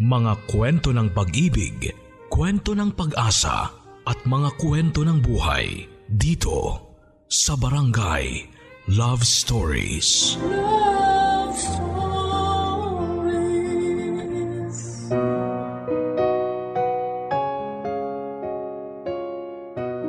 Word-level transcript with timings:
Mga 0.00 0.48
kwento 0.48 0.96
ng 0.96 1.12
pag-ibig, 1.12 1.92
kwento 2.32 2.72
ng 2.72 2.96
pag-asa 2.96 3.68
at 4.08 4.16
mga 4.24 4.56
kwento 4.56 5.04
ng 5.04 5.20
buhay 5.20 5.84
dito 6.08 6.88
sa 7.28 7.52
Barangay 7.52 8.48
Love 8.96 9.20
Stories. 9.20 10.40
Love 10.40 11.52
Stories. 11.52 12.00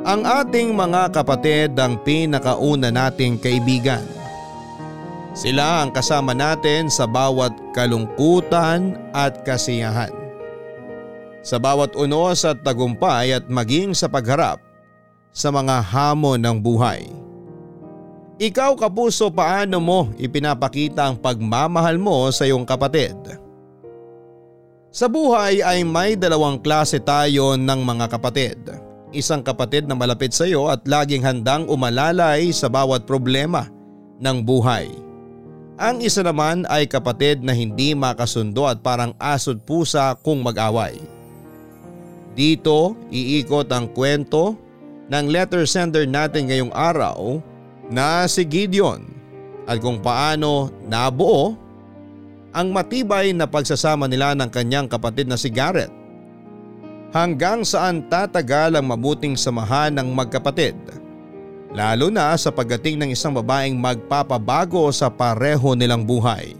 Ang 0.08 0.24
ating 0.24 0.72
mga 0.72 1.12
kapatid 1.12 1.76
ang 1.76 2.00
pinakauna 2.00 2.88
nating 2.88 3.36
kaibigan. 3.36 4.21
Sila 5.32 5.80
ang 5.80 5.88
kasama 5.88 6.36
natin 6.36 6.92
sa 6.92 7.08
bawat 7.08 7.56
kalungkutan 7.72 9.00
at 9.16 9.40
kasiyahan. 9.48 10.12
Sa 11.40 11.56
bawat 11.56 11.96
unos 11.96 12.44
at 12.44 12.60
tagumpay 12.60 13.32
at 13.32 13.48
maging 13.48 13.96
sa 13.96 14.12
pagharap 14.12 14.60
sa 15.32 15.48
mga 15.48 15.80
hamon 15.80 16.36
ng 16.36 16.60
buhay. 16.60 17.08
Ikaw 18.36 18.76
kapuso 18.76 19.32
paano 19.32 19.80
mo 19.80 20.12
ipinapakita 20.20 21.08
ang 21.08 21.16
pagmamahal 21.16 21.96
mo 21.96 22.28
sa 22.28 22.44
iyong 22.44 22.68
kapatid? 22.68 23.16
Sa 24.92 25.08
buhay 25.08 25.64
ay 25.64 25.80
may 25.88 26.12
dalawang 26.12 26.60
klase 26.60 27.00
tayo 27.00 27.56
ng 27.56 27.80
mga 27.80 28.06
kapatid. 28.12 28.60
Isang 29.16 29.40
kapatid 29.40 29.88
na 29.88 29.96
malapit 29.96 30.36
sa 30.36 30.44
iyo 30.44 30.68
at 30.68 30.84
laging 30.84 31.24
handang 31.24 31.64
umalalay 31.72 32.52
sa 32.52 32.68
bawat 32.68 33.08
problema 33.08 33.72
ng 34.20 34.44
buhay. 34.44 35.11
Ang 35.80 36.04
isa 36.04 36.20
naman 36.20 36.68
ay 36.68 36.84
kapatid 36.84 37.40
na 37.40 37.56
hindi 37.56 37.96
makasundo 37.96 38.68
at 38.68 38.84
parang 38.84 39.16
asod 39.16 39.64
pusa 39.64 40.12
kung 40.20 40.44
mag-away. 40.44 41.00
Dito 42.36 42.96
iikot 43.08 43.68
ang 43.72 43.88
kwento 43.88 44.56
ng 45.08 45.26
letter 45.32 45.64
sender 45.64 46.04
natin 46.04 46.48
ngayong 46.48 46.72
araw 46.72 47.40
na 47.88 48.24
si 48.28 48.44
Gideon 48.44 49.04
at 49.64 49.80
kung 49.80 50.00
paano 50.00 50.72
nabuo 50.84 51.56
ang 52.52 52.68
matibay 52.68 53.32
na 53.32 53.48
pagsasama 53.48 54.04
nila 54.04 54.36
ng 54.36 54.48
kanyang 54.52 54.88
kapatid 54.88 55.24
na 55.24 55.40
si 55.40 55.48
Garrett. 55.48 55.92
Hanggang 57.12 57.64
saan 57.64 58.08
tatagal 58.08 58.76
ang 58.76 58.88
mabuting 58.88 59.36
samahan 59.36 59.92
ng 59.96 60.12
magkapatid 60.12 60.76
lalo 61.72 62.12
na 62.12 62.36
sa 62.36 62.52
pagdating 62.52 63.00
ng 63.00 63.10
isang 63.16 63.32
babaeng 63.32 63.76
magpapabago 63.76 64.92
sa 64.92 65.08
pareho 65.08 65.72
nilang 65.72 66.04
buhay. 66.04 66.52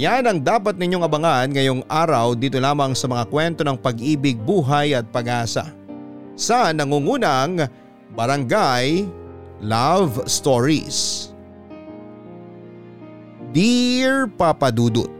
Yan 0.00 0.24
ang 0.24 0.38
dapat 0.40 0.78
ninyong 0.80 1.04
abangan 1.04 1.50
ngayong 1.50 1.82
araw 1.90 2.32
dito 2.32 2.56
lamang 2.56 2.96
sa 2.96 3.10
mga 3.10 3.26
kwento 3.28 3.60
ng 3.66 3.76
pag-ibig, 3.76 4.38
buhay 4.38 4.96
at 4.96 5.04
pag-asa. 5.12 5.74
Sa 6.38 6.72
nangungunang 6.72 7.68
Barangay 8.16 9.04
Love 9.60 10.24
Stories. 10.24 11.28
Dear 13.52 14.30
Papa 14.30 14.72
Dudut, 14.72 15.19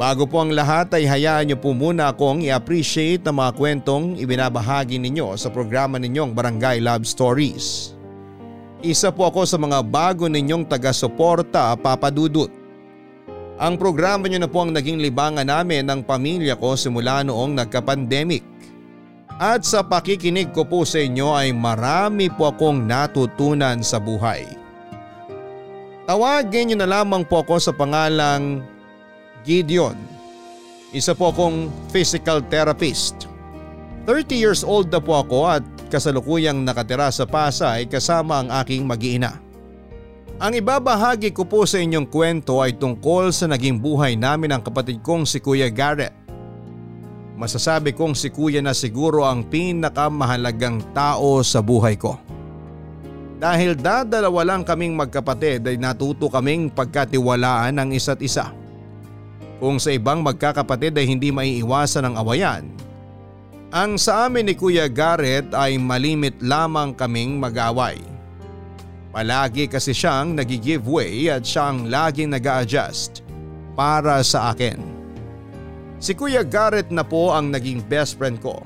Bago 0.00 0.24
po 0.24 0.40
ang 0.40 0.48
lahat 0.48 0.96
ay 0.96 1.04
hayaan 1.04 1.52
niyo 1.52 1.60
po 1.60 1.76
muna 1.76 2.08
akong 2.08 2.40
i-appreciate 2.40 3.20
ang 3.28 3.36
mga 3.36 3.52
kwentong 3.52 4.16
ibinabahagi 4.16 4.96
ninyo 4.96 5.36
sa 5.36 5.52
programa 5.52 6.00
ninyong 6.00 6.32
Barangay 6.32 6.80
Love 6.80 7.04
Stories. 7.04 7.92
Isa 8.80 9.12
po 9.12 9.28
ako 9.28 9.44
sa 9.44 9.60
mga 9.60 9.84
bago 9.84 10.24
ninyong 10.24 10.64
taga-suporta 10.64 11.76
Papa 11.76 12.08
Dudut. 12.08 12.48
Ang 13.60 13.76
programa 13.76 14.24
niyo 14.24 14.40
na 14.40 14.48
po 14.48 14.64
ang 14.64 14.72
naging 14.72 15.04
libangan 15.04 15.44
namin 15.44 15.84
ng 15.84 16.00
pamilya 16.00 16.56
ko 16.56 16.80
simula 16.80 17.20
noong 17.20 17.60
nagka-pandemic. 17.60 18.40
At 19.36 19.68
sa 19.68 19.84
pakikinig 19.84 20.56
ko 20.56 20.64
po 20.64 20.88
sa 20.88 20.96
inyo 20.96 21.36
ay 21.36 21.52
marami 21.52 22.32
po 22.32 22.48
akong 22.48 22.88
natutunan 22.88 23.84
sa 23.84 24.00
buhay. 24.00 24.48
Tawagin 26.08 26.72
niyo 26.72 26.76
na 26.80 26.88
lamang 26.88 27.20
po 27.20 27.44
ako 27.44 27.60
sa 27.60 27.76
pangalang 27.76 28.64
Gideon. 29.44 29.96
Isa 30.90 31.14
po 31.14 31.30
akong 31.30 31.70
physical 31.94 32.42
therapist. 32.50 33.30
30 34.08 34.34
years 34.34 34.62
old 34.66 34.90
na 34.90 34.98
po 34.98 35.22
ako 35.22 35.46
at 35.46 35.64
kasalukuyang 35.92 36.66
nakatira 36.66 37.12
sa 37.14 37.28
Pasay 37.28 37.86
kasama 37.86 38.42
ang 38.42 38.48
aking 38.62 38.82
mag-iina. 38.82 39.38
Ang 40.40 40.56
ibabahagi 40.56 41.36
ko 41.36 41.44
po 41.44 41.68
sa 41.68 41.76
inyong 41.76 42.08
kwento 42.08 42.64
ay 42.64 42.72
tungkol 42.80 43.28
sa 43.28 43.44
naging 43.44 43.76
buhay 43.76 44.16
namin 44.16 44.56
ng 44.56 44.62
kapatid 44.64 45.04
kong 45.04 45.28
si 45.28 45.36
Kuya 45.36 45.68
Garrett. 45.68 46.16
Masasabi 47.36 47.92
kong 47.92 48.16
si 48.16 48.32
Kuya 48.32 48.64
na 48.64 48.72
siguro 48.72 49.28
ang 49.28 49.44
pinakamahalagang 49.44 50.96
tao 50.96 51.44
sa 51.44 51.60
buhay 51.60 51.96
ko. 52.00 52.16
Dahil 53.40 53.76
dadalawa 53.76 54.44
lang 54.56 54.64
kaming 54.64 54.96
magkapatid 54.96 55.64
ay 55.64 55.76
natuto 55.80 56.28
kaming 56.28 56.72
pagkatiwalaan 56.72 57.76
ng 57.76 57.96
isa't 57.96 58.20
isa. 58.20 58.52
Kung 59.60 59.76
sa 59.76 59.92
ibang 59.92 60.24
magkakapatid 60.24 60.96
ay 60.96 61.04
hindi 61.04 61.28
maiiwasan 61.28 62.08
ang 62.08 62.16
awayan. 62.16 62.64
Ang 63.70 64.00
sa 64.00 64.24
amin 64.26 64.48
ni 64.48 64.56
Kuya 64.56 64.88
Garrett 64.88 65.52
ay 65.52 65.76
malimit 65.76 66.34
lamang 66.40 66.96
kaming 66.96 67.36
mag-away. 67.36 68.00
Palagi 69.12 69.68
kasi 69.68 69.92
siyang 69.92 70.32
nag-give 70.32 70.88
way 70.88 71.28
at 71.28 71.44
siyang 71.44 71.92
laging 71.92 72.32
nag 72.32 72.42
adjust 72.42 73.20
para 73.76 74.24
sa 74.24 74.50
akin. 74.50 74.80
Si 76.00 76.16
Kuya 76.16 76.40
Garrett 76.40 76.88
na 76.88 77.04
po 77.04 77.28
ang 77.28 77.52
naging 77.52 77.84
best 77.84 78.16
friend 78.16 78.40
ko. 78.40 78.64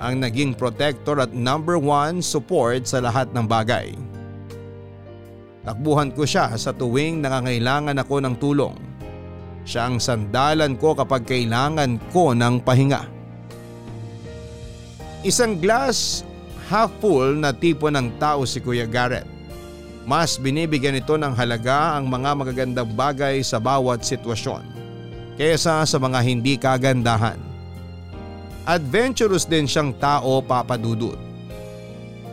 Ang 0.00 0.24
naging 0.24 0.56
protector 0.56 1.20
at 1.20 1.36
number 1.36 1.76
one 1.76 2.24
support 2.24 2.88
sa 2.88 3.04
lahat 3.04 3.28
ng 3.36 3.44
bagay. 3.44 3.92
Takbuhan 5.62 6.10
ko 6.10 6.24
siya 6.24 6.56
sa 6.56 6.72
tuwing 6.72 7.20
nangangailangan 7.20 8.00
ako 8.00 8.16
ng 8.18 8.34
tulong 8.40 8.91
siya 9.62 9.86
ang 9.90 10.02
sandalan 10.02 10.74
ko 10.74 10.94
kapag 10.94 11.22
kailangan 11.26 11.98
ko 12.10 12.34
ng 12.34 12.62
pahinga. 12.62 13.06
Isang 15.22 15.62
glass 15.62 16.26
half 16.66 16.90
full 16.98 17.38
na 17.38 17.54
tipo 17.54 17.86
ng 17.86 18.18
tao 18.18 18.42
si 18.42 18.58
Kuya 18.58 18.90
Garrett. 18.90 19.28
Mas 20.02 20.34
binibigyan 20.34 20.98
ito 20.98 21.14
ng 21.14 21.30
halaga 21.38 21.94
ang 21.94 22.10
mga 22.10 22.34
magagandang 22.34 22.90
bagay 22.98 23.38
sa 23.46 23.62
bawat 23.62 24.02
sitwasyon 24.02 24.66
kaysa 25.38 25.86
sa 25.86 25.96
mga 26.02 26.18
hindi 26.26 26.58
kagandahan. 26.58 27.38
Adventurous 28.66 29.46
din 29.46 29.70
siyang 29.70 29.94
tao 29.94 30.42
papadudot. 30.42 31.18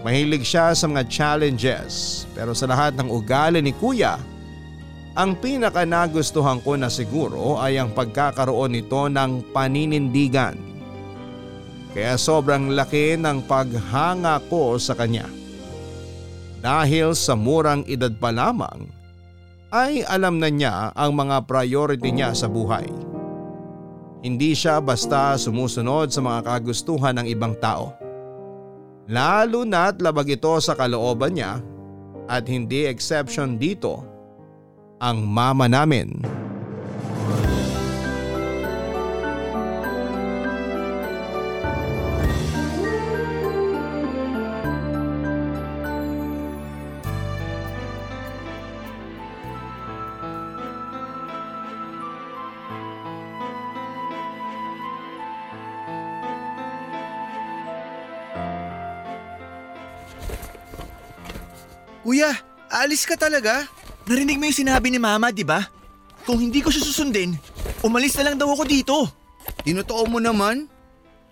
Mahilig 0.01 0.49
siya 0.49 0.73
sa 0.73 0.89
mga 0.89 1.05
challenges 1.11 2.25
pero 2.33 2.57
sa 2.57 2.65
lahat 2.65 2.97
ng 2.97 3.05
ugali 3.11 3.61
ni 3.61 3.69
Kuya 3.75 4.17
ang 5.17 5.33
pinaka 5.37 5.87
nagustuhan 5.87 6.61
ko 6.61 6.77
na 6.77 6.91
siguro 6.91 7.57
ay 7.57 7.81
ang 7.81 7.89
pagkakaroon 7.93 8.77
nito 8.77 9.09
ng 9.09 9.49
paninindigan. 9.49 10.53
Kaya 11.89 12.13
sobrang 12.21 12.77
laki 12.77 13.17
ng 13.17 13.49
paghanga 13.49 14.37
ko 14.45 14.77
sa 14.77 14.93
kanya. 14.93 15.25
Dahil 16.59 17.17
sa 17.17 17.33
murang 17.33 17.87
edad 17.89 18.13
pa 18.13 18.29
lamang 18.29 18.85
ay 19.73 20.05
alam 20.05 20.37
na 20.37 20.49
niya 20.49 20.93
ang 20.93 21.17
mga 21.17 21.45
priority 21.49 22.09
niya 22.13 22.33
sa 22.37 22.45
buhay. 22.45 22.85
Hindi 24.19 24.51
siya 24.51 24.83
basta 24.83 25.39
sumusunod 25.39 26.11
sa 26.11 26.19
mga 26.19 26.43
kagustuhan 26.43 27.15
ng 27.21 27.27
ibang 27.31 27.55
tao. 27.57 27.95
Lalo 29.09 29.65
na't 29.65 30.03
labag 30.03 30.37
ito 30.37 30.53
sa 30.61 30.77
kalooban 30.77 31.33
niya 31.39 31.63
at 32.29 32.45
hindi 32.45 32.85
exception 32.85 33.57
dito 33.57 34.08
ang 34.99 35.23
mama 35.23 35.71
namin. 35.71 36.19
Kuya, 62.09 62.33
alis 62.73 63.05
ka 63.05 63.13
talaga? 63.13 63.69
Narinig 64.09 64.41
mo 64.41 64.49
yung 64.49 64.57
sinabi 64.65 64.89
ni 64.89 64.97
Mama, 64.97 65.29
di 65.29 65.45
ba? 65.45 65.69
Kung 66.25 66.41
hindi 66.41 66.65
ko 66.65 66.73
susundin, 66.73 67.37
umalis 67.85 68.17
na 68.17 68.25
lang 68.25 68.41
daw 68.41 68.49
ako 68.49 68.65
dito. 68.65 69.05
Tinotoo 69.61 70.09
mo 70.09 70.17
naman? 70.17 70.65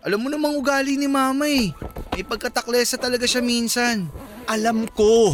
Alam 0.06 0.22
mo 0.22 0.30
namang 0.30 0.54
ugali 0.54 0.94
ni 0.94 1.10
Mama 1.10 1.50
eh. 1.50 1.74
May 2.14 2.22
pagkataklesa 2.22 3.02
talaga 3.02 3.26
siya 3.26 3.42
minsan. 3.42 4.06
Alam 4.46 4.86
ko. 4.94 5.34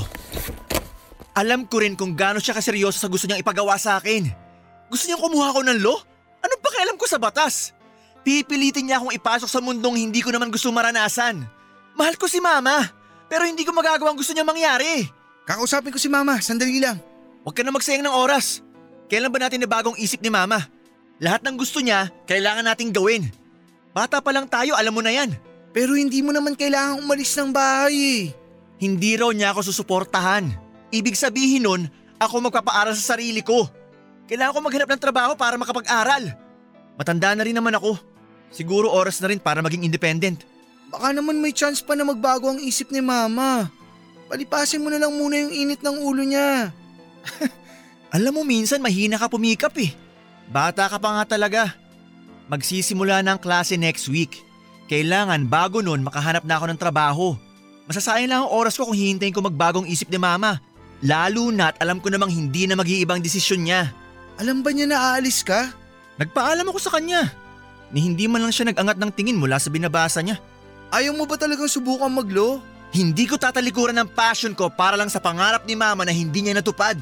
Alam 1.36 1.68
ko 1.68 1.84
rin 1.84 2.00
kung 2.00 2.16
gaano 2.16 2.40
siya 2.40 2.56
kaseryoso 2.56 2.96
sa 2.96 3.12
gusto 3.12 3.28
niyang 3.28 3.44
ipagawa 3.44 3.76
sa 3.76 4.00
akin. 4.00 4.24
Gusto 4.88 5.12
niyang 5.12 5.28
kumuha 5.28 5.52
ko 5.52 5.60
ng 5.68 5.84
lo? 5.84 6.00
Anong 6.40 6.64
pakialam 6.64 6.96
ko 6.96 7.12
sa 7.12 7.20
batas? 7.20 7.76
Pipilitin 8.24 8.88
niya 8.88 9.04
akong 9.04 9.12
ipasok 9.12 9.52
sa 9.52 9.60
mundong 9.60 10.00
hindi 10.00 10.24
ko 10.24 10.32
naman 10.32 10.48
gusto 10.48 10.72
maranasan. 10.72 11.44
Mahal 12.00 12.16
ko 12.16 12.24
si 12.32 12.40
mama, 12.40 12.88
pero 13.28 13.44
hindi 13.44 13.68
ko 13.68 13.76
magagawa 13.76 14.16
ang 14.16 14.20
gusto 14.20 14.32
niya 14.32 14.48
mangyari. 14.48 15.12
Kakausapin 15.44 15.92
ko 15.92 16.00
si 16.00 16.08
mama, 16.08 16.40
sandali 16.40 16.80
lang. 16.80 17.12
Huwag 17.44 17.56
ka 17.60 17.62
na 17.64 17.76
magsayang 17.76 18.08
ng 18.08 18.16
oras. 18.16 18.64
Kailan 19.12 19.32
ba 19.32 19.40
natin 19.44 19.60
nabagong 19.60 20.00
isip 20.00 20.24
ni 20.24 20.32
mama? 20.32 20.64
Lahat 21.20 21.44
ng 21.44 21.60
gusto 21.60 21.84
niya, 21.84 22.08
kailangan 22.24 22.64
nating 22.64 22.96
gawin. 22.96 23.28
Bata 23.92 24.24
pa 24.24 24.32
lang 24.32 24.48
tayo, 24.48 24.74
alam 24.74 24.96
mo 24.96 25.04
na 25.04 25.12
yan. 25.12 25.36
Pero 25.76 25.94
hindi 25.94 26.24
mo 26.24 26.32
naman 26.32 26.56
kailangang 26.56 27.04
umalis 27.04 27.36
ng 27.36 27.52
bahay 27.52 27.96
eh. 27.96 28.24
Hindi 28.80 29.20
raw 29.20 29.30
niya 29.30 29.52
ako 29.54 29.70
susuportahan. 29.70 30.50
Ibig 30.90 31.20
sabihin 31.20 31.68
nun, 31.68 31.82
ako 32.18 32.50
magpapaaral 32.50 32.96
sa 32.96 33.16
sarili 33.16 33.44
ko. 33.44 33.68
Kailangan 34.26 34.56
ko 34.56 34.60
maghanap 34.64 34.90
ng 34.96 35.04
trabaho 35.04 35.34
para 35.36 35.60
makapag-aral. 35.60 36.32
Matanda 36.96 37.36
na 37.36 37.44
rin 37.44 37.58
naman 37.58 37.76
ako. 37.76 38.00
Siguro 38.54 38.88
oras 38.88 39.20
na 39.20 39.30
rin 39.30 39.42
para 39.42 39.60
maging 39.60 39.84
independent. 39.84 40.46
Baka 40.94 41.10
naman 41.10 41.42
may 41.42 41.52
chance 41.52 41.82
pa 41.82 41.98
na 41.98 42.06
magbago 42.06 42.54
ang 42.54 42.62
isip 42.62 42.94
ni 42.94 43.02
mama. 43.02 43.68
Palipasin 44.30 44.82
mo 44.82 44.94
na 44.94 45.02
lang 45.02 45.12
muna 45.14 45.42
yung 45.42 45.54
init 45.54 45.82
ng 45.82 45.98
ulo 46.06 46.22
niya. 46.22 46.70
Alam 48.16 48.40
mo 48.40 48.42
minsan 48.46 48.84
mahina 48.84 49.18
ka 49.18 49.28
pumikap 49.28 49.74
eh. 49.82 49.92
Bata 50.50 50.86
ka 50.86 51.02
pa 51.02 51.20
nga 51.20 51.38
talaga. 51.38 51.74
Magsisimula 52.52 53.24
na 53.24 53.36
ang 53.36 53.42
klase 53.42 53.80
next 53.80 54.12
week. 54.12 54.38
Kailangan 54.92 55.48
bago 55.48 55.80
nun 55.80 56.04
makahanap 56.04 56.44
na 56.44 56.60
ako 56.60 56.66
ng 56.70 56.80
trabaho. 56.80 57.34
Masasayang 57.88 58.30
lang 58.30 58.42
ang 58.46 58.52
oras 58.52 58.76
ko 58.76 58.88
kung 58.88 58.96
hihintayin 58.96 59.34
ko 59.34 59.42
magbagong 59.42 59.90
isip 59.90 60.12
ni 60.12 60.20
mama. 60.20 60.60
Lalo 61.04 61.52
na't 61.52 61.80
alam 61.84 62.00
ko 62.00 62.08
namang 62.08 62.32
hindi 62.32 62.64
na 62.64 62.80
mag-iibang 62.80 63.20
desisyon 63.20 63.68
niya. 63.68 63.92
Alam 64.40 64.64
ba 64.64 64.72
niya 64.72 64.88
na 64.88 64.98
aalis 65.00 65.44
ka? 65.44 65.72
Nagpaalam 66.20 66.68
ako 66.70 66.80
sa 66.80 66.94
kanya. 66.96 67.28
Ni 67.92 68.02
hindi 68.02 68.26
man 68.26 68.46
lang 68.46 68.54
siya 68.54 68.72
nag-angat 68.72 68.98
ng 68.98 69.12
tingin 69.14 69.38
mula 69.38 69.60
sa 69.60 69.70
binabasa 69.70 70.24
niya. 70.24 70.40
Ayaw 70.94 71.14
mo 71.18 71.26
ba 71.26 71.36
talagang 71.36 71.70
subukan 71.70 72.10
maglo? 72.10 72.62
Hindi 72.94 73.26
ko 73.26 73.42
tatalikuran 73.42 73.98
ng 73.98 74.14
passion 74.14 74.54
ko 74.54 74.70
para 74.70 74.94
lang 74.94 75.10
sa 75.10 75.18
pangarap 75.18 75.66
ni 75.66 75.74
mama 75.74 76.06
na 76.06 76.14
hindi 76.14 76.46
niya 76.46 76.62
natupad. 76.62 77.02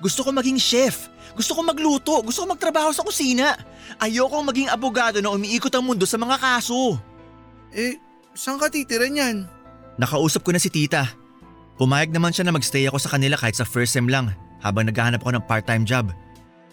Gusto 0.00 0.24
ko 0.24 0.32
maging 0.32 0.56
chef. 0.56 1.12
Gusto 1.36 1.52
ko 1.52 1.60
magluto. 1.60 2.24
Gusto 2.24 2.48
ko 2.48 2.56
magtrabaho 2.56 2.88
sa 2.96 3.04
kusina. 3.04 3.52
Ayokong 4.00 4.48
maging 4.48 4.72
abogado 4.72 5.20
na 5.20 5.28
umiikot 5.28 5.72
ang 5.76 5.84
mundo 5.84 6.08
sa 6.08 6.16
mga 6.16 6.40
kaso. 6.40 6.96
Eh, 7.76 8.00
saan 8.32 8.56
ka 8.56 8.72
titira 8.72 9.04
niyan? 9.12 9.44
Nakausap 10.00 10.40
ko 10.40 10.56
na 10.56 10.60
si 10.60 10.72
tita. 10.72 11.04
Pumayag 11.76 12.08
naman 12.08 12.32
siya 12.32 12.48
na 12.48 12.56
magstay 12.56 12.88
ako 12.88 12.96
sa 12.96 13.12
kanila 13.12 13.36
kahit 13.36 13.60
sa 13.60 13.68
first 13.68 13.92
sem 13.92 14.08
lang 14.08 14.32
habang 14.64 14.88
naghahanap 14.88 15.20
ako 15.20 15.36
ng 15.36 15.44
part-time 15.44 15.84
job. 15.84 16.08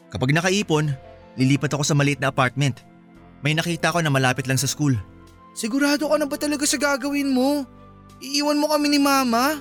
Kapag 0.08 0.32
nakaipon, 0.32 0.96
lilipat 1.36 1.76
ako 1.76 1.84
sa 1.84 1.96
maliit 2.00 2.24
na 2.24 2.32
apartment. 2.32 2.80
May 3.44 3.52
nakita 3.52 3.92
ko 3.92 4.00
na 4.00 4.08
malapit 4.08 4.48
lang 4.48 4.56
sa 4.56 4.72
school. 4.72 4.96
Sigurado 5.52 6.08
ka 6.08 6.16
na 6.16 6.24
ba 6.24 6.40
talaga 6.40 6.64
sa 6.64 6.80
gagawin 6.80 7.36
mo? 7.36 7.68
Iiwan 8.24 8.56
mo 8.56 8.72
kami 8.72 8.88
ni 8.88 9.00
mama? 9.04 9.60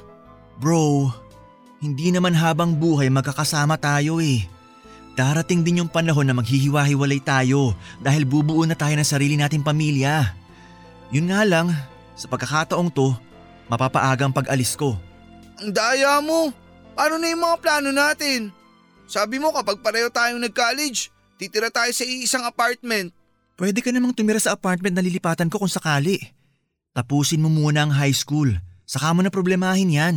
Bro, 0.62 1.10
hindi 1.82 2.14
naman 2.14 2.30
habang 2.30 2.78
buhay 2.78 3.10
magkakasama 3.10 3.74
tayo 3.74 4.22
eh. 4.22 4.46
Darating 5.18 5.66
din 5.66 5.82
yung 5.82 5.90
panahon 5.90 6.24
na 6.24 6.32
maghihiwa-hiwalay 6.38 7.18
tayo 7.20 7.74
dahil 7.98 8.22
bubuo 8.22 8.62
na 8.62 8.78
tayo 8.78 8.94
ng 8.94 9.04
sarili 9.04 9.34
nating 9.34 9.66
pamilya. 9.66 10.30
Yun 11.10 11.28
nga 11.28 11.42
lang, 11.42 11.74
sa 12.14 12.30
pagkakataong 12.30 12.88
to, 12.94 13.12
mapapaagang 13.66 14.32
pag-alis 14.32 14.78
ko. 14.78 14.94
Ang 15.58 15.74
daya 15.74 16.22
mo! 16.22 16.54
Paano 16.94 17.18
na 17.18 17.28
yung 17.28 17.42
mga 17.42 17.56
plano 17.60 17.90
natin? 17.90 18.54
Sabi 19.10 19.42
mo 19.42 19.52
kapag 19.52 19.82
pareho 19.82 20.08
tayong 20.08 20.40
nag-college, 20.40 21.12
titira 21.36 21.68
tayo 21.68 21.90
sa 21.92 22.06
iisang 22.06 22.46
apartment. 22.46 23.12
Pwede 23.58 23.84
ka 23.84 23.92
namang 23.92 24.16
tumira 24.16 24.40
sa 24.40 24.56
apartment 24.56 24.96
na 24.96 25.04
lilipatan 25.04 25.50
ko 25.50 25.60
kung 25.60 25.72
sakali. 25.72 26.20
Tapusin 26.92 27.40
mo 27.40 27.48
muna 27.48 27.88
ang 27.88 27.92
high 27.92 28.12
school, 28.12 28.52
saka 28.84 29.16
mo 29.16 29.24
na 29.24 29.32
problemahin 29.32 29.88
yan. 29.88 30.16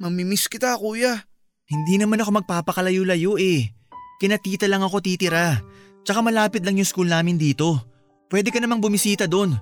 Mamimiss 0.00 0.48
kita 0.48 0.80
kuya. 0.80 1.28
Hindi 1.68 2.00
naman 2.00 2.20
ako 2.20 2.44
magpapakalayo-layo 2.44 3.36
eh. 3.36 3.72
Kinatita 4.20 4.64
lang 4.64 4.80
ako 4.80 5.04
titira. 5.04 5.60
Tsaka 6.04 6.20
malapit 6.24 6.64
lang 6.64 6.76
yung 6.76 6.88
school 6.88 7.08
namin 7.08 7.36
dito. 7.36 7.80
Pwede 8.28 8.48
ka 8.48 8.60
namang 8.60 8.80
bumisita 8.80 9.28
doon. 9.28 9.56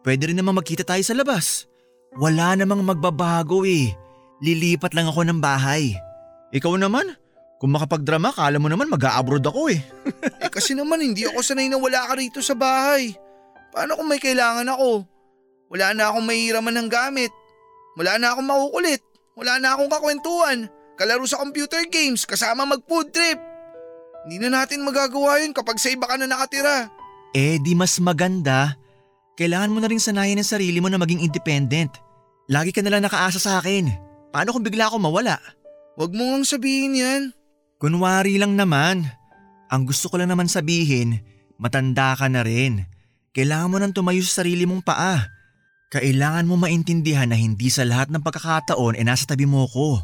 Pwede 0.00 0.32
rin 0.32 0.38
namang 0.40 0.60
magkita 0.60 0.84
tayo 0.84 1.00
sa 1.04 1.16
labas. 1.16 1.68
Wala 2.16 2.56
namang 2.56 2.84
magbabago 2.84 3.68
eh. 3.68 3.92
Lilipat 4.40 4.92
lang 4.96 5.08
ako 5.08 5.28
ng 5.28 5.40
bahay. 5.40 5.96
Ikaw 6.52 6.76
naman? 6.80 7.16
Kung 7.56 7.72
makapagdrama, 7.72 8.36
kala 8.36 8.60
mo 8.60 8.68
naman 8.68 8.92
mag-a-abroad 8.92 9.44
ako 9.44 9.72
eh. 9.72 9.80
Eh 10.44 10.50
kasi 10.52 10.76
naman 10.76 11.00
hindi 11.00 11.24
ako 11.24 11.40
sanay 11.40 11.72
na 11.72 11.80
wala 11.80 12.04
ka 12.04 12.14
rito 12.20 12.40
sa 12.44 12.52
bahay. 12.52 13.16
Paano 13.76 13.92
kung 13.92 14.08
may 14.08 14.16
kailangan 14.16 14.72
ako? 14.72 15.04
Wala 15.68 15.92
na 15.92 16.08
akong 16.08 16.24
mahiraman 16.24 16.80
ng 16.80 16.88
gamit. 16.88 17.28
Wala 18.00 18.16
na 18.16 18.32
akong 18.32 18.48
makukulit. 18.48 19.04
Wala 19.36 19.60
na 19.60 19.76
akong 19.76 19.92
kakwentuhan. 19.92 20.72
Kalaro 20.96 21.28
sa 21.28 21.44
computer 21.44 21.84
games 21.92 22.24
kasama 22.24 22.64
mag-food 22.64 23.12
trip. 23.12 23.36
Hindi 24.24 24.48
na 24.48 24.64
natin 24.64 24.80
magagawa 24.80 25.44
yun 25.44 25.52
kapag 25.52 25.76
sa 25.76 25.92
iba 25.92 26.08
ka 26.08 26.16
na 26.16 26.24
nakatira. 26.24 26.88
Eh 27.36 27.60
di 27.60 27.76
mas 27.76 28.00
maganda. 28.00 28.80
Kailangan 29.36 29.68
mo 29.68 29.84
na 29.84 29.92
rin 29.92 30.00
sanayin 30.00 30.40
ang 30.40 30.48
sarili 30.48 30.80
mo 30.80 30.88
na 30.88 30.96
maging 30.96 31.20
independent. 31.20 31.92
Lagi 32.48 32.72
ka 32.72 32.80
nalang 32.80 33.04
nakaasa 33.04 33.36
sa 33.36 33.60
akin. 33.60 33.92
Paano 34.32 34.56
kung 34.56 34.64
bigla 34.64 34.88
ako 34.88 35.04
mawala? 35.04 35.36
Huwag 36.00 36.16
mo 36.16 36.32
ngang 36.32 36.48
sabihin 36.48 36.96
yan. 36.96 37.22
Kunwari 37.76 38.40
lang 38.40 38.56
naman. 38.56 39.04
Ang 39.68 39.84
gusto 39.84 40.08
ko 40.08 40.16
lang 40.16 40.32
naman 40.32 40.48
sabihin, 40.48 41.20
matanda 41.60 42.16
ka 42.16 42.24
na 42.32 42.40
rin. 42.40 42.95
Kailangan 43.36 43.68
mo 43.68 43.76
nang 43.76 43.92
tumayo 43.92 44.24
sa 44.24 44.40
sarili 44.40 44.64
mong 44.64 44.80
paa. 44.80 45.28
Kailangan 45.92 46.48
mo 46.48 46.56
maintindihan 46.56 47.28
na 47.28 47.36
hindi 47.36 47.68
sa 47.68 47.84
lahat 47.84 48.08
ng 48.08 48.24
pagkakataon 48.24 48.96
e 48.96 49.04
nasa 49.04 49.28
tabi 49.28 49.44
mo 49.44 49.68
ko. 49.68 50.00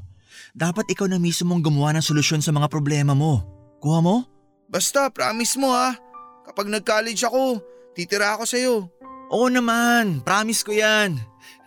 Dapat 0.52 0.92
ikaw 0.92 1.08
na 1.08 1.16
mismo 1.16 1.48
mong 1.48 1.64
gumawa 1.64 1.96
ng 1.96 2.04
solusyon 2.04 2.44
sa 2.44 2.52
mga 2.52 2.68
problema 2.68 3.16
mo. 3.16 3.40
Kuha 3.80 4.04
mo? 4.04 4.28
Basta, 4.68 5.08
promise 5.08 5.56
mo 5.56 5.72
ha. 5.72 5.96
Kapag 6.44 6.68
nag-college 6.68 7.24
ako, 7.24 7.56
titira 7.96 8.36
ako 8.36 8.44
sa'yo. 8.44 8.74
Oo 9.32 9.48
naman, 9.48 10.20
promise 10.20 10.60
ko 10.60 10.76
yan. 10.76 11.16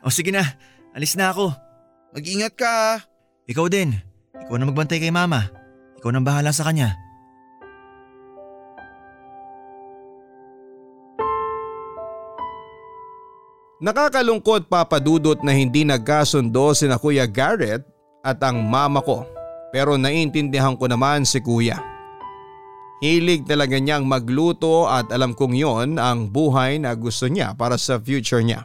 O 0.06 0.14
sige 0.14 0.30
na, 0.30 0.46
alis 0.94 1.18
na 1.18 1.34
ako. 1.34 1.50
Mag-ingat 2.14 2.54
ka 2.54 2.70
ha. 2.70 2.94
Ikaw 3.50 3.66
din. 3.74 3.98
Ikaw 4.38 4.56
na 4.62 4.70
magbantay 4.70 5.02
kay 5.02 5.10
mama. 5.10 5.50
Ikaw 5.98 6.14
nang 6.14 6.22
bahala 6.22 6.54
sa 6.54 6.62
kanya. 6.62 6.94
Nakakalungkot 13.76 14.72
papadudot 14.72 15.36
na 15.44 15.52
hindi 15.52 15.84
nagkasundo 15.84 16.72
sina 16.72 16.96
Kuya 16.96 17.28
Garrett 17.28 17.84
at 18.24 18.40
ang 18.40 18.64
mama 18.64 19.04
ko 19.04 19.28
pero 19.76 20.00
naiintindihan 20.00 20.80
ko 20.80 20.88
naman 20.88 21.28
si 21.28 21.44
Kuya. 21.44 21.76
Hilig 23.04 23.44
talaga 23.44 23.76
niyang 23.76 24.08
magluto 24.08 24.88
at 24.88 25.12
alam 25.12 25.36
kong 25.36 25.52
yon 25.52 26.00
ang 26.00 26.32
buhay 26.32 26.80
na 26.80 26.96
gusto 26.96 27.28
niya 27.28 27.52
para 27.52 27.76
sa 27.76 28.00
future 28.00 28.40
niya. 28.40 28.64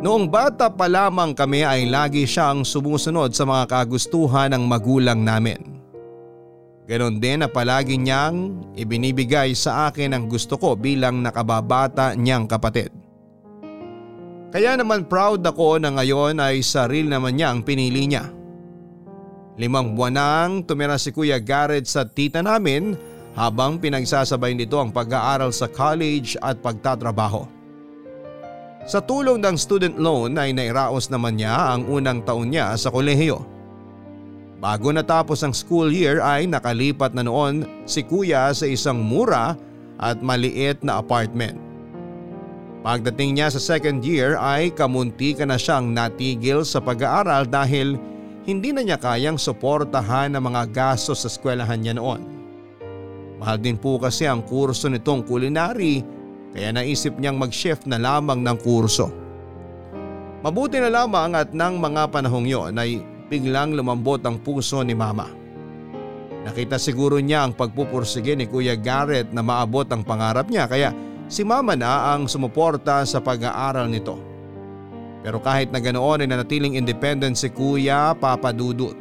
Noong 0.00 0.32
bata 0.32 0.72
pa 0.72 0.88
lamang 0.88 1.36
kami 1.36 1.68
ay 1.68 1.84
lagi 1.84 2.24
siyang 2.24 2.64
sumusunod 2.64 3.36
sa 3.36 3.44
mga 3.44 3.68
kagustuhan 3.68 4.56
ng 4.56 4.64
magulang 4.64 5.20
namin. 5.20 5.60
Ganon 6.88 7.20
din 7.20 7.44
na 7.44 7.48
palagi 7.52 8.00
niyang 8.00 8.64
ibinibigay 8.72 9.52
sa 9.52 9.92
akin 9.92 10.16
ang 10.16 10.24
gusto 10.24 10.56
ko 10.56 10.72
bilang 10.72 11.20
nakababata 11.20 12.16
niyang 12.16 12.48
kapatid. 12.48 13.03
Kaya 14.54 14.78
naman 14.78 15.10
proud 15.10 15.42
ako 15.42 15.82
na 15.82 15.90
ngayon 15.90 16.38
ay 16.38 16.62
sarili 16.62 17.10
naman 17.10 17.34
niya 17.34 17.50
ang 17.50 17.66
pinili 17.66 18.06
niya. 18.06 18.30
Limang 19.58 19.98
buwan 19.98 20.14
nang 20.14 20.52
tumira 20.62 20.94
si 20.94 21.10
Kuya 21.10 21.42
Garrett 21.42 21.90
sa 21.90 22.06
tita 22.06 22.38
namin 22.38 22.94
habang 23.34 23.82
pinagsasabay 23.82 24.54
nito 24.54 24.78
ang 24.78 24.94
pag-aaral 24.94 25.50
sa 25.50 25.66
college 25.66 26.38
at 26.38 26.62
pagtatrabaho. 26.62 27.50
Sa 28.86 29.02
tulong 29.02 29.42
ng 29.42 29.58
student 29.58 29.98
loan 29.98 30.38
ay 30.38 30.54
nairaos 30.54 31.10
naman 31.10 31.34
niya 31.34 31.74
ang 31.74 31.90
unang 31.90 32.22
taon 32.22 32.54
niya 32.54 32.78
sa 32.78 32.94
kolehiyo. 32.94 33.42
Bago 34.62 34.94
natapos 34.94 35.42
ang 35.42 35.50
school 35.50 35.90
year 35.90 36.22
ay 36.22 36.46
nakalipat 36.46 37.10
na 37.10 37.26
noon 37.26 37.66
si 37.90 38.06
kuya 38.06 38.54
sa 38.54 38.70
isang 38.70 39.02
mura 39.02 39.58
at 39.98 40.22
maliit 40.22 40.78
na 40.86 41.02
apartment. 41.02 41.63
Pagdating 42.84 43.40
niya 43.40 43.48
sa 43.48 43.56
second 43.56 44.04
year 44.04 44.36
ay 44.36 44.68
kamunti 44.68 45.32
ka 45.32 45.48
na 45.48 45.56
siyang 45.56 45.96
natigil 45.96 46.68
sa 46.68 46.84
pag-aaral 46.84 47.48
dahil 47.48 47.96
hindi 48.44 48.76
na 48.76 48.84
niya 48.84 49.00
kayang 49.00 49.40
suportahan 49.40 50.36
ang 50.36 50.44
mga 50.52 50.68
gastos 50.68 51.24
sa 51.24 51.32
eskwelahan 51.32 51.80
niya 51.80 51.96
noon. 51.96 52.20
Mahal 53.40 53.56
din 53.56 53.80
po 53.80 53.96
kasi 53.96 54.28
ang 54.28 54.44
kurso 54.44 54.92
nitong 54.92 55.24
culinary 55.24 56.04
kaya 56.52 56.76
naisip 56.76 57.16
niyang 57.16 57.40
mag-shift 57.40 57.88
na 57.88 57.96
lamang 57.96 58.44
ng 58.44 58.58
kurso. 58.60 59.08
Mabuti 60.44 60.76
na 60.76 60.92
lamang 60.92 61.40
at 61.40 61.56
ng 61.56 61.80
mga 61.80 62.12
panahong 62.12 62.44
yon 62.44 62.76
ay 62.76 63.00
biglang 63.32 63.72
lumambot 63.72 64.20
ang 64.28 64.36
puso 64.36 64.84
ni 64.84 64.92
mama. 64.92 65.32
Nakita 66.44 66.76
siguro 66.76 67.16
niya 67.16 67.48
ang 67.48 67.56
pagpupursige 67.56 68.36
ni 68.36 68.44
Kuya 68.44 68.76
Garrett 68.76 69.32
na 69.32 69.40
maabot 69.40 69.88
ang 69.88 70.04
pangarap 70.04 70.52
niya 70.52 70.68
kaya 70.68 70.92
si 71.28 71.42
mama 71.42 71.74
na 71.74 72.14
ang 72.14 72.28
sumuporta 72.28 73.04
sa 73.04 73.20
pag-aaral 73.20 73.88
nito. 73.88 74.16
Pero 75.24 75.40
kahit 75.40 75.72
na 75.72 75.80
ganoon 75.80 76.24
ay 76.24 76.28
nanatiling 76.28 76.76
independent 76.76 77.40
si 77.40 77.48
Kuya 77.48 78.12
Papa 78.12 78.52
Dudut. 78.52 78.96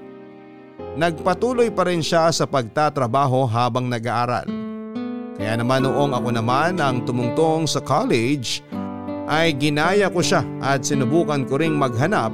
Nagpatuloy 0.96 1.74
pa 1.74 1.84
rin 1.90 2.00
siya 2.00 2.32
sa 2.32 2.48
pagtatrabaho 2.48 3.44
habang 3.50 3.90
nag-aaral. 3.90 4.48
Kaya 5.36 5.54
naman 5.58 5.84
noong 5.84 6.14
ako 6.14 6.30
naman 6.30 6.78
ang 6.78 7.02
tumungtong 7.04 7.66
sa 7.66 7.82
college 7.82 8.62
ay 9.26 9.56
ginaya 9.58 10.08
ko 10.12 10.22
siya 10.22 10.46
at 10.62 10.86
sinubukan 10.86 11.44
ko 11.50 11.58
ring 11.58 11.74
maghanap 11.76 12.32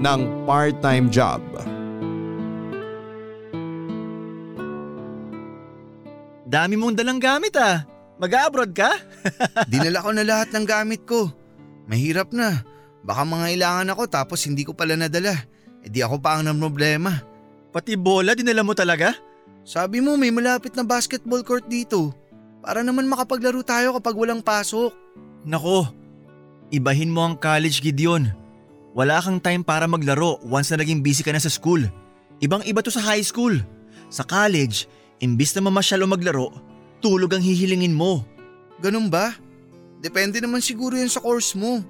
ng 0.00 0.20
part-time 0.48 1.12
job. 1.12 1.44
Dami 6.50 6.74
mong 6.74 6.98
dalang 6.98 7.22
gamit 7.22 7.54
ah. 7.60 7.89
Mag-abroad 8.20 8.76
ka? 8.76 8.92
Dinala 9.72 10.04
ko 10.04 10.12
na 10.12 10.22
lahat 10.22 10.52
ng 10.52 10.66
gamit 10.68 11.08
ko. 11.08 11.32
Mahirap 11.88 12.36
na. 12.36 12.60
Baka 13.00 13.24
mangailangan 13.24 13.96
ako 13.96 14.04
tapos 14.12 14.44
hindi 14.44 14.68
ko 14.68 14.76
pala 14.76 14.92
nadala. 14.92 15.32
E 15.80 15.88
di 15.88 16.04
ako 16.04 16.20
pa 16.20 16.36
ang 16.36 16.52
problema. 16.60 17.16
Pati 17.72 17.96
bola 17.96 18.36
dinala 18.36 18.60
mo 18.60 18.76
talaga? 18.76 19.16
Sabi 19.64 20.04
mo 20.04 20.20
may 20.20 20.28
malapit 20.28 20.76
na 20.76 20.84
basketball 20.84 21.40
court 21.40 21.64
dito. 21.64 22.12
Para 22.60 22.84
naman 22.84 23.08
makapaglaro 23.08 23.64
tayo 23.64 23.96
kapag 23.96 24.20
walang 24.20 24.44
pasok. 24.44 24.92
Nako, 25.48 25.88
ibahin 26.68 27.08
mo 27.08 27.24
ang 27.24 27.40
college 27.40 27.80
Gideon. 27.80 28.28
Wala 28.92 29.22
kang 29.24 29.40
time 29.40 29.64
para 29.64 29.88
maglaro 29.88 30.36
once 30.44 30.68
na 30.68 30.84
naging 30.84 31.00
busy 31.00 31.24
ka 31.24 31.32
na 31.32 31.40
sa 31.40 31.48
school. 31.48 31.80
Ibang 32.44 32.68
iba 32.68 32.84
to 32.84 32.92
sa 32.92 33.00
high 33.00 33.24
school. 33.24 33.56
Sa 34.12 34.26
college, 34.26 34.84
imbis 35.24 35.54
na 35.56 35.64
mamasyal 35.64 36.04
o 36.04 36.06
maglaro, 36.10 36.50
tulog 37.00 37.32
ang 37.32 37.42
hihilingin 37.42 37.96
mo. 37.96 38.22
Ganun 38.80 39.08
ba? 39.08 39.36
Depende 40.00 40.40
naman 40.40 40.64
siguro 40.64 40.96
yan 40.96 41.12
sa 41.12 41.20
course 41.20 41.52
mo. 41.52 41.84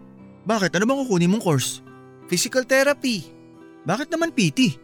Bakit? 0.46 0.74
Ano 0.78 0.86
bang 0.88 1.00
kukunin 1.06 1.30
mong 1.30 1.44
course? 1.44 1.84
Physical 2.26 2.66
therapy. 2.66 3.26
Bakit 3.86 4.10
naman 4.10 4.34
PT? 4.34 4.78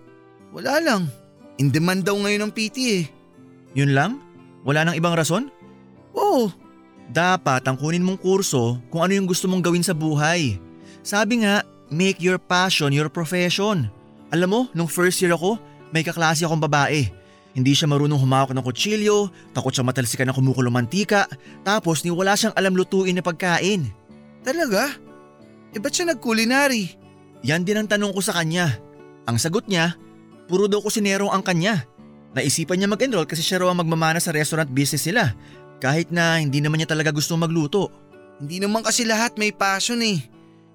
Wala 0.54 0.78
lang. 0.78 1.10
In 1.58 1.72
demand 1.72 2.04
daw 2.06 2.14
ngayon 2.18 2.46
ang 2.46 2.52
PT 2.52 2.76
eh. 3.02 3.04
Yun 3.74 3.96
lang? 3.96 4.22
Wala 4.62 4.86
nang 4.86 4.98
ibang 4.98 5.16
rason? 5.16 5.48
Oo. 6.14 6.50
Dapat 7.06 7.62
ang 7.66 7.78
kunin 7.78 8.02
mong 8.02 8.18
kurso 8.18 8.82
kung 8.90 9.06
ano 9.06 9.14
yung 9.14 9.30
gusto 9.30 9.46
mong 9.46 9.62
gawin 9.62 9.84
sa 9.86 9.94
buhay. 9.94 10.58
Sabi 11.06 11.46
nga, 11.46 11.62
make 11.86 12.18
your 12.18 12.38
passion 12.38 12.90
your 12.90 13.06
profession. 13.06 13.86
Alam 14.34 14.48
mo, 14.50 14.60
nung 14.74 14.90
first 14.90 15.22
year 15.22 15.30
ako, 15.30 15.58
may 15.94 16.02
kaklase 16.02 16.42
akong 16.42 16.58
babae. 16.58 17.06
Hindi 17.56 17.72
siya 17.72 17.88
marunong 17.88 18.20
humawak 18.20 18.52
ng 18.52 18.60
kutsilyo, 18.60 19.32
takot 19.56 19.72
siya 19.72 19.80
matalsikan 19.80 20.28
ng 20.28 20.36
kumukulong 20.36 20.76
mantika, 20.76 21.24
tapos 21.64 22.04
ni 22.04 22.12
wala 22.12 22.36
siyang 22.36 22.52
alam 22.52 22.76
lutuin 22.76 23.16
na 23.16 23.24
pagkain. 23.24 23.88
Talaga? 24.44 24.92
E 25.72 25.80
ba't 25.80 25.88
siya 25.88 26.12
nag-culinary? 26.12 27.00
Yan 27.40 27.64
din 27.64 27.80
ang 27.80 27.88
tanong 27.88 28.12
ko 28.12 28.20
sa 28.20 28.36
kanya. 28.36 28.76
Ang 29.24 29.40
sagot 29.40 29.64
niya, 29.72 29.96
puro 30.44 30.68
daw 30.68 30.84
kusinero 30.84 31.32
ang 31.32 31.40
kanya. 31.40 31.88
Naisipan 32.36 32.76
niya 32.76 32.92
mag-enroll 32.92 33.24
kasi 33.24 33.40
siya 33.40 33.64
raw 33.64 33.72
ang 33.72 33.80
magmamana 33.80 34.20
sa 34.20 34.36
restaurant 34.36 34.68
business 34.68 35.08
nila 35.08 35.32
kahit 35.80 36.12
na 36.12 36.36
hindi 36.36 36.60
naman 36.60 36.84
niya 36.84 36.92
talaga 36.92 37.08
gusto 37.08 37.40
magluto. 37.40 37.88
Hindi 38.36 38.60
naman 38.60 38.84
kasi 38.84 39.08
lahat 39.08 39.40
may 39.40 39.56
passion 39.56 40.04
eh. 40.04 40.20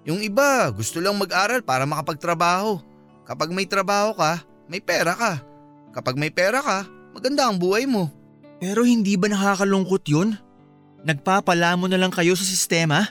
Yung 0.10 0.18
iba 0.26 0.74
gusto 0.74 0.98
lang 0.98 1.14
mag-aral 1.14 1.62
para 1.62 1.86
makapagtrabaho. 1.86 2.82
Kapag 3.22 3.54
may 3.54 3.70
trabaho 3.70 4.18
ka, 4.18 4.42
may 4.66 4.82
pera 4.82 5.14
ka. 5.14 5.51
Kapag 5.92 6.16
may 6.16 6.32
pera 6.32 6.64
ka, 6.64 6.88
maganda 7.12 7.48
ang 7.48 7.60
buhay 7.60 7.84
mo. 7.84 8.08
Pero 8.64 8.88
hindi 8.88 9.20
ba 9.20 9.28
nakakalungkot 9.28 10.04
yun? 10.08 10.40
Nagpapalamo 11.04 11.90
na 11.90 11.98
lang 12.00 12.14
kayo 12.14 12.38
sa 12.38 12.46
sistema? 12.46 13.10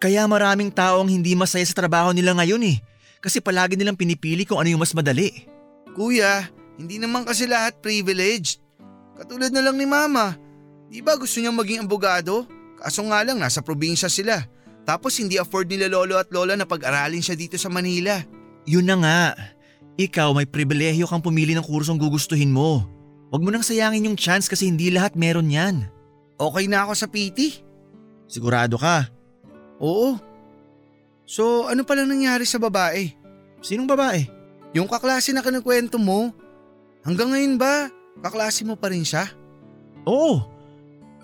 Kaya 0.00 0.24
maraming 0.28 0.72
tao 0.72 1.00
ang 1.00 1.10
hindi 1.10 1.32
masaya 1.36 1.64
sa 1.64 1.76
trabaho 1.76 2.10
nila 2.10 2.36
ngayon 2.36 2.62
eh. 2.64 2.76
Kasi 3.20 3.40
palagi 3.40 3.76
nilang 3.76 3.96
pinipili 3.96 4.44
kung 4.44 4.60
ano 4.60 4.68
yung 4.72 4.82
mas 4.82 4.92
madali. 4.92 5.46
Kuya, 5.96 6.48
hindi 6.76 7.00
naman 7.00 7.24
kasi 7.24 7.48
lahat 7.48 7.80
privileged. 7.80 8.60
Katulad 9.16 9.52
na 9.52 9.64
lang 9.64 9.80
ni 9.80 9.88
mama. 9.88 10.36
Di 10.92 11.00
ba 11.00 11.16
gusto 11.16 11.40
niyang 11.40 11.56
maging 11.56 11.88
abogado? 11.88 12.44
Kaso 12.76 13.00
nga 13.08 13.24
lang 13.24 13.40
nasa 13.40 13.64
probinsya 13.64 14.12
sila. 14.12 14.44
Tapos 14.84 15.16
hindi 15.18 15.40
afford 15.40 15.66
nila 15.66 15.88
lolo 15.88 16.20
at 16.20 16.28
lola 16.30 16.54
na 16.54 16.68
pag-aralin 16.68 17.24
siya 17.24 17.34
dito 17.34 17.56
sa 17.56 17.72
Manila. 17.72 18.20
Yun 18.68 18.86
na 18.86 18.96
nga. 19.00 19.20
Ikaw 19.96 20.36
may 20.36 20.44
pribilehyo 20.44 21.08
kang 21.08 21.24
pumili 21.24 21.56
ng 21.56 21.64
kursong 21.64 21.96
gugustuhin 21.96 22.52
mo. 22.52 22.84
Huwag 23.32 23.42
mo 23.42 23.48
nang 23.48 23.64
sayangin 23.64 24.12
yung 24.12 24.18
chance 24.18 24.44
kasi 24.44 24.68
hindi 24.68 24.92
lahat 24.92 25.16
meron 25.16 25.48
yan. 25.48 25.88
Okay 26.36 26.68
na 26.68 26.84
ako 26.84 26.92
sa 26.92 27.08
PT? 27.08 27.64
Sigurado 28.28 28.76
ka? 28.76 29.08
Oo. 29.80 30.20
So 31.24 31.64
ano 31.64 31.82
pala 31.82 32.04
nangyari 32.04 32.44
sa 32.44 32.60
babae? 32.60 33.16
Sinong 33.64 33.88
babae? 33.88 34.28
Yung 34.76 34.84
kaklase 34.84 35.32
na 35.32 35.40
kinukwento 35.40 35.96
mo. 35.96 36.28
Hanggang 37.00 37.32
ngayon 37.32 37.56
ba, 37.56 37.88
kaklase 38.20 38.68
mo 38.68 38.76
pa 38.76 38.92
rin 38.92 39.02
siya? 39.02 39.32
Oo. 40.04 40.44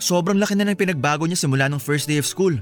Sobrang 0.00 0.40
laki 0.40 0.56
na 0.56 0.64
ng 0.64 0.80
pinagbago 0.80 1.28
niya 1.28 1.38
simula 1.38 1.68
nung 1.68 1.82
first 1.82 2.08
day 2.08 2.16
of 2.16 2.26
school. 2.26 2.56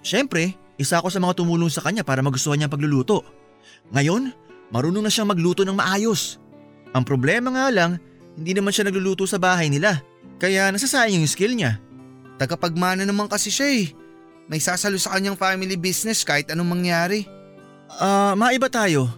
Siyempre, 0.00 0.56
isa 0.80 0.98
ako 0.98 1.12
sa 1.12 1.20
mga 1.20 1.36
tumulong 1.38 1.68
sa 1.70 1.84
kanya 1.84 2.02
para 2.02 2.24
magustuhan 2.24 2.58
niya 2.58 2.66
ang 2.66 2.74
pagluluto. 2.74 3.22
Ngayon, 3.92 4.32
marunong 4.72 5.04
na 5.04 5.12
siyang 5.12 5.32
magluto 5.32 5.66
ng 5.66 5.76
maayos. 5.76 6.38
Ang 6.94 7.02
problema 7.02 7.50
nga 7.50 7.66
lang, 7.74 7.98
hindi 8.38 8.54
naman 8.54 8.70
siya 8.70 8.86
nagluluto 8.86 9.26
sa 9.26 9.40
bahay 9.40 9.66
nila. 9.68 10.00
Kaya 10.38 10.70
nasasayang 10.70 11.20
yung 11.22 11.30
skill 11.30 11.54
niya. 11.54 11.82
Tagapagmana 12.38 13.06
naman 13.06 13.30
kasi 13.30 13.50
siya 13.50 13.68
eh. 13.70 13.86
May 14.50 14.60
sasalo 14.60 14.98
sa 15.00 15.16
kanyang 15.16 15.38
family 15.38 15.78
business 15.78 16.26
kahit 16.26 16.50
anong 16.52 16.76
mangyari. 16.78 17.24
Ah, 17.96 18.34
maiba 18.34 18.68
tayo. 18.68 19.08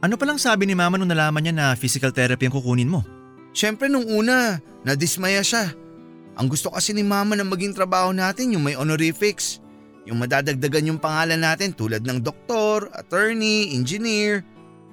Ano 0.00 0.16
palang 0.20 0.40
sabi 0.40 0.68
ni 0.68 0.74
mama 0.76 1.00
nung 1.00 1.08
nalaman 1.08 1.40
niya 1.40 1.54
na 1.54 1.66
physical 1.78 2.12
therapy 2.12 2.48
ang 2.48 2.54
kukunin 2.54 2.90
mo? 2.90 3.04
Siyempre 3.56 3.88
nung 3.88 4.04
una, 4.04 4.60
nadismaya 4.84 5.40
siya. 5.40 5.72
Ang 6.36 6.52
gusto 6.52 6.68
kasi 6.68 6.92
ni 6.92 7.00
mama 7.00 7.32
na 7.32 7.44
maging 7.48 7.72
trabaho 7.72 8.12
natin 8.12 8.52
yung 8.52 8.64
may 8.64 8.76
honorifics. 8.76 9.64
Yung 10.04 10.20
madadagdagan 10.20 10.92
yung 10.92 11.00
pangalan 11.00 11.40
natin 11.40 11.72
tulad 11.72 12.04
ng 12.04 12.20
doktor, 12.20 12.92
attorney, 12.92 13.72
engineer. 13.72 14.44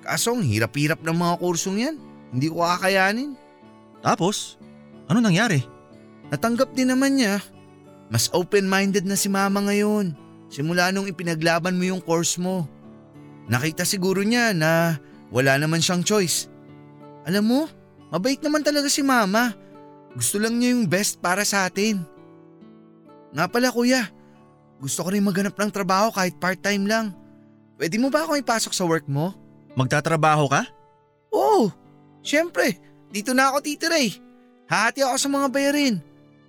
Kaso 0.04 0.36
ang 0.36 0.44
hirap-hirap 0.44 1.00
ng 1.00 1.16
mga 1.16 1.34
kursong 1.40 1.78
yan. 1.80 1.96
Hindi 2.36 2.52
ko 2.52 2.60
kakayanin. 2.62 3.40
Tapos, 4.04 4.60
ano 5.08 5.24
nangyari? 5.24 5.64
Natanggap 6.28 6.76
din 6.76 6.92
naman 6.92 7.16
niya. 7.16 7.40
Mas 8.12 8.28
open-minded 8.36 9.08
na 9.08 9.16
si 9.16 9.32
mama 9.32 9.64
ngayon. 9.64 10.12
Simula 10.52 10.92
nung 10.92 11.08
ipinaglaban 11.08 11.80
mo 11.80 11.88
yung 11.88 12.04
course 12.04 12.36
mo. 12.36 12.68
Nakita 13.48 13.88
siguro 13.88 14.22
niya 14.22 14.52
na 14.52 15.00
wala 15.32 15.56
naman 15.56 15.80
siyang 15.80 16.04
choice. 16.04 16.52
Alam 17.24 17.44
mo, 17.48 17.62
mabait 18.12 18.38
naman 18.44 18.62
talaga 18.62 18.92
si 18.92 19.02
mama. 19.02 19.56
Gusto 20.14 20.38
lang 20.38 20.60
niya 20.60 20.76
yung 20.76 20.86
best 20.86 21.24
para 21.24 21.42
sa 21.48 21.66
atin. 21.66 22.04
Nga 23.34 23.50
pala 23.50 23.74
kuya, 23.74 24.14
gusto 24.78 25.02
ko 25.02 25.10
rin 25.10 25.26
maghanap 25.26 25.58
ng 25.58 25.72
trabaho 25.74 26.14
kahit 26.14 26.38
part-time 26.38 26.86
lang. 26.86 27.16
Pwede 27.80 27.98
mo 27.98 28.14
ba 28.14 28.28
ako 28.28 28.38
ipasok 28.38 28.74
sa 28.76 28.86
work 28.86 29.10
mo? 29.10 29.34
Magtatrabaho 29.74 30.46
ka? 30.50 30.62
Oo, 31.34 31.74
syempre. 32.22 32.78
Dito 33.14 33.34
na 33.34 33.50
ako 33.50 33.62
titira 33.62 33.98
eh. 33.98 34.14
Hahati 34.70 35.06
ako 35.06 35.18
sa 35.18 35.30
mga 35.30 35.48
bayarin. 35.54 35.96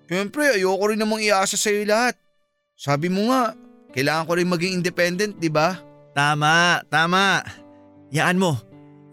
Syempre, 0.08 0.56
ayoko 0.56 0.84
rin 0.92 1.00
namang 1.00 1.24
iasa 1.24 1.56
sa'yo 1.56 1.84
lahat. 1.88 2.16
Sabi 2.76 3.08
mo 3.08 3.32
nga, 3.32 3.56
kailangan 3.96 4.26
ko 4.28 4.32
rin 4.36 4.48
maging 4.48 4.76
independent, 4.80 5.36
di 5.40 5.48
ba? 5.48 5.76
Tama, 6.12 6.84
tama. 6.92 7.40
Yaan 8.12 8.40
mo. 8.40 8.60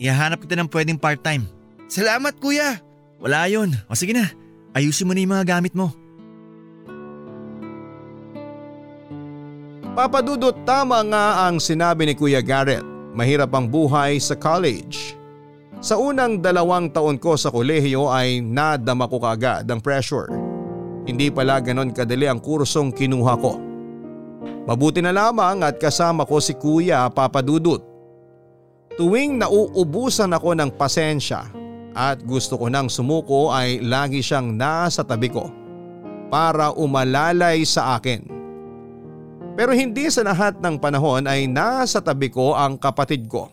Ihahanap 0.01 0.43
kita 0.43 0.59
ng 0.59 0.71
pwedeng 0.71 0.99
part-time. 0.99 1.47
Salamat 1.87 2.35
kuya. 2.39 2.79
Wala 3.21 3.47
yun. 3.47 3.71
O 3.87 3.95
sige 3.95 4.15
na, 4.15 4.31
ayusin 4.73 5.07
mo 5.07 5.13
na 5.13 5.21
yung 5.21 5.33
mga 5.35 5.59
gamit 5.59 5.73
mo. 5.75 5.93
Papadudot 9.91 10.55
tama 10.63 11.03
nga 11.03 11.45
ang 11.45 11.59
sinabi 11.59 12.07
ni 12.07 12.15
Kuya 12.15 12.39
Garrett. 12.39 12.90
Mahirap 13.11 13.51
ang 13.51 13.67
buhay 13.67 14.19
sa 14.23 14.39
college. 14.39 15.19
Sa 15.81 15.99
unang 15.99 16.39
dalawang 16.39 16.93
taon 16.93 17.17
ko 17.17 17.35
sa 17.35 17.51
kolehiyo 17.51 18.07
ay 18.07 18.39
nadama 18.39 19.09
ko 19.09 19.19
kaagad 19.19 19.67
ang 19.67 19.81
pressure. 19.83 20.31
Hindi 21.03 21.33
pala 21.33 21.59
ganon 21.59 21.91
kadali 21.91 22.29
ang 22.29 22.39
kursong 22.39 22.93
kinuha 22.93 23.33
ko. 23.41 23.57
Mabuti 24.69 25.01
na 25.01 25.09
lamang 25.09 25.65
at 25.65 25.81
kasama 25.81 26.23
ko 26.23 26.37
si 26.37 26.53
Kuya 26.53 27.09
Papadudut. 27.09 27.81
Tuwing 28.95 29.41
nauubusan 29.41 30.31
ako 30.31 30.53
ng 30.53 30.71
pasensya 30.77 31.49
at 31.91 32.21
gusto 32.23 32.55
ko 32.55 32.71
nang 32.71 32.87
sumuko 32.87 33.51
ay 33.51 33.83
lagi 33.83 34.23
siyang 34.23 34.55
nasa 34.55 35.03
tabi 35.03 35.27
ko 35.27 35.49
para 36.31 36.71
umalalay 36.71 37.65
sa 37.67 37.99
akin. 37.99 38.40
Pero 39.51 39.75
hindi 39.75 40.07
sa 40.07 40.23
lahat 40.23 40.63
ng 40.63 40.79
panahon 40.79 41.27
ay 41.27 41.43
nasa 41.47 41.99
tabi 41.99 42.31
ko 42.31 42.55
ang 42.55 42.79
kapatid 42.79 43.27
ko. 43.27 43.51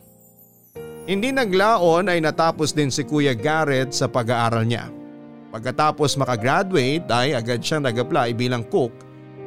Hindi 1.09 1.33
naglaon 1.33 2.13
ay 2.13 2.21
natapos 2.21 2.77
din 2.77 2.93
si 2.93 3.03
Kuya 3.03 3.33
Garrett 3.33 3.97
sa 3.97 4.07
pag-aaral 4.07 4.69
niya. 4.69 4.93
Pagkatapos 5.49 6.21
makagraduate 6.21 7.09
ay 7.09 7.33
agad 7.33 7.65
siyang 7.65 7.89
nag-apply 7.89 8.37
bilang 8.37 8.63
cook 8.69 8.93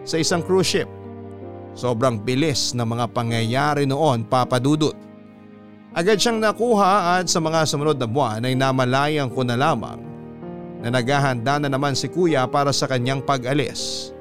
sa 0.01 0.17
isang 0.17 0.41
cruise 0.41 0.65
ship. 0.65 0.89
Sobrang 1.77 2.20
bilis 2.20 2.74
ng 2.75 2.84
mga 2.84 3.05
pangyayari 3.13 3.86
noon 3.86 4.25
papadudot. 4.25 4.98
Agad 5.93 6.17
siyang 6.17 6.41
nakuha 6.41 7.22
at 7.22 7.29
sa 7.29 7.38
mga 7.38 7.63
sumunod 7.70 8.01
na 8.01 8.10
buwan 8.10 8.43
ay 8.43 8.58
namalayan 8.58 9.29
ko 9.29 9.46
na 9.46 9.55
lamang 9.55 10.01
na 10.81 10.89
naghahanda 10.89 11.62
na 11.62 11.70
naman 11.70 11.93
si 11.93 12.10
kuya 12.10 12.50
para 12.50 12.74
sa 12.74 12.89
kanyang 12.89 13.22
pag-alis. 13.22 14.12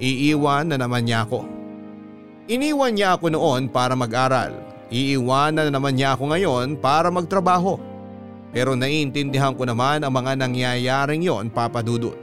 Iiwan 0.00 0.72
na 0.72 0.80
naman 0.80 1.04
niya 1.04 1.28
ako. 1.28 1.44
Iniwan 2.48 2.96
niya 2.96 3.20
ako 3.20 3.36
noon 3.36 3.68
para 3.68 3.92
mag-aral. 3.92 4.56
Iiwanan 4.88 5.68
na 5.68 5.72
naman 5.76 5.94
niya 5.94 6.16
ako 6.16 6.32
ngayon 6.34 6.80
para 6.80 7.12
magtrabaho. 7.12 7.76
Pero 8.50 8.74
naiintindihan 8.74 9.54
ko 9.54 9.68
naman 9.68 10.02
ang 10.02 10.10
mga 10.10 10.40
nangyayaring 10.40 11.22
yon 11.22 11.52
papadudot. 11.52 12.16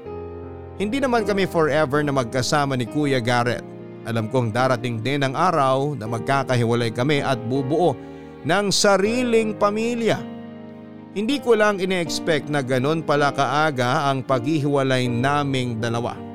Hindi 0.81 0.99
naman 0.99 1.23
kami 1.23 1.45
forever 1.47 2.03
na 2.03 2.11
magkasama 2.11 2.75
ni 2.75 2.89
Kuya 2.89 3.21
Garrett. 3.21 3.63
Alam 4.03 4.27
kong 4.27 4.51
darating 4.51 4.99
din 4.99 5.21
ang 5.21 5.37
araw 5.37 5.95
na 5.95 6.09
magkakahiwalay 6.09 6.91
kami 6.91 7.21
at 7.21 7.39
bubuo 7.45 7.93
ng 8.43 8.73
sariling 8.73 9.53
pamilya. 9.53 10.17
Hindi 11.13 11.39
ko 11.39 11.55
lang 11.55 11.77
ine-expect 11.77 12.49
na 12.49 12.65
ganon 12.65 13.05
pala 13.05 13.31
kaaga 13.31 14.09
ang 14.09 14.25
paghihiwalay 14.25 15.07
naming 15.07 15.79
dalawa. 15.79 16.26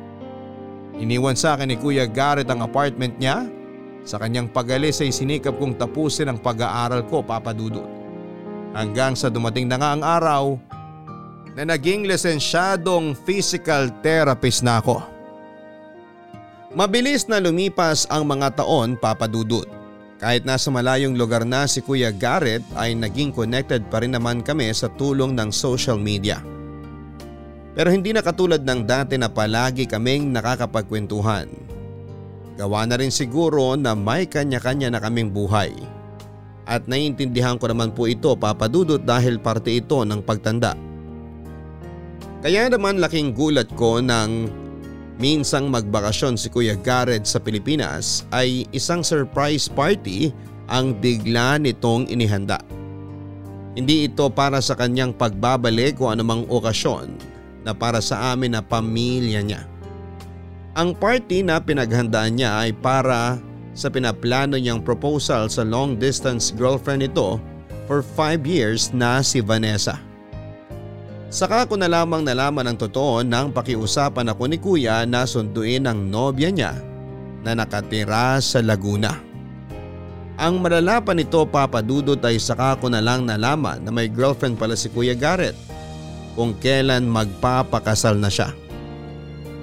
Iniwan 1.03 1.35
sa 1.35 1.59
akin 1.59 1.67
ni 1.67 1.75
Kuya 1.75 2.07
Garrett 2.07 2.47
ang 2.47 2.63
apartment 2.63 3.19
niya. 3.19 3.51
Sa 4.07 4.23
kanyang 4.23 4.47
pag-alis 4.47 5.03
ay 5.03 5.11
sinikap 5.11 5.59
kong 5.59 5.75
tapusin 5.75 6.31
ang 6.31 6.39
pag-aaral 6.39 7.03
ko 7.11 7.27
papadudot. 7.27 7.87
Hanggang 8.71 9.19
sa 9.19 9.27
dumating 9.27 9.67
na 9.67 9.83
nga 9.83 9.99
ang 9.99 10.03
araw 10.07 10.45
na 11.59 11.67
naging 11.75 12.07
lisensyadong 12.07 13.19
physical 13.27 13.91
therapist 14.01 14.63
na 14.63 14.79
ako. 14.79 15.03
Mabilis 16.73 17.27
na 17.29 17.43
lumipas 17.43 18.07
ang 18.09 18.25
mga 18.25 18.63
taon 18.63 18.95
papadudot. 18.95 19.67
Kahit 20.23 20.47
nasa 20.47 20.71
malayong 20.71 21.19
lugar 21.19 21.43
na 21.43 21.67
si 21.67 21.83
Kuya 21.83 22.15
Garrett 22.15 22.63
ay 22.79 22.95
naging 22.95 23.35
connected 23.35 23.83
pa 23.91 24.01
rin 24.01 24.15
naman 24.15 24.39
kami 24.39 24.71
sa 24.71 24.87
tulong 24.95 25.35
ng 25.35 25.51
social 25.51 25.99
media. 25.99 26.39
Pero 27.73 27.89
hindi 27.89 28.13
na 28.13 28.21
katulad 28.21 28.61
ng 28.61 28.85
dati 28.85 29.17
na 29.17 29.33
palagi 29.33 29.89
kaming 29.89 30.29
nakakapagkwentuhan. 30.29 31.49
Gawa 32.61 32.85
na 32.85 33.01
rin 33.01 33.09
siguro 33.09 33.73
na 33.81 33.97
may 33.97 34.29
kanya-kanya 34.29 34.93
na 34.93 35.01
kaming 35.01 35.33
buhay. 35.33 35.73
At 36.69 36.85
naiintindihan 36.85 37.57
ko 37.57 37.73
naman 37.73 37.97
po 37.97 38.05
ito 38.05 38.37
papadudot 38.37 39.01
dahil 39.01 39.41
parte 39.41 39.73
ito 39.73 40.05
ng 40.05 40.21
pagtanda. 40.21 40.77
Kaya 42.45 42.69
naman 42.69 43.01
laking 43.01 43.33
gulat 43.33 43.73
ko 43.73 44.05
nang 44.05 44.53
minsang 45.17 45.73
magbakasyon 45.73 46.37
si 46.37 46.53
Kuya 46.53 46.77
Garrett 46.77 47.25
sa 47.25 47.41
Pilipinas 47.41 48.29
ay 48.37 48.69
isang 48.77 49.01
surprise 49.01 49.71
party 49.73 50.29
ang 50.69 50.93
bigla 50.93 51.57
nitong 51.57 52.11
inihanda. 52.13 52.61
Hindi 53.73 54.13
ito 54.13 54.29
para 54.29 54.61
sa 54.61 54.77
kanyang 54.77 55.17
pagbabalik 55.17 55.97
o 56.05 56.13
anumang 56.13 56.45
okasyon 56.53 57.32
na 57.63 57.73
para 57.75 58.03
sa 58.03 58.35
amin 58.35 58.55
na 58.55 58.63
pamilya 58.63 59.41
niya. 59.43 59.63
Ang 60.73 60.97
party 60.97 61.45
na 61.45 61.61
pinaghandaan 61.61 62.39
niya 62.39 62.57
ay 62.65 62.73
para 62.73 63.37
sa 63.73 63.89
pinaplano 63.89 64.57
niyang 64.57 64.85
proposal 64.85 65.49
sa 65.49 65.65
long 65.65 65.97
distance 65.97 66.53
girlfriend 66.53 67.05
nito 67.05 67.41
for 67.89 68.01
5 68.01 68.45
years 68.45 68.93
na 68.93 69.21
si 69.25 69.41
Vanessa. 69.41 70.01
Saka 71.33 71.65
ko 71.65 71.81
na 71.81 71.89
lamang 71.89 72.21
nalaman 72.21 72.69
ang 72.69 72.77
totoo 72.77 73.25
nang 73.25 73.49
pakiusapan 73.57 74.29
ako 74.33 74.43
ni 74.53 74.61
kuya 74.61 75.09
na 75.09 75.25
sunduin 75.25 75.89
ang 75.89 76.13
nobya 76.13 76.53
niya 76.53 76.77
na 77.41 77.57
nakatira 77.57 78.37
sa 78.45 78.61
Laguna. 78.61 79.17
Ang 80.37 80.61
malala 80.61 81.01
pa 81.01 81.17
nito 81.17 81.45
papadudot 81.49 82.21
ay 82.21 82.37
saka 82.37 82.77
ko 82.81 82.93
na 82.93 83.01
lang 83.01 83.25
nalaman 83.25 83.81
na 83.81 83.89
may 83.93 84.09
girlfriend 84.09 84.57
pala 84.57 84.77
si 84.77 84.89
Kuya 84.89 85.13
Garrett 85.13 85.57
kung 86.35 86.57
kailan 86.59 87.09
magpapakasal 87.09 88.17
na 88.17 88.33
siya. 88.33 88.53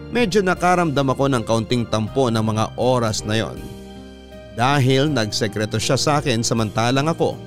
Medyo 0.09 0.41
nakaramdam 0.41 1.13
ako 1.13 1.25
ng 1.29 1.43
kaunting 1.45 1.85
tampo 1.85 2.33
ng 2.33 2.41
mga 2.41 2.65
oras 2.81 3.21
na 3.25 3.37
yon. 3.37 3.57
Dahil 4.57 5.13
nagsekreto 5.13 5.77
siya 5.77 5.95
sa 5.95 6.11
akin 6.17 6.41
samantalang 6.41 7.07
ako. 7.07 7.37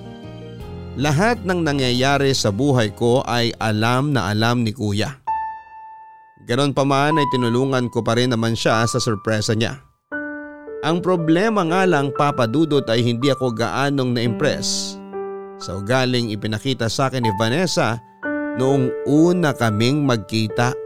Lahat 0.94 1.42
ng 1.42 1.64
nangyayari 1.64 2.30
sa 2.36 2.52
buhay 2.54 2.94
ko 2.94 3.24
ay 3.26 3.50
alam 3.58 4.14
na 4.14 4.30
alam 4.30 4.62
ni 4.62 4.70
kuya. 4.70 5.18
Ganon 6.46 6.74
pa 6.74 6.82
man 6.82 7.18
ay 7.18 7.26
tinulungan 7.34 7.90
ko 7.90 8.02
pa 8.02 8.18
rin 8.18 8.30
naman 8.30 8.54
siya 8.54 8.86
sa 8.86 8.98
sorpresa 8.98 9.54
niya. 9.54 9.78
Ang 10.82 10.98
problema 10.98 11.62
nga 11.62 11.86
lang 11.86 12.10
papadudot 12.10 12.82
ay 12.90 13.06
hindi 13.06 13.30
ako 13.30 13.54
gaanong 13.54 14.18
na-impress 14.18 14.98
sa 15.62 15.78
ugaling 15.78 16.34
ipinakita 16.34 16.90
sa 16.90 17.06
akin 17.06 17.22
ni 17.22 17.30
Vanessa 17.38 18.02
noong 18.56 18.92
una 19.08 19.56
kaming 19.56 20.04
magkita. 20.04 20.76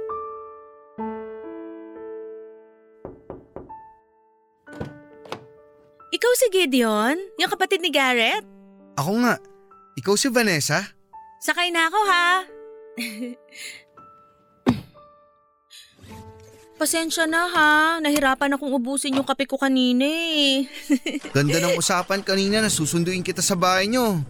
Ikaw 6.16 6.33
si 6.38 6.46
Gideon? 6.48 7.16
Yung 7.37 7.50
kapatid 7.50 7.83
ni 7.83 7.90
Garrett? 7.92 8.46
Ako 8.96 9.20
nga. 9.20 9.37
Ikaw 10.00 10.14
si 10.16 10.33
Vanessa? 10.33 10.81
Sakay 11.42 11.68
na 11.68 11.92
ako 11.92 12.00
ha. 12.09 12.29
Pasensya 16.81 17.29
na 17.29 17.44
ha. 17.48 17.72
Nahirapan 18.00 18.57
akong 18.57 18.72
ubusin 18.72 19.16
yung 19.16 19.29
kape 19.29 19.44
ko 19.44 19.61
kanina 19.61 20.09
eh. 20.09 20.64
Ganda 21.37 21.61
ng 21.61 21.76
usapan 21.76 22.24
kanina 22.24 22.64
na 22.64 22.72
susunduin 22.72 23.20
kita 23.20 23.44
sa 23.44 23.57
bahay 23.59 23.88
nyo. 23.90 24.20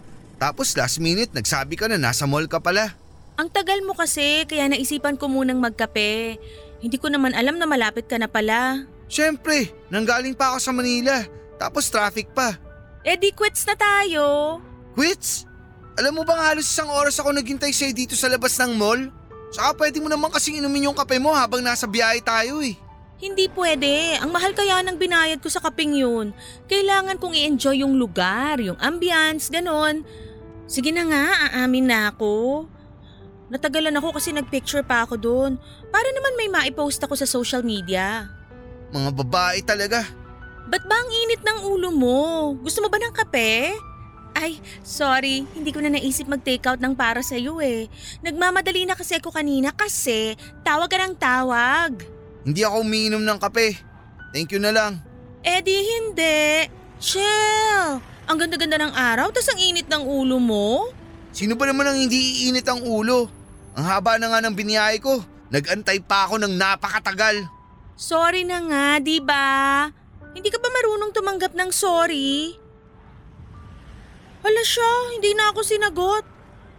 Tapos 0.42 0.74
last 0.74 0.98
minute 0.98 1.30
nagsabi 1.30 1.78
ka 1.78 1.86
na 1.86 2.00
nasa 2.00 2.26
mall 2.26 2.50
ka 2.50 2.58
pala. 2.58 3.05
Ang 3.36 3.52
tagal 3.52 3.84
mo 3.84 3.92
kasi 3.92 4.48
kaya 4.48 4.64
naisipan 4.64 5.20
ko 5.20 5.28
munang 5.28 5.60
magkape. 5.60 6.40
Hindi 6.80 6.96
ko 6.96 7.12
naman 7.12 7.36
alam 7.36 7.60
na 7.60 7.68
malapit 7.68 8.08
ka 8.08 8.16
na 8.16 8.28
pala. 8.28 8.88
Siyempre, 9.12 9.76
nanggaling 9.92 10.32
pa 10.32 10.56
ako 10.56 10.58
sa 10.60 10.72
Manila. 10.72 11.20
Tapos 11.60 11.92
traffic 11.92 12.32
pa. 12.32 12.56
Eh 13.04 13.16
di 13.20 13.30
quits 13.36 13.68
na 13.68 13.76
tayo. 13.76 14.24
Quits? 14.96 15.44
Alam 15.96 16.20
mo 16.20 16.22
bang 16.24 16.40
halos 16.40 16.68
isang 16.68 16.88
oras 16.92 17.16
ako 17.20 17.32
naghintay 17.32 17.72
sa'yo 17.72 17.92
dito 17.96 18.12
sa 18.16 18.28
labas 18.28 18.56
ng 18.60 18.76
mall? 18.76 19.08
Saka 19.52 19.72
pwede 19.80 20.00
mo 20.00 20.08
naman 20.12 20.28
kasing 20.28 20.60
inumin 20.60 20.92
yung 20.92 20.96
kape 20.96 21.16
mo 21.16 21.32
habang 21.32 21.64
nasa 21.64 21.88
biyahe 21.88 22.20
tayo 22.20 22.60
eh. 22.60 22.76
Hindi 23.16 23.48
pwede. 23.52 24.20
Ang 24.20 24.28
mahal 24.28 24.52
kaya 24.52 24.84
ng 24.84 25.00
binayad 25.00 25.40
ko 25.40 25.48
sa 25.48 25.64
kaping 25.64 25.96
yun. 25.96 26.36
Kailangan 26.68 27.16
kong 27.16 27.32
i-enjoy 27.32 27.80
yung 27.80 27.96
lugar, 27.96 28.60
yung 28.60 28.76
ambience, 28.76 29.48
ganon. 29.48 30.04
Sige 30.68 30.92
na 30.92 31.08
nga, 31.08 31.24
aamin 31.48 31.88
na 31.88 32.12
ako. 32.12 32.66
Natagalan 33.46 33.94
ako 33.94 34.18
kasi 34.18 34.34
nagpicture 34.34 34.82
pa 34.82 35.06
ako 35.06 35.14
doon. 35.14 35.52
Para 35.94 36.08
naman 36.10 36.34
may 36.34 36.50
maipost 36.50 36.98
ako 37.02 37.14
sa 37.14 37.28
social 37.28 37.62
media. 37.62 38.26
Mga 38.90 39.10
babae 39.22 39.58
talaga. 39.62 40.02
Ba't 40.66 40.82
ba 40.82 40.96
ang 40.98 41.10
init 41.10 41.46
ng 41.46 41.58
ulo 41.62 41.94
mo? 41.94 42.18
Gusto 42.58 42.82
mo 42.82 42.90
ba 42.90 42.98
ng 42.98 43.14
kape? 43.14 43.70
Ay, 44.36 44.58
sorry. 44.82 45.46
Hindi 45.54 45.70
ko 45.70 45.78
na 45.78 45.94
naisip 45.94 46.26
mag-takeout 46.26 46.82
ng 46.82 46.92
para 46.98 47.22
sa 47.22 47.38
iyo 47.38 47.62
eh. 47.62 47.86
Nagmamadali 48.20 48.84
na 48.84 48.98
kasi 48.98 49.16
ako 49.16 49.30
kanina 49.30 49.70
kasi 49.70 50.34
tawag 50.66 50.90
ka 50.90 50.98
ng 51.06 51.14
tawag. 51.16 52.04
Hindi 52.42 52.66
ako 52.66 52.82
umiinom 52.82 53.22
ng 53.22 53.38
kape. 53.40 53.78
Thank 54.34 54.52
you 54.52 54.60
na 54.60 54.74
lang. 54.74 54.98
Eh 55.46 55.62
di 55.62 55.72
hindi. 55.72 56.66
Chill. 56.98 58.02
Ang 58.26 58.36
ganda-ganda 58.42 58.76
ng 58.76 58.92
araw, 58.92 59.30
tas 59.30 59.46
ang 59.46 59.62
init 59.62 59.86
ng 59.86 60.02
ulo 60.02 60.42
mo. 60.42 60.90
Sino 61.36 61.52
ba 61.52 61.68
naman 61.68 61.84
ang 61.84 62.00
hindi 62.00 62.48
iinit 62.48 62.64
ang 62.64 62.80
ulo? 62.80 63.28
Ang 63.76 63.84
haba 63.84 64.16
na 64.16 64.32
nga 64.32 64.40
ng 64.40 64.56
biniyahe 64.56 64.96
ko. 65.04 65.20
Nag-antay 65.52 66.00
pa 66.00 66.24
ako 66.24 66.40
ng 66.40 66.56
napakatagal. 66.56 67.44
Sorry 67.92 68.48
na 68.48 68.64
nga, 68.64 68.96
di 69.04 69.20
ba? 69.20 69.84
Hindi 70.32 70.48
ka 70.48 70.56
ba 70.56 70.72
marunong 70.72 71.12
tumanggap 71.12 71.52
ng 71.52 71.68
sorry? 71.68 72.56
Hala 74.40 74.64
siya, 74.64 75.12
hindi 75.12 75.36
na 75.36 75.52
ako 75.52 75.60
sinagot. 75.60 76.24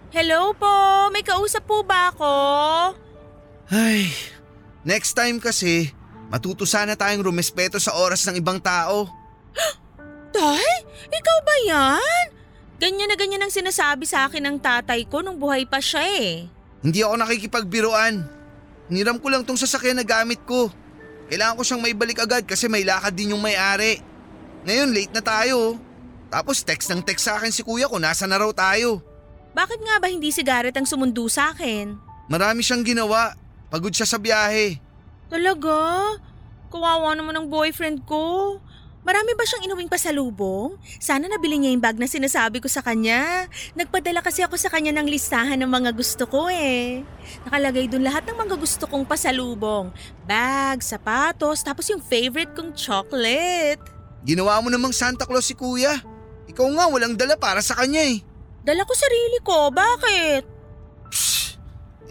Hello 0.10 0.58
po, 0.58 0.74
may 1.14 1.22
kausap 1.22 1.70
po 1.70 1.86
ba 1.86 2.10
ako? 2.10 2.34
Ay, 3.70 4.10
next 4.82 5.14
time 5.14 5.38
kasi, 5.38 5.94
matuto 6.34 6.66
sana 6.66 6.98
tayong 6.98 7.30
rumespeto 7.30 7.78
sa 7.78 7.94
oras 7.94 8.26
ng 8.26 8.42
ibang 8.42 8.58
tao. 8.58 9.06
Tay, 10.34 10.70
ikaw 11.14 11.38
ba 11.46 11.56
yan? 11.62 12.37
Ganyan 12.78 13.10
na 13.10 13.18
ganyan 13.18 13.42
ang 13.42 13.50
sinasabi 13.50 14.06
sa 14.06 14.30
akin 14.30 14.44
ng 14.46 14.58
tatay 14.62 15.02
ko 15.10 15.26
nung 15.26 15.42
buhay 15.42 15.66
pa 15.66 15.82
siya 15.82 16.06
eh. 16.06 16.46
Hindi 16.86 17.02
ako 17.02 17.16
nakikipagbiruan. 17.18 18.22
Niram 18.94 19.18
ko 19.18 19.34
lang 19.34 19.42
tong 19.42 19.58
sasakyan 19.58 19.98
na 19.98 20.06
gamit 20.06 20.38
ko. 20.46 20.70
Kailangan 21.28 21.58
ko 21.58 21.64
siyang 21.66 21.84
maibalik 21.84 22.22
agad 22.22 22.46
kasi 22.46 22.70
may 22.70 22.86
lakad 22.86 23.18
din 23.18 23.34
yung 23.34 23.42
may-ari. 23.42 24.00
Ngayon 24.64 24.94
late 24.94 25.14
na 25.14 25.26
tayo. 25.26 25.76
Tapos 26.30 26.62
text 26.62 26.94
ng 26.94 27.02
text 27.02 27.26
sa 27.26 27.42
akin 27.42 27.50
si 27.50 27.66
kuya 27.66 27.90
ko 27.90 27.98
nasa 27.98 28.30
na 28.30 28.38
raw 28.38 28.54
tayo. 28.54 29.02
Bakit 29.58 29.80
nga 29.82 29.98
ba 29.98 30.08
hindi 30.14 30.30
si 30.30 30.46
Garrett 30.46 30.78
ang 30.78 30.86
sumundo 30.86 31.26
sa 31.28 31.50
akin? 31.50 31.98
Marami 32.30 32.62
siyang 32.62 32.86
ginawa. 32.86 33.34
Pagod 33.74 33.92
siya 33.92 34.06
sa 34.06 34.22
biyahe. 34.22 34.78
Talaga? 35.28 36.14
Kawawa 36.70 37.18
naman 37.18 37.36
ang 37.36 37.48
boyfriend 37.50 38.06
ko. 38.06 38.56
Marami 39.08 39.40
ba 39.40 39.48
siyang 39.48 39.72
inuwing 39.72 39.88
pasalubong? 39.88 40.76
Sana 41.00 41.32
nabili 41.32 41.56
niya 41.56 41.72
yung 41.72 41.80
bag 41.80 41.96
na 41.96 42.12
sinasabi 42.12 42.60
ko 42.60 42.68
sa 42.68 42.84
kanya. 42.84 43.48
Nagpadala 43.72 44.20
kasi 44.20 44.44
ako 44.44 44.60
sa 44.60 44.68
kanya 44.68 44.92
ng 45.00 45.08
listahan 45.08 45.56
ng 45.64 45.72
mga 45.72 45.96
gusto 45.96 46.28
ko 46.28 46.52
eh. 46.52 47.08
Nakalagay 47.48 47.88
dun 47.88 48.04
lahat 48.04 48.28
ng 48.28 48.36
mga 48.36 48.60
gusto 48.60 48.84
kong 48.84 49.08
pasalubong. 49.08 49.96
Bag, 50.28 50.84
sapatos, 50.84 51.64
tapos 51.64 51.88
yung 51.88 52.04
favorite 52.04 52.52
kong 52.52 52.76
chocolate. 52.76 53.80
Ginawa 54.28 54.60
mo 54.60 54.68
namang 54.68 54.92
Santa 54.92 55.24
Claus 55.24 55.48
si 55.48 55.56
kuya. 55.56 56.04
Ikaw 56.52 56.68
nga 56.76 56.92
walang 56.92 57.16
dala 57.16 57.40
para 57.40 57.64
sa 57.64 57.80
kanya 57.80 58.04
eh. 58.04 58.20
Dala 58.68 58.84
ko 58.84 58.92
sarili 58.92 59.40
ko, 59.40 59.72
bakit? 59.72 60.44
Psst, 61.08 61.56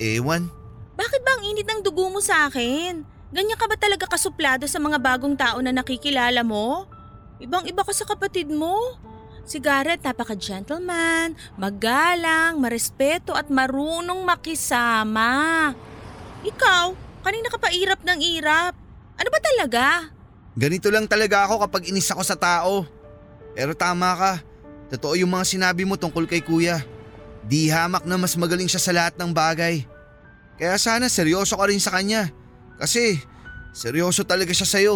ewan. 0.01 0.49
Bakit 0.97 1.21
ba 1.21 1.37
ang 1.37 1.45
init 1.45 1.69
ng 1.69 1.85
dugo 1.85 2.09
mo 2.09 2.25
sa 2.25 2.49
akin? 2.49 3.16
Ganyan 3.35 3.59
ka 3.59 3.67
ba 3.67 3.75
talaga 3.75 4.07
kasuplado 4.07 4.71
sa 4.71 4.79
mga 4.79 5.03
bagong 5.03 5.35
tao 5.35 5.59
na 5.59 5.75
nakikilala 5.75 6.47
mo? 6.47 6.87
Ibang 7.43 7.67
iba 7.67 7.83
ka 7.83 7.91
sa 7.91 8.07
kapatid 8.07 8.49
mo. 8.49 8.97
Si 9.47 9.63
Garrett 9.63 10.03
napaka-gentleman, 10.03 11.39
magalang, 11.55 12.59
marespeto 12.59 13.35
at 13.35 13.47
marunong 13.47 14.27
makisama. 14.27 15.71
Ikaw, 16.43 16.87
kanina 17.23 17.47
ka 17.51 17.59
pa 17.59 17.71
irap 17.71 18.03
ng 18.03 18.21
irap. 18.39 18.75
Ano 19.19 19.29
ba 19.31 19.41
talaga? 19.43 19.85
Ganito 20.59 20.91
lang 20.91 21.07
talaga 21.07 21.47
ako 21.47 21.63
kapag 21.67 21.87
inis 21.91 22.11
ako 22.11 22.23
sa 22.27 22.35
tao. 22.35 22.87
Pero 23.55 23.75
tama 23.75 24.15
ka. 24.19 24.33
Totoo 24.97 25.19
yung 25.19 25.35
mga 25.35 25.47
sinabi 25.47 25.83
mo 25.83 25.99
tungkol 25.99 26.27
kay 26.31 26.43
kuya. 26.43 26.83
Di 27.47 27.71
hamak 27.71 28.07
na 28.07 28.19
mas 28.19 28.35
magaling 28.35 28.71
siya 28.71 28.83
sa 28.83 28.95
lahat 28.95 29.15
ng 29.19 29.31
bagay. 29.31 29.87
Kaya 30.59 30.75
sana 30.79 31.07
seryoso 31.11 31.55
ka 31.55 31.67
rin 31.71 31.83
sa 31.83 31.95
kanya. 31.95 32.31
Kasi 32.77 33.21
seryoso 33.73 34.25
talaga 34.25 34.53
siya 34.53 34.69
sa'yo. 34.69 34.95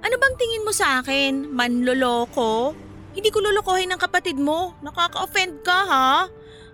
Ano 0.00 0.16
bang 0.16 0.34
tingin 0.38 0.64
mo 0.64 0.72
sa 0.72 1.02
akin? 1.02 1.50
Manloloko? 1.52 2.72
Hindi 3.10 3.28
ko 3.34 3.42
lolokohin 3.42 3.90
ng 3.90 4.00
kapatid 4.00 4.38
mo. 4.38 4.74
Nakaka-offend 4.80 5.60
ka 5.66 5.78
ha? 5.86 6.10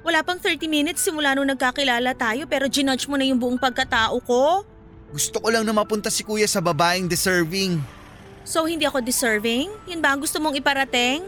Wala 0.07 0.23
pang 0.23 0.39
30 0.39 0.71
minutes 0.71 1.03
simula 1.03 1.35
nung 1.35 1.51
nagkakilala 1.51 2.15
tayo 2.15 2.47
pero 2.47 2.71
ginudge 2.71 3.11
mo 3.11 3.19
na 3.19 3.27
yung 3.27 3.43
buong 3.43 3.59
pagkatao 3.59 4.23
ko? 4.23 4.63
Gusto 5.11 5.43
ko 5.43 5.49
lang 5.51 5.67
na 5.67 5.75
mapunta 5.75 6.13
si 6.13 6.23
kuya 6.23 6.47
sa 6.47 6.63
babaeng 6.63 7.11
deserving. 7.11 7.83
So 8.47 8.71
hindi 8.71 8.87
ako 8.87 9.03
deserving? 9.03 9.67
Yun 9.91 9.99
ba 9.99 10.15
ang 10.15 10.23
gusto 10.23 10.39
mong 10.39 10.55
iparating? 10.55 11.27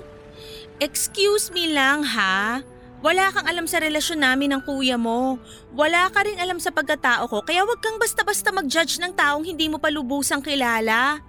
Excuse 0.79 1.51
me 1.51 1.75
lang 1.75 2.07
ha. 2.07 2.63
Wala 2.99 3.31
kang 3.31 3.47
alam 3.47 3.67
sa 3.71 3.79
relasyon 3.79 4.19
namin 4.27 4.51
ng 4.51 4.63
kuya 4.67 4.99
mo. 4.99 5.39
Wala 5.71 6.11
ka 6.11 6.27
rin 6.27 6.35
alam 6.43 6.59
sa 6.59 6.75
pagkatao 6.75 7.31
ko 7.31 7.47
kaya 7.47 7.63
wag 7.63 7.79
kang 7.79 7.95
basta-basta 7.95 8.51
mag-judge 8.51 8.99
ng 8.99 9.15
taong 9.15 9.47
hindi 9.47 9.71
mo 9.71 9.79
pa 9.79 9.87
lubusang 9.87 10.43
kilala. 10.43 11.23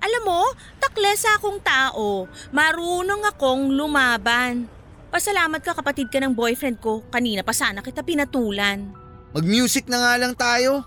Alam 0.00 0.22
mo, 0.24 0.40
taklesa 0.80 1.36
akong 1.36 1.60
tao. 1.60 2.24
Marunong 2.52 3.24
akong 3.28 3.68
lumaban. 3.72 4.64
Pasalamat 5.12 5.60
ka 5.60 5.76
kapatid 5.76 6.08
ka 6.08 6.18
ng 6.24 6.32
boyfriend 6.32 6.80
ko. 6.80 7.04
Kanina 7.12 7.44
pa 7.44 7.52
sana 7.52 7.84
kita 7.84 8.00
pinatulan. 8.00 8.88
Mag-music 9.36 9.86
na 9.92 10.00
nga 10.00 10.12
lang 10.18 10.32
tayo. 10.34 10.82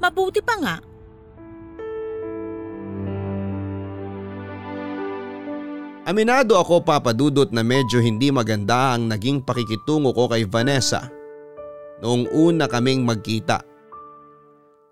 Mabuti 0.00 0.40
pa 0.40 0.56
nga. 0.56 0.76
Aminado 6.10 6.58
ako 6.58 6.82
papadudot 6.82 7.54
na 7.54 7.62
medyo 7.62 8.02
hindi 8.02 8.34
maganda 8.34 8.98
ang 8.98 9.06
naging 9.06 9.46
pakikitungo 9.46 10.10
ko 10.10 10.26
kay 10.26 10.42
Vanessa 10.42 11.06
noong 12.02 12.26
una 12.34 12.66
kaming 12.66 13.06
magkita. 13.06 13.62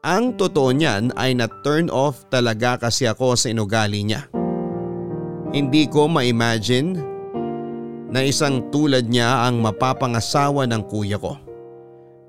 Ang 0.06 0.38
totoo 0.38 0.70
niyan 0.70 1.10
ay 1.18 1.34
na-turn 1.34 1.90
off 1.90 2.22
talaga 2.30 2.78
kasi 2.78 3.10
ako 3.10 3.34
sa 3.34 3.50
inugali 3.50 4.06
niya. 4.06 4.30
Hindi 5.50 5.90
ko 5.90 6.06
ma-imagine 6.06 6.94
na 8.14 8.22
isang 8.22 8.70
tulad 8.70 9.10
niya 9.10 9.50
ang 9.50 9.58
mapapangasawa 9.58 10.70
ng 10.70 10.86
kuya 10.86 11.18
ko. 11.18 11.34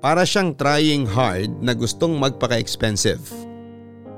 Para 0.02 0.26
siyang 0.26 0.58
trying 0.58 1.06
hard 1.06 1.62
na 1.62 1.78
gustong 1.78 2.18
magpaka-expensive. 2.18 3.22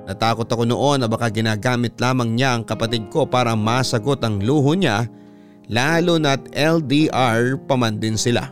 Natakot 0.03 0.51
ako 0.51 0.67
noon 0.67 0.99
na 1.03 1.07
baka 1.07 1.31
ginagamit 1.31 1.95
lamang 2.03 2.35
niya 2.35 2.59
ang 2.59 2.67
kapatid 2.67 3.07
ko 3.07 3.23
para 3.23 3.55
masagot 3.55 4.19
ang 4.27 4.43
luho 4.43 4.75
niya 4.75 5.07
lalo 5.71 6.19
na't 6.19 6.51
LDR 6.53 7.55
pa 7.71 7.75
man 7.79 8.03
din 8.03 8.19
sila. 8.19 8.51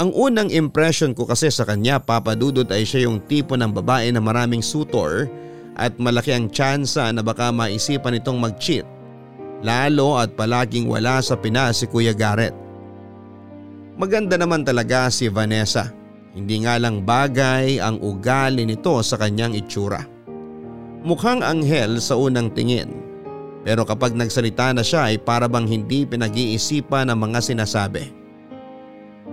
Ang 0.00 0.16
unang 0.16 0.48
impression 0.48 1.12
ko 1.12 1.28
kasi 1.28 1.52
sa 1.52 1.68
kanya 1.68 2.00
papadudot 2.00 2.64
ay 2.72 2.88
siya 2.88 3.04
yung 3.04 3.20
tipo 3.28 3.52
ng 3.52 3.68
babae 3.68 4.08
na 4.08 4.22
maraming 4.22 4.64
sutor 4.64 5.28
at 5.76 5.92
malaki 6.00 6.32
ang 6.32 6.48
tsansa 6.48 7.12
na 7.12 7.20
baka 7.20 7.52
maisipan 7.52 8.16
itong 8.16 8.40
mag-cheat. 8.40 8.88
Lalo 9.60 10.16
at 10.16 10.32
palaging 10.40 10.88
wala 10.88 11.20
sa 11.20 11.36
Pinas 11.36 11.84
si 11.84 11.86
Kuya 11.88 12.16
Garrett. 12.16 12.56
Maganda 14.00 14.40
naman 14.40 14.64
talaga 14.64 15.12
si 15.12 15.28
Vanessa. 15.28 15.92
Hindi 16.32 16.64
nga 16.64 16.80
lang 16.80 17.04
bagay 17.04 17.76
ang 17.76 18.00
ugali 18.00 18.64
nito 18.64 19.04
sa 19.04 19.20
kanyang 19.20 19.52
itsura. 19.52 20.00
Mukhang 21.00 21.40
anghel 21.40 21.96
sa 21.96 22.16
unang 22.20 22.52
tingin. 22.52 23.00
Pero 23.64 23.84
kapag 23.84 24.16
nagsalita 24.16 24.72
na 24.72 24.84
siya 24.84 25.12
ay 25.12 25.20
para 25.20 25.48
bang 25.48 25.68
hindi 25.68 26.04
pinag-iisipan 26.04 27.08
ang 27.08 27.24
mga 27.24 27.40
sinasabi. 27.40 28.12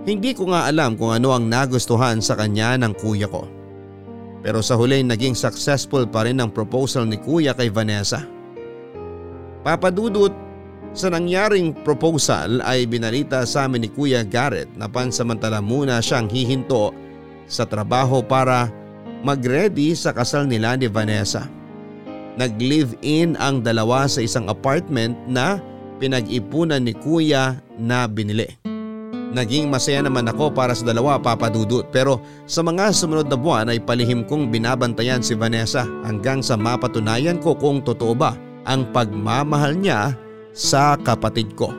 Hindi 0.08 0.32
ko 0.32 0.48
nga 0.52 0.68
alam 0.68 0.96
kung 0.96 1.12
ano 1.12 1.36
ang 1.36 1.48
nagustuhan 1.48 2.24
sa 2.24 2.36
kanya 2.36 2.80
ng 2.80 2.96
kuya 2.96 3.28
ko. 3.28 3.44
Pero 4.40 4.64
sa 4.64 4.80
huli 4.80 5.04
naging 5.04 5.36
successful 5.36 6.08
pa 6.08 6.24
rin 6.24 6.40
ang 6.40 6.48
proposal 6.48 7.04
ni 7.04 7.20
kuya 7.20 7.52
kay 7.52 7.68
Vanessa. 7.68 8.24
Papadudot, 9.60 10.32
sa 10.96 11.12
nangyaring 11.12 11.76
proposal 11.84 12.64
ay 12.64 12.88
binalita 12.88 13.44
sa 13.44 13.68
amin 13.68 13.84
ni 13.84 13.88
Kuya 13.92 14.24
Garrett 14.24 14.72
na 14.72 14.88
pansamantala 14.88 15.60
muna 15.60 16.00
siyang 16.00 16.32
hihinto 16.32 16.96
sa 17.44 17.68
trabaho 17.68 18.24
para 18.24 18.72
mag-ready 19.20 19.92
sa 19.92 20.16
kasal 20.16 20.48
nila 20.48 20.80
ni 20.80 20.88
Vanessa. 20.88 21.57
Nag-live-in 22.38 23.34
ang 23.34 23.66
dalawa 23.66 24.06
sa 24.06 24.22
isang 24.22 24.46
apartment 24.46 25.18
na 25.26 25.58
pinag-ipunan 25.98 26.78
ni 26.86 26.94
Kuya 26.94 27.58
na 27.74 28.06
binili. 28.06 28.46
Naging 29.28 29.68
masaya 29.68 30.00
naman 30.00 30.24
ako 30.24 30.54
para 30.54 30.72
sa 30.72 30.88
dalawa 30.88 31.20
papadudot 31.20 31.84
pero 31.92 32.22
sa 32.48 32.64
mga 32.64 32.94
sumunod 32.96 33.28
na 33.28 33.36
buwan 33.36 33.68
ay 33.68 33.82
palihim 33.82 34.24
kong 34.24 34.48
binabantayan 34.48 35.20
si 35.20 35.36
Vanessa 35.36 35.84
hanggang 36.06 36.40
sa 36.40 36.56
mapatunayan 36.56 37.36
ko 37.36 37.52
kung 37.52 37.84
totoo 37.84 38.16
ba 38.16 38.32
ang 38.64 38.88
pagmamahal 38.88 39.76
niya 39.76 40.16
sa 40.56 40.96
kapatid 40.96 41.52
ko. 41.58 41.74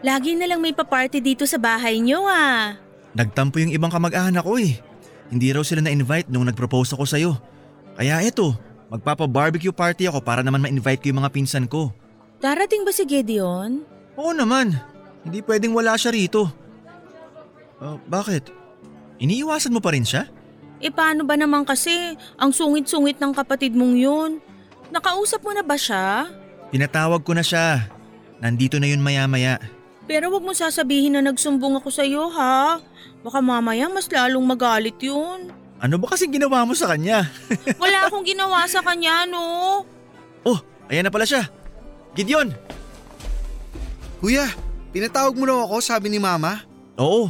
Lagi 0.00 0.36
na 0.36 0.48
lang 0.48 0.60
may 0.62 0.72
paparty 0.72 1.20
dito 1.20 1.44
sa 1.44 1.60
bahay 1.60 2.00
niyo 2.00 2.24
ah. 2.24 2.76
Nagtampo 3.12 3.60
yung 3.60 3.72
ibang 3.72 3.92
kamag-anak 3.92 4.44
ko 4.44 4.56
eh. 4.56 4.80
Hindi 5.28 5.52
raw 5.52 5.64
sila 5.64 5.84
na-invite 5.84 6.32
nung 6.32 6.44
nag-propose 6.48 6.96
ako 6.96 7.04
sa'yo. 7.08 7.32
Kaya 7.96 8.20
eto, 8.24 8.56
magpapa-barbecue 8.92 9.72
party 9.72 10.08
ako 10.08 10.20
para 10.20 10.40
naman 10.44 10.64
ma-invite 10.64 11.04
ko 11.04 11.06
yung 11.12 11.20
mga 11.24 11.32
pinsan 11.32 11.66
ko. 11.68 11.92
Darating 12.40 12.84
ba 12.84 12.92
si 12.92 13.08
Gideon? 13.08 13.84
Oo 14.14 14.32
naman, 14.36 14.76
hindi 15.24 15.40
pwedeng 15.44 15.72
wala 15.72 15.96
siya 15.96 16.12
rito. 16.12 16.50
Uh, 17.80 17.96
bakit? 18.06 18.52
Iniiwasan 19.18 19.72
mo 19.72 19.80
pa 19.80 19.96
rin 19.96 20.04
siya? 20.04 20.28
E 20.84 20.92
paano 20.92 21.24
ba 21.24 21.38
naman 21.38 21.64
kasi 21.64 22.18
ang 22.36 22.52
sungit-sungit 22.52 23.16
ng 23.16 23.32
kapatid 23.32 23.72
mong 23.72 23.96
yun? 23.96 24.30
Nakausap 24.92 25.40
mo 25.40 25.56
na 25.56 25.64
ba 25.64 25.80
siya? 25.80 26.28
Pinatawag 26.68 27.24
ko 27.24 27.32
na 27.32 27.40
siya. 27.40 27.88
Nandito 28.42 28.76
na 28.76 28.90
yun 28.90 29.00
maya-maya. 29.00 29.56
Pero 30.04 30.28
wag 30.28 30.44
mo 30.44 30.52
sasabihin 30.52 31.16
na 31.16 31.24
nagsumbong 31.24 31.80
ako 31.80 31.88
sa'yo 31.88 32.28
ha. 32.36 32.76
Baka 33.24 33.40
mamaya 33.40 33.88
mas 33.88 34.04
lalong 34.12 34.44
magalit 34.44 35.00
yun. 35.00 35.48
Ano 35.82 35.98
ba 36.00 36.06
kasing 36.14 36.32
ginawa 36.32 36.64
mo 36.64 36.72
sa 36.72 36.94
kanya? 36.94 37.28
Wala 37.82 38.08
akong 38.08 38.24
ginawa 38.24 38.64
sa 38.70 38.80
kanya 38.80 39.26
no. 39.26 39.82
oh, 40.46 40.58
ayan 40.88 41.06
na 41.06 41.12
pala 41.12 41.26
siya. 41.26 41.50
Gideon! 42.14 42.54
Kuya, 44.22 44.48
pinatawag 44.94 45.34
mo 45.36 45.44
raw 45.44 45.58
ako 45.66 45.82
sabi 45.82 46.08
ni 46.08 46.22
mama. 46.22 46.62
Oo, 46.96 47.28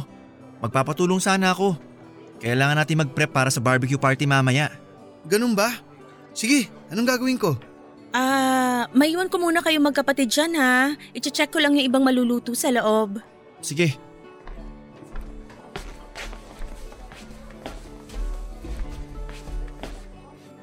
magpapatulong 0.61 1.19
sana 1.19 1.51
ako. 1.51 1.75
Kailangan 2.39 2.77
natin 2.77 3.01
mag-prep 3.01 3.31
para 3.33 3.49
sa 3.49 3.59
barbecue 3.59 3.99
party 3.99 4.29
mamaya. 4.29 4.69
Ganun 5.25 5.57
ba? 5.57 5.73
Sige, 6.35 6.69
anong 6.93 7.09
gagawin 7.09 7.41
ko? 7.41 7.57
Ah, 8.15 8.87
maiwan 8.95 9.27
ko 9.27 9.41
muna 9.41 9.59
kayo 9.59 9.81
magkapatid 9.83 10.31
dyan 10.31 10.55
ha. 10.55 10.95
Iche-check 11.11 11.51
ko 11.51 11.59
lang 11.59 11.75
yung 11.75 11.89
ibang 11.89 12.05
maluluto 12.05 12.55
sa 12.55 12.71
loob. 12.71 13.19
Sige. 13.59 13.97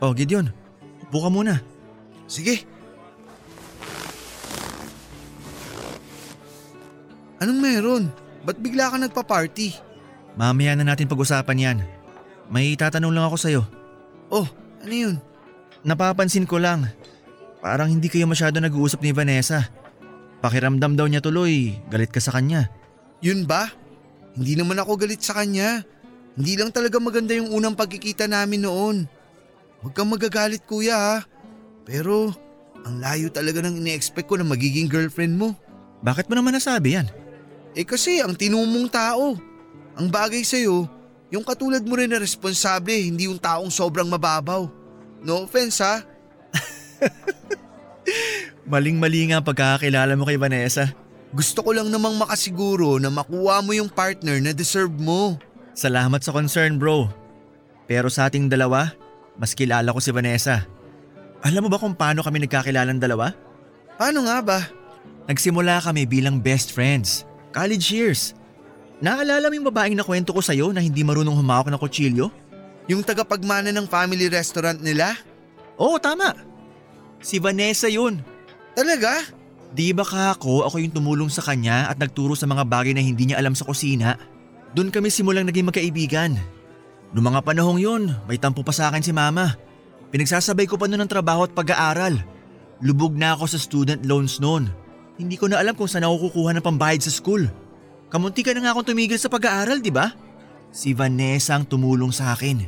Oh, 0.03 0.11
Gideon. 0.11 0.51
Upo 1.07 1.23
ka 1.23 1.31
muna. 1.31 1.63
Sige. 2.27 2.67
Anong 7.39 7.61
meron? 7.63 8.05
Ba't 8.43 8.59
bigla 8.59 8.91
ka 8.91 8.99
nagpa-party? 8.99 9.79
Mamaya 10.35 10.75
na 10.75 10.83
natin 10.83 11.07
pag-usapan 11.07 11.63
yan. 11.63 11.79
May 12.51 12.75
tatanong 12.75 13.15
lang 13.15 13.31
ako 13.31 13.37
sa'yo. 13.39 13.63
Oh, 14.27 14.51
ano 14.83 14.91
yun? 14.91 15.17
Napapansin 15.87 16.51
ko 16.51 16.59
lang. 16.59 16.91
Parang 17.63 17.87
hindi 17.87 18.11
kayo 18.11 18.27
masyado 18.27 18.59
nag-uusap 18.59 18.99
ni 19.07 19.15
Vanessa. 19.15 19.71
Pakiramdam 20.43 20.99
daw 20.99 21.07
niya 21.07 21.23
tuloy, 21.23 21.79
galit 21.87 22.11
ka 22.11 22.19
sa 22.19 22.35
kanya. 22.35 22.67
Yun 23.23 23.47
ba? 23.47 23.71
Hindi 24.35 24.59
naman 24.59 24.83
ako 24.83 24.99
galit 24.99 25.23
sa 25.23 25.39
kanya. 25.39 25.87
Hindi 26.35 26.59
lang 26.59 26.75
talaga 26.75 26.99
maganda 26.99 27.39
yung 27.39 27.55
unang 27.55 27.79
pagkikita 27.79 28.27
namin 28.27 28.67
noon. 28.67 29.07
Huwag 29.83 29.93
kang 29.99 30.11
magagalit 30.11 30.63
kuya 30.63 30.95
ha. 30.95 31.17
Pero 31.83 32.31
ang 32.87 33.03
layo 33.03 33.31
talaga 33.31 33.63
ng 33.63 33.83
ine-expect 33.83 34.31
ko 34.31 34.39
na 34.39 34.47
magiging 34.47 34.87
girlfriend 34.87 35.35
mo. 35.35 35.59
Bakit 36.03 36.31
mo 36.31 36.39
naman 36.39 36.55
nasabi 36.55 36.99
yan? 36.99 37.11
Eh 37.75 37.87
kasi 37.87 38.23
ang 38.23 38.35
tinumong 38.35 38.87
tao. 38.91 39.39
Ang 39.99 40.09
bagay 40.09 40.47
sa'yo, 40.47 40.89
yung 41.33 41.45
katulad 41.45 41.83
mo 41.85 41.99
rin 41.99 42.11
na 42.11 42.23
responsable, 42.23 42.95
hindi 42.95 43.27
yung 43.29 43.39
taong 43.39 43.69
sobrang 43.69 44.07
mababaw. 44.09 44.71
No 45.23 45.47
offense 45.47 45.83
ha. 45.83 46.03
Maling-mali 48.73 49.31
nga 49.31 49.43
pagkakakilala 49.43 50.15
mo 50.15 50.25
kay 50.27 50.39
Vanessa. 50.39 50.91
Gusto 51.33 51.65
ko 51.65 51.71
lang 51.73 51.89
namang 51.89 52.21
makasiguro 52.21 53.01
na 53.01 53.09
makuha 53.09 53.65
mo 53.65 53.73
yung 53.73 53.89
partner 53.89 54.37
na 54.39 54.53
deserve 54.53 54.93
mo. 54.93 55.41
Salamat 55.73 56.21
sa 56.21 56.35
concern 56.35 56.77
bro. 56.77 57.09
Pero 57.89 58.13
sa 58.13 58.29
ating 58.29 58.53
dalawa, 58.53 58.93
mas 59.37 59.57
kilala 59.57 59.93
ko 59.93 60.01
si 60.01 60.13
Vanessa. 60.13 60.67
Alam 61.43 61.67
mo 61.67 61.69
ba 61.75 61.81
kung 61.81 61.97
paano 61.97 62.23
kami 62.23 62.45
nagkakilalang 62.47 63.03
dalawa? 63.03 63.35
Paano 63.99 64.25
nga 64.27 64.39
ba? 64.41 64.59
Nagsimula 65.27 65.83
kami 65.83 66.07
bilang 66.07 66.39
best 66.39 66.71
friends. 66.71 67.27
College 67.51 67.87
years. 67.91 68.21
Naalala 69.03 69.51
mo 69.51 69.55
yung 69.59 69.69
babaeng 69.69 69.99
na 69.99 70.07
kwento 70.07 70.31
ko 70.31 70.39
sa'yo 70.39 70.71
na 70.71 70.79
hindi 70.79 71.03
marunong 71.03 71.35
humawak 71.35 71.67
ng 71.67 71.81
kutsilyo? 71.83 72.31
Yung 72.87 73.03
tagapagmana 73.03 73.75
ng 73.75 73.87
family 73.91 74.31
restaurant 74.31 74.79
nila? 74.79 75.19
Oo, 75.79 75.99
tama. 75.99 76.39
Si 77.19 77.43
Vanessa 77.43 77.91
yun. 77.91 78.23
Talaga? 78.79 79.27
Di 79.75 79.91
ba 79.91 80.07
ka 80.07 80.37
ako, 80.37 80.69
ako 80.69 80.77
yung 80.79 80.95
tumulong 80.95 81.31
sa 81.33 81.43
kanya 81.43 81.91
at 81.91 81.99
nagturo 81.99 82.39
sa 82.39 82.47
mga 82.47 82.63
bagay 82.69 82.93
na 82.95 83.03
hindi 83.03 83.31
niya 83.31 83.43
alam 83.43 83.57
sa 83.57 83.67
kusina? 83.67 84.15
Doon 84.77 84.95
kami 84.95 85.09
simulang 85.09 85.49
naging 85.49 85.69
magkaibigan. 85.69 86.39
Noong 87.13 87.29
mga 87.29 87.41
panahong 87.45 87.81
yun, 87.81 88.03
may 88.25 88.41
tampo 88.41 88.65
pa 88.65 88.73
sa 88.73 88.89
akin 88.89 89.05
si 89.05 89.13
mama. 89.13 89.57
Pinagsasabay 90.09 90.65
ko 90.65 90.81
pa 90.81 90.89
noon 90.89 91.05
ng 91.05 91.13
trabaho 91.13 91.45
at 91.45 91.53
pag-aaral. 91.53 92.17
Lubog 92.81 93.13
na 93.13 93.37
ako 93.37 93.45
sa 93.53 93.61
student 93.61 94.01
loans 94.09 94.41
noon. 94.41 94.73
Hindi 95.21 95.37
ko 95.37 95.49
na 95.49 95.61
alam 95.61 95.77
kung 95.77 95.89
saan 95.89 96.09
ako 96.09 96.33
kukuha 96.33 96.57
ng 96.57 96.65
pambayad 96.65 97.05
sa 97.05 97.13
school. 97.13 97.45
Kamunti 98.09 98.41
ka 98.41 98.57
na 98.57 98.65
nga 98.65 98.71
akong 98.73 98.93
tumigil 98.93 99.21
sa 99.21 99.29
pag-aaral, 99.29 99.85
di 99.85 99.93
ba? 99.93 100.13
Si 100.73 100.97
Vanessa 100.97 101.53
ang 101.53 101.69
tumulong 101.69 102.13
sa 102.13 102.33
akin. 102.33 102.65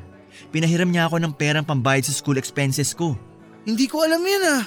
Pinahiram 0.52 0.92
niya 0.92 1.08
ako 1.08 1.24
ng 1.24 1.32
perang 1.32 1.64
pambayad 1.64 2.04
sa 2.04 2.12
school 2.12 2.36
expenses 2.36 2.92
ko. 2.92 3.16
Hindi 3.64 3.88
ko 3.88 4.04
alam 4.04 4.20
yan 4.20 4.44
ah. 4.44 4.64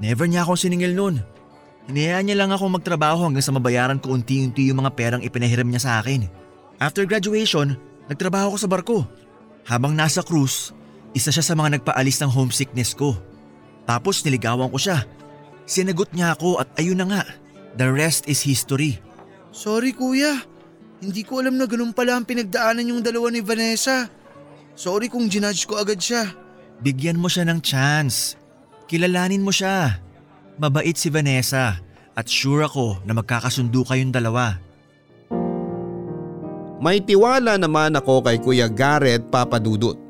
Never 0.00 0.24
niya 0.24 0.48
akong 0.48 0.56
siningil 0.56 0.96
noon. 0.96 1.20
Hinayaan 1.92 2.24
niya 2.24 2.40
lang 2.40 2.56
ako 2.56 2.72
magtrabaho 2.72 3.28
hanggang 3.28 3.44
sa 3.44 3.52
mabayaran 3.52 4.00
ko 4.00 4.16
unti-unti 4.16 4.72
yung 4.72 4.80
mga 4.80 4.96
perang 4.96 5.22
ipinahiram 5.24 5.68
niya 5.68 5.84
sa 5.84 5.92
akin. 6.00 6.24
After 6.80 7.04
graduation, 7.04 7.76
nagtrabaho 8.10 8.52
ko 8.52 8.58
sa 8.58 8.68
barko. 8.68 8.98
Habang 9.64 9.94
nasa 9.94 10.26
cruise, 10.26 10.74
isa 11.14 11.30
siya 11.30 11.46
sa 11.46 11.54
mga 11.54 11.78
nagpaalis 11.78 12.18
ng 12.20 12.30
homesickness 12.34 12.98
ko. 12.98 13.14
Tapos 13.86 14.26
niligawan 14.26 14.68
ko 14.68 14.78
siya. 14.78 15.06
Sinagot 15.70 16.10
niya 16.10 16.34
ako 16.34 16.58
at 16.58 16.68
ayun 16.82 16.98
na 16.98 17.06
nga, 17.06 17.22
the 17.78 17.86
rest 17.86 18.26
is 18.26 18.42
history. 18.42 18.98
Sorry 19.54 19.94
kuya. 19.94 20.42
Hindi 21.00 21.22
ko 21.24 21.40
alam 21.40 21.56
na 21.56 21.64
ganun 21.64 21.94
pala 21.94 22.18
ang 22.18 22.26
pinagdaanan 22.26 22.90
yung 22.90 23.00
dalawa 23.00 23.30
ni 23.30 23.40
Vanessa. 23.40 24.10
Sorry 24.74 25.08
kung 25.08 25.30
ginudge 25.30 25.64
ko 25.64 25.78
agad 25.80 26.02
siya. 26.02 26.28
Bigyan 26.82 27.16
mo 27.16 27.30
siya 27.30 27.46
ng 27.48 27.62
chance. 27.62 28.34
Kilalanin 28.90 29.46
mo 29.46 29.54
siya. 29.54 30.02
Mabait 30.60 30.92
si 30.98 31.08
Vanessa 31.08 31.80
at 32.12 32.26
sure 32.28 32.66
ako 32.66 33.00
na 33.08 33.16
magkakasundo 33.16 33.86
kayong 33.86 34.12
dalawa. 34.12 34.60
May 36.80 37.04
tiwala 37.04 37.60
naman 37.60 37.92
ako 37.92 38.24
kay 38.24 38.40
Kuya 38.40 38.64
Garrett 38.72 39.28
Papadudut. 39.28 40.00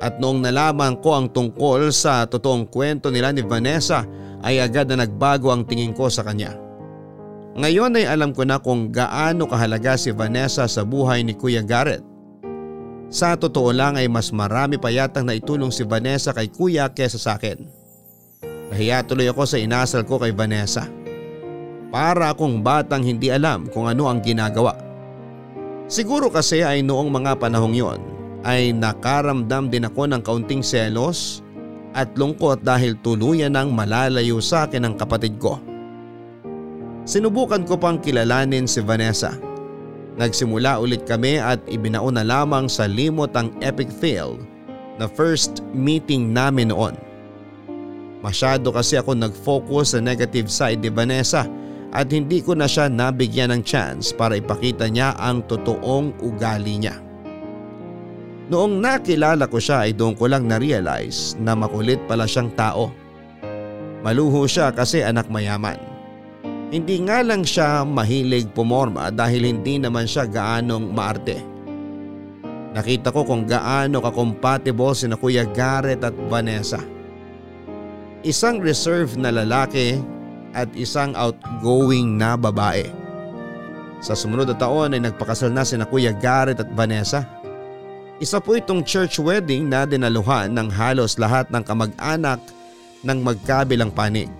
At 0.00 0.16
noong 0.16 0.40
nalaman 0.40 0.96
ko 1.04 1.12
ang 1.14 1.28
tungkol 1.28 1.92
sa 1.92 2.24
totoong 2.24 2.64
kwento 2.72 3.12
nila 3.12 3.28
ni 3.30 3.44
Vanessa 3.44 4.08
ay 4.40 4.58
agad 4.58 4.88
na 4.88 5.04
nagbago 5.04 5.52
ang 5.52 5.68
tingin 5.68 5.92
ko 5.92 6.08
sa 6.08 6.24
kanya. 6.24 6.56
Ngayon 7.52 8.00
ay 8.00 8.08
alam 8.08 8.32
ko 8.32 8.48
na 8.48 8.56
kung 8.56 8.88
gaano 8.88 9.44
kahalaga 9.44 10.00
si 10.00 10.08
Vanessa 10.16 10.64
sa 10.64 10.82
buhay 10.82 11.20
ni 11.20 11.36
Kuya 11.36 11.60
Garrett. 11.60 12.00
Sa 13.12 13.36
totoo 13.36 13.68
lang 13.76 14.00
ay 14.00 14.08
mas 14.08 14.32
marami 14.32 14.80
pa 14.80 14.88
yatang 14.88 15.28
naitulong 15.28 15.68
si 15.68 15.84
Vanessa 15.84 16.32
kay 16.32 16.48
Kuya 16.48 16.88
kesa 16.88 17.20
sa 17.20 17.36
akin. 17.36 17.60
Nahiya 18.72 19.04
tuloy 19.04 19.28
ako 19.28 19.44
sa 19.44 19.60
inasal 19.60 20.08
ko 20.08 20.16
kay 20.16 20.32
Vanessa. 20.32 20.88
Para 21.92 22.32
akong 22.32 22.64
batang 22.64 23.04
hindi 23.04 23.28
alam 23.28 23.68
kung 23.68 23.84
ano 23.84 24.08
ang 24.08 24.24
ginagawa. 24.24 24.91
Siguro 25.92 26.32
kasi 26.32 26.64
ay 26.64 26.80
noong 26.80 27.12
mga 27.12 27.36
panahong 27.36 27.76
yon 27.76 28.00
ay 28.48 28.72
nakaramdam 28.72 29.68
din 29.68 29.84
ako 29.84 30.08
ng 30.08 30.24
kaunting 30.24 30.64
selos 30.64 31.44
at 31.92 32.08
lungkot 32.16 32.64
dahil 32.64 32.96
tuluyan 33.04 33.52
ng 33.52 33.76
malalayo 33.76 34.40
sa 34.40 34.64
akin 34.64 34.88
ang 34.88 34.94
kapatid 34.96 35.36
ko. 35.36 35.60
Sinubukan 37.04 37.68
ko 37.68 37.76
pang 37.76 38.00
kilalanin 38.00 38.64
si 38.64 38.80
Vanessa. 38.80 39.36
Nagsimula 40.16 40.80
ulit 40.80 41.04
kami 41.04 41.36
at 41.36 41.60
ibinaon 41.68 42.16
na 42.16 42.24
lamang 42.24 42.72
sa 42.72 42.88
limot 42.88 43.28
ang 43.36 43.52
epic 43.60 43.92
fail 43.92 44.40
na 44.96 45.04
first 45.04 45.60
meeting 45.76 46.32
namin 46.32 46.72
noon. 46.72 46.96
Masyado 48.24 48.72
kasi 48.72 48.96
ako 48.96 49.12
nag-focus 49.12 49.92
sa 49.92 50.00
negative 50.00 50.48
side 50.48 50.80
ni 50.80 50.88
Vanessa 50.88 51.44
at 51.92 52.08
hindi 52.08 52.40
ko 52.40 52.56
na 52.56 52.64
siya 52.64 52.88
nabigyan 52.88 53.52
ng 53.52 53.62
chance 53.62 54.16
para 54.16 54.40
ipakita 54.40 54.88
niya 54.88 55.12
ang 55.20 55.44
totoong 55.44 56.16
ugali 56.24 56.80
niya. 56.80 56.96
Noong 58.48 58.80
nakilala 58.80 59.44
ko 59.48 59.60
siya 59.60 59.88
ay 59.88 59.92
doon 59.96 60.16
ko 60.16 60.28
lang 60.28 60.48
na-realize 60.48 61.36
na 61.40 61.52
makulit 61.52 62.00
pala 62.08 62.24
siyang 62.24 62.52
tao. 62.56 62.92
Maluho 64.02 64.48
siya 64.48 64.72
kasi 64.72 65.04
anak 65.04 65.28
mayaman. 65.28 65.78
Hindi 66.72 67.04
nga 67.04 67.20
lang 67.20 67.44
siya 67.44 67.84
mahilig 67.84 68.48
pumorma 68.56 69.12
dahil 69.12 69.44
hindi 69.44 69.76
naman 69.76 70.08
siya 70.08 70.24
gaanong 70.24 70.88
maarte. 70.88 71.38
Nakita 72.72 73.12
ko 73.12 73.28
kung 73.28 73.44
gaano 73.44 74.00
ka-compatible 74.00 74.96
sina 74.96 75.20
Kuya 75.20 75.44
Garrett 75.44 76.00
at 76.00 76.16
Vanessa. 76.32 76.80
Isang 78.24 78.64
reserve 78.64 79.20
na 79.20 79.28
lalaki 79.28 80.00
at 80.52 80.68
isang 80.76 81.16
outgoing 81.16 82.16
na 82.16 82.36
babae. 82.36 82.88
Sa 84.02 84.18
sumunod 84.18 84.50
na 84.50 84.56
taon 84.58 84.94
ay 84.96 85.00
nagpakasal 85.00 85.52
na 85.54 85.62
sina 85.62 85.86
Kuya 85.86 86.10
Garrett 86.10 86.58
at 86.58 86.70
Vanessa. 86.74 87.22
Isa 88.18 88.38
po 88.38 88.54
itong 88.54 88.86
church 88.86 89.18
wedding 89.18 89.66
na 89.70 89.86
dinaluhan 89.86 90.50
ng 90.54 90.68
halos 90.70 91.18
lahat 91.18 91.50
ng 91.50 91.62
kamag-anak 91.62 92.38
ng 93.02 93.18
magkabilang 93.22 93.90
panig. 93.90 94.30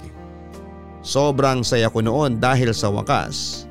Sobrang 1.02 1.66
saya 1.66 1.90
ko 1.90 1.98
noon 1.98 2.38
dahil 2.38 2.70
sa 2.70 2.90
wakas 2.90 3.66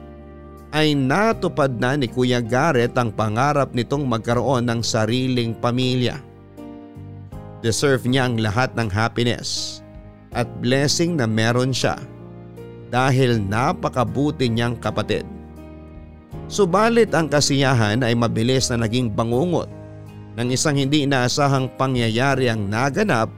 ay 0.71 0.95
natupad 0.95 1.75
na 1.75 1.99
ni 1.99 2.07
Kuya 2.07 2.39
Garrett 2.39 2.95
ang 2.95 3.11
pangarap 3.11 3.75
nitong 3.75 4.07
magkaroon 4.07 4.67
ng 4.67 4.79
sariling 4.79 5.51
pamilya. 5.55 6.19
Deserve 7.59 8.07
niya 8.07 8.31
ang 8.31 8.39
lahat 8.39 8.71
ng 8.79 8.87
happiness 8.87 9.79
at 10.31 10.47
blessing 10.63 11.19
na 11.19 11.27
meron 11.27 11.75
siya 11.75 11.99
dahil 12.91 13.39
napakabuti 13.39 14.51
niyang 14.51 14.75
kapatid. 14.75 15.23
Subalit 16.51 17.15
ang 17.15 17.31
kasiyahan 17.31 18.03
ay 18.03 18.11
mabilis 18.11 18.67
na 18.67 18.83
naging 18.83 19.07
bangungot 19.07 19.71
ng 20.35 20.47
isang 20.51 20.75
hindi 20.75 21.07
inaasahang 21.07 21.71
pangyayari 21.79 22.51
ang 22.51 22.67
naganap 22.67 23.31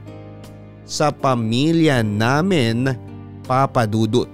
sa 0.84 1.14
pamilya 1.14 2.02
namin 2.02 2.90
papadudot. 3.46 4.28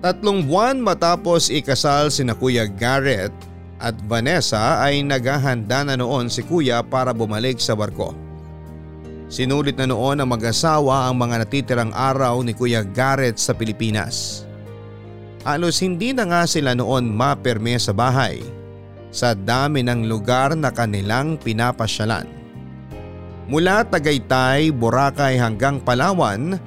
Tatlong 0.00 0.40
buwan 0.40 0.80
matapos 0.80 1.52
ikasal 1.52 2.08
si 2.08 2.24
na 2.24 2.32
Kuya 2.32 2.64
Garrett 2.64 3.34
at 3.76 3.92
Vanessa 4.08 4.80
ay 4.80 5.04
naghahanda 5.04 5.84
na 5.84 5.94
noon 5.98 6.32
si 6.32 6.40
Kuya 6.40 6.80
para 6.80 7.12
bumalik 7.12 7.60
sa 7.60 7.76
barko. 7.76 8.29
Sinulit 9.30 9.78
na 9.78 9.86
noon 9.86 10.18
ng 10.18 10.26
mag-asawa 10.26 11.06
ang 11.06 11.14
mga 11.22 11.46
natitirang 11.46 11.94
araw 11.94 12.42
ni 12.42 12.50
Kuya 12.50 12.82
Garrett 12.82 13.38
sa 13.38 13.54
Pilipinas. 13.54 14.42
Halos 15.46 15.78
hindi 15.78 16.10
na 16.10 16.26
nga 16.26 16.42
sila 16.50 16.74
noon 16.74 17.06
maperme 17.06 17.78
sa 17.78 17.94
bahay 17.94 18.42
sa 19.14 19.30
dami 19.38 19.86
ng 19.86 20.10
lugar 20.10 20.58
na 20.58 20.74
kanilang 20.74 21.38
pinapasyalan. 21.38 22.26
Mula 23.46 23.86
Tagaytay, 23.86 24.74
Boracay 24.74 25.38
hanggang 25.38 25.78
Palawan 25.78 26.58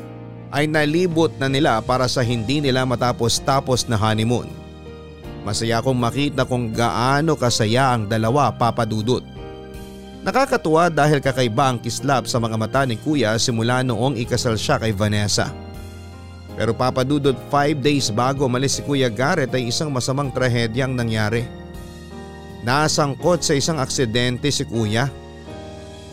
ay 0.56 0.63
nalibot 0.63 1.36
na 1.43 1.52
nila 1.52 1.84
para 1.84 2.08
sa 2.08 2.23
hindi 2.23 2.63
nila 2.63 2.88
matapos-tapos 2.88 3.91
na 3.91 3.99
honeymoon. 3.99 4.47
Masaya 5.43 5.84
akong 5.84 5.99
makita 5.99 6.47
kung 6.47 6.71
gaano 6.71 7.36
kasaya 7.36 7.91
ang 7.91 8.08
dalawa 8.08 8.56
papadudot. 8.56 9.33
Nakakatuwa 10.23 10.88
dahil 10.88 11.19
kakaiba 11.19 11.75
ang 11.75 11.79
kislap 11.83 12.31
sa 12.31 12.39
mga 12.39 12.55
mata 12.55 12.81
ni 12.88 12.95
kuya 12.95 13.36
simula 13.36 13.83
noong 13.83 14.15
ikasal 14.15 14.55
siya 14.55 14.79
kay 14.79 14.95
Vanessa. 14.95 15.51
Pero 16.55 16.71
papadudot 16.71 17.36
5 17.51 17.83
days 17.83 18.07
bago 18.07 18.47
malis 18.47 18.79
si 18.79 18.81
Kuya 18.86 19.12
Garrett 19.12 19.51
ay 19.51 19.67
isang 19.67 19.91
masamang 19.91 20.31
trahedyang 20.31 20.95
nangyari. 20.95 21.43
Nasangkot 22.63 23.43
sa 23.43 23.57
isang 23.57 23.81
aksidente 23.83 24.47
si 24.47 24.63
Kuya. 24.63 25.12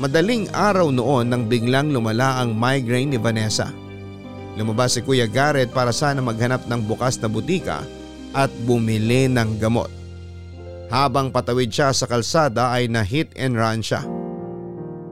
Madaling 0.00 0.48
araw 0.50 0.90
noon 0.90 1.28
nang 1.28 1.44
biglang 1.46 1.92
lumala 1.92 2.40
ang 2.40 2.56
migraine 2.56 3.14
ni 3.14 3.18
Vanessa. 3.20 3.70
Lumabas 4.58 4.98
si 4.98 5.04
Kuya 5.04 5.30
Garrett 5.30 5.70
para 5.70 5.94
sana 5.94 6.18
maghanap 6.18 6.66
ng 6.66 6.82
bukas 6.82 7.20
na 7.22 7.28
butika 7.30 7.84
at 8.34 8.50
bumili 8.66 9.30
ng 9.30 9.60
gamot. 9.60 9.99
Habang 10.90 11.30
patawid 11.30 11.70
siya 11.70 11.94
sa 11.94 12.10
kalsada 12.10 12.74
ay 12.74 12.90
na 12.90 13.06
hit 13.06 13.30
and 13.38 13.54
run 13.54 13.78
siya. 13.78 14.02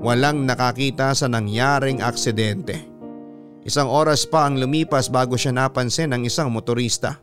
Walang 0.03 0.43
nakakita 0.43 1.14
sa 1.14 1.31
nangyaring 1.31 2.03
aksidente. 2.03 2.83
Isang 3.62 3.87
oras 3.87 4.27
pa 4.27 4.51
ang 4.51 4.59
lumipas 4.59 5.07
bago 5.07 5.38
siya 5.38 5.55
napansin 5.55 6.11
ng 6.11 6.27
isang 6.27 6.51
motorista. 6.51 7.23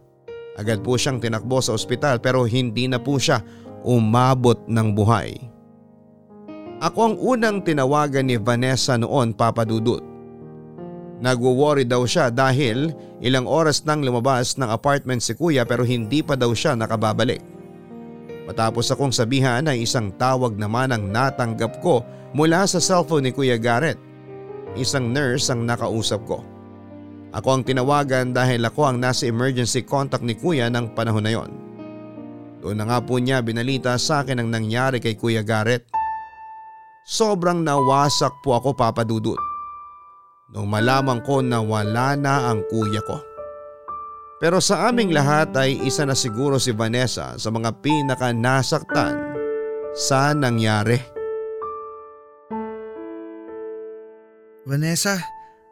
Agad 0.55 0.79
po 0.79 0.95
siyang 0.95 1.19
tinakbo 1.19 1.59
sa 1.59 1.75
ospital 1.75 2.23
pero 2.23 2.47
hindi 2.47 2.87
na 2.87 2.95
po 2.95 3.19
siya 3.19 3.43
umabot 3.83 4.63
ng 4.71 4.87
buhay. 4.95 5.35
Ako 6.79 6.99
ang 7.11 7.15
unang 7.19 7.59
tinawagan 7.59 8.27
ni 8.27 8.39
Vanessa 8.39 8.95
noon 8.95 9.35
papadudot. 9.35 10.03
Nagwo-worry 11.19 11.87
daw 11.87 12.03
siya 12.03 12.27
dahil 12.31 12.91
ilang 13.23 13.47
oras 13.47 13.83
nang 13.87 14.03
lumabas 14.03 14.59
ng 14.59 14.67
apartment 14.67 15.23
si 15.23 15.35
kuya 15.35 15.63
pero 15.63 15.87
hindi 15.87 16.19
pa 16.23 16.35
daw 16.35 16.51
siya 16.51 16.75
nakababalik. 16.75 17.54
Matapos 18.45 18.93
akong 18.93 19.09
sabihan 19.09 19.65
ay 19.65 19.81
isang 19.85 20.13
tawag 20.21 20.53
naman 20.53 20.93
ang 20.93 21.09
natanggap 21.09 21.81
ko 21.81 22.05
mula 22.37 22.69
sa 22.69 22.77
cellphone 22.77 23.29
ni 23.29 23.31
Kuya 23.33 23.57
Garrett. 23.57 23.97
Isang 24.77 25.09
nurse 25.09 25.49
ang 25.49 25.65
nakausap 25.65 26.21
ko. 26.29 26.45
Ako 27.35 27.47
ang 27.51 27.63
tinawagan 27.65 28.31
dahil 28.31 28.63
ako 28.63 28.85
ang 28.85 28.97
nasa 29.01 29.25
emergency 29.27 29.81
contact 29.81 30.23
ni 30.23 30.37
Kuya 30.37 30.69
ng 30.69 30.93
panahon 30.93 31.25
na 31.25 31.33
yon. 31.33 31.51
Doon 32.61 32.77
na 32.79 32.85
nga 32.85 32.99
po 33.01 33.17
niya 33.17 33.41
binalita 33.41 33.97
sa 33.97 34.21
akin 34.21 34.39
ang 34.41 34.49
nangyari 34.53 35.01
kay 35.01 35.17
Kuya 35.17 35.41
Garrett. 35.41 35.89
Sobrang 37.05 37.61
nawasak 37.61 38.41
po 38.41 38.57
ako 38.57 38.73
papadudot. 38.73 39.37
Nung 40.53 40.69
malaman 40.69 41.21
ko 41.25 41.41
na 41.41 41.61
wala 41.61 42.17
na 42.17 42.49
ang 42.49 42.65
kuya 42.69 43.01
ko. 43.05 43.17
Pero 44.35 44.59
sa 44.59 44.91
aming 44.91 45.15
lahat 45.15 45.55
ay 45.55 45.79
isa 45.87 46.03
na 46.03 46.11
siguro 46.11 46.59
si 46.59 46.75
Vanessa 46.75 47.39
sa 47.39 47.49
mga 47.51 47.79
pinaka 47.79 48.35
nasaktan 48.35 49.15
sa 49.95 50.35
nangyari. 50.35 50.99
Vanessa, 54.67 55.15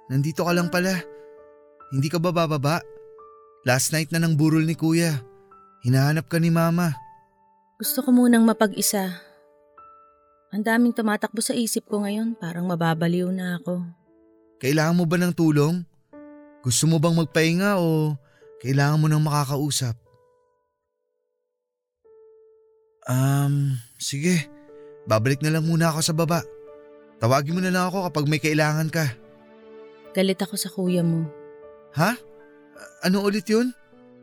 nandito 0.08 0.48
ka 0.48 0.54
lang 0.56 0.72
pala. 0.72 0.96
Hindi 1.92 2.08
ka 2.08 2.24
ba 2.24 2.32
bababa? 2.32 2.80
Last 3.68 3.92
night 3.92 4.16
na 4.16 4.24
ng 4.24 4.40
burol 4.40 4.64
ni 4.64 4.80
kuya. 4.80 5.20
Hinahanap 5.84 6.32
ka 6.32 6.40
ni 6.40 6.48
mama. 6.48 6.96
Gusto 7.76 8.00
ko 8.00 8.16
munang 8.16 8.48
mapag-isa. 8.48 9.12
Ang 10.56 10.64
daming 10.64 10.96
tumatakbo 10.96 11.44
sa 11.44 11.52
isip 11.52 11.90
ko 11.90 12.06
ngayon, 12.06 12.40
parang 12.40 12.70
mababaliw 12.70 13.28
na 13.34 13.60
ako. 13.60 13.84
Kailangan 14.62 14.96
mo 14.96 15.04
ba 15.04 15.18
ng 15.20 15.34
tulong? 15.36 15.84
Gusto 16.64 16.88
mo 16.88 17.02
bang 17.02 17.18
magpahinga 17.18 17.82
o 17.82 18.16
kailangan 18.64 19.00
mo 19.00 19.12
nang 19.12 19.22
makakausap? 19.22 20.00
Um, 23.04 23.76
sige. 24.00 24.48
Babalik 25.04 25.44
na 25.44 25.52
lang 25.52 25.68
muna 25.68 25.92
ako 25.92 26.00
sa 26.00 26.16
baba. 26.16 26.40
Tawagin 27.20 27.60
mo 27.60 27.62
na 27.62 27.72
lang 27.72 27.92
ako 27.92 28.08
kapag 28.08 28.26
may 28.32 28.40
kailangan 28.40 28.88
ka. 28.88 29.12
Galit 30.16 30.40
ako 30.40 30.56
sa 30.56 30.72
kuya 30.72 31.04
mo. 31.04 31.28
Ha? 32.00 32.16
Ano 33.04 33.28
ulit 33.28 33.44
yun? 33.52 33.76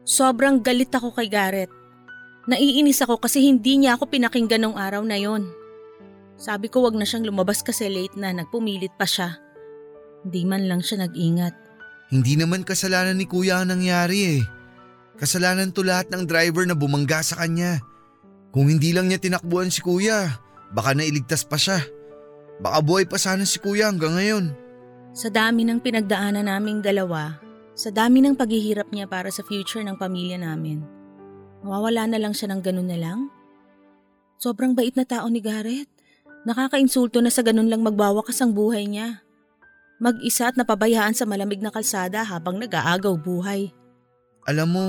Sobrang 0.08 0.64
galit 0.64 0.88
ako 0.88 1.12
kay 1.12 1.28
Garrett. 1.28 1.68
Naiinis 2.48 3.04
ako 3.04 3.20
kasi 3.20 3.44
hindi 3.44 3.76
niya 3.76 4.00
ako 4.00 4.08
pinakinggan 4.08 4.64
nung 4.64 4.76
araw 4.80 5.04
na 5.04 5.20
yon. 5.20 5.44
Sabi 6.40 6.72
ko 6.72 6.80
wag 6.80 6.96
na 6.96 7.04
siyang 7.04 7.28
lumabas 7.28 7.60
kasi 7.60 7.92
late 7.92 8.16
na, 8.16 8.32
nagpumilit 8.32 8.96
pa 8.96 9.04
siya. 9.04 9.36
Hindi 10.24 10.48
man 10.48 10.64
lang 10.64 10.80
siya 10.80 11.04
nag-ingat. 11.04 11.52
Hindi 12.10 12.34
naman 12.34 12.66
kasalanan 12.66 13.14
ni 13.14 13.26
kuya 13.30 13.62
ang 13.62 13.70
nangyari 13.70 14.38
eh. 14.38 14.42
Kasalanan 15.14 15.70
to 15.70 15.86
lahat 15.86 16.10
ng 16.10 16.26
driver 16.26 16.66
na 16.66 16.74
bumangga 16.74 17.22
sa 17.22 17.38
kanya. 17.38 17.78
Kung 18.50 18.66
hindi 18.66 18.90
lang 18.90 19.06
niya 19.06 19.22
tinakbuhan 19.22 19.70
si 19.70 19.78
kuya, 19.78 20.26
baka 20.74 20.90
nailigtas 20.90 21.46
pa 21.46 21.54
siya. 21.54 21.78
Baka 22.58 22.82
buhay 22.82 23.06
pa 23.06 23.14
sana 23.14 23.46
si 23.46 23.62
kuya 23.62 23.86
hanggang 23.86 24.18
ngayon. 24.18 24.50
Sa 25.14 25.30
dami 25.30 25.62
ng 25.62 25.78
pinagdaanan 25.78 26.50
naming 26.50 26.82
dalawa, 26.82 27.38
sa 27.78 27.94
dami 27.94 28.26
ng 28.26 28.34
paghihirap 28.34 28.90
niya 28.90 29.06
para 29.06 29.30
sa 29.30 29.46
future 29.46 29.86
ng 29.86 29.94
pamilya 29.94 30.36
namin, 30.38 30.82
mawawala 31.62 32.10
na 32.10 32.18
lang 32.18 32.34
siya 32.34 32.50
ng 32.50 32.60
ganun 32.62 32.90
na 32.90 32.98
lang? 32.98 33.30
Sobrang 34.40 34.74
bait 34.74 34.96
na 34.98 35.06
tao 35.06 35.30
ni 35.30 35.38
Garrett. 35.38 35.86
Nakakainsulto 36.48 37.20
na 37.20 37.28
sa 37.28 37.44
ganun 37.44 37.68
lang 37.68 37.84
magbawakas 37.84 38.40
ang 38.40 38.56
buhay 38.56 38.88
niya. 38.88 39.20
Mag-isa 40.00 40.48
at 40.48 40.56
napabayaan 40.56 41.12
sa 41.12 41.28
malamig 41.28 41.60
na 41.60 41.68
kalsada 41.68 42.24
habang 42.24 42.56
nag-aagaw 42.56 43.20
buhay. 43.20 43.68
Alam 44.48 44.68
mo, 44.72 44.86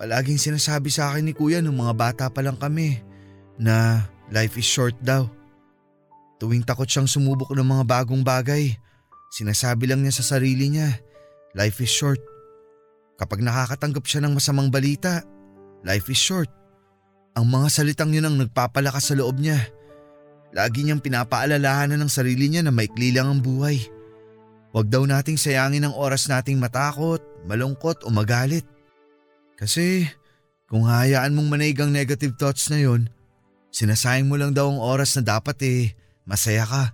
palaging 0.00 0.40
sinasabi 0.40 0.88
sa 0.88 1.12
akin 1.12 1.28
ni 1.28 1.36
kuya 1.36 1.60
nung 1.60 1.76
mga 1.76 1.92
bata 1.92 2.24
pa 2.32 2.40
lang 2.40 2.56
kami 2.56 3.04
na 3.60 4.08
life 4.32 4.56
is 4.56 4.64
short 4.64 4.96
daw. 5.04 5.28
Tuwing 6.40 6.64
takot 6.64 6.88
siyang 6.88 7.04
sumubok 7.04 7.52
ng 7.52 7.68
mga 7.68 7.84
bagong 7.84 8.24
bagay, 8.24 8.72
sinasabi 9.28 9.84
lang 9.84 10.00
niya 10.00 10.16
sa 10.16 10.24
sarili 10.24 10.72
niya, 10.72 10.88
life 11.52 11.76
is 11.84 11.92
short. 11.92 12.24
Kapag 13.20 13.44
nakakatanggap 13.44 14.08
siya 14.08 14.24
ng 14.24 14.40
masamang 14.40 14.72
balita, 14.72 15.20
life 15.84 16.08
is 16.08 16.16
short. 16.16 16.48
Ang 17.36 17.44
mga 17.52 17.68
salitang 17.68 18.16
yun 18.16 18.24
ang 18.24 18.40
nagpapalakas 18.40 19.12
sa 19.12 19.14
loob 19.20 19.36
niya. 19.36 19.60
Lagi 20.56 20.80
niyang 20.80 21.04
pinapaalalahanan 21.04 22.00
ng 22.00 22.08
sarili 22.08 22.48
niya 22.48 22.64
na 22.64 22.72
maikli 22.72 23.12
lang 23.12 23.28
ang 23.28 23.44
buhay. 23.44 23.97
Huwag 24.68 24.92
daw 24.92 25.02
nating 25.08 25.40
sayangin 25.40 25.88
ang 25.88 25.96
oras 25.96 26.28
nating 26.28 26.60
matakot, 26.60 27.24
malungkot 27.48 28.04
o 28.04 28.12
magalit. 28.12 28.68
Kasi 29.56 30.04
kung 30.68 30.84
hayaan 30.84 31.32
mong 31.32 31.48
manaig 31.48 31.80
ang 31.80 31.88
negative 31.88 32.36
thoughts 32.36 32.68
na 32.68 32.76
yon, 32.76 33.08
sinasayang 33.72 34.28
mo 34.28 34.36
lang 34.36 34.52
daw 34.52 34.68
ang 34.68 34.76
oras 34.76 35.16
na 35.16 35.24
dapat 35.24 35.56
eh, 35.64 35.82
masaya 36.28 36.68
ka. 36.68 36.92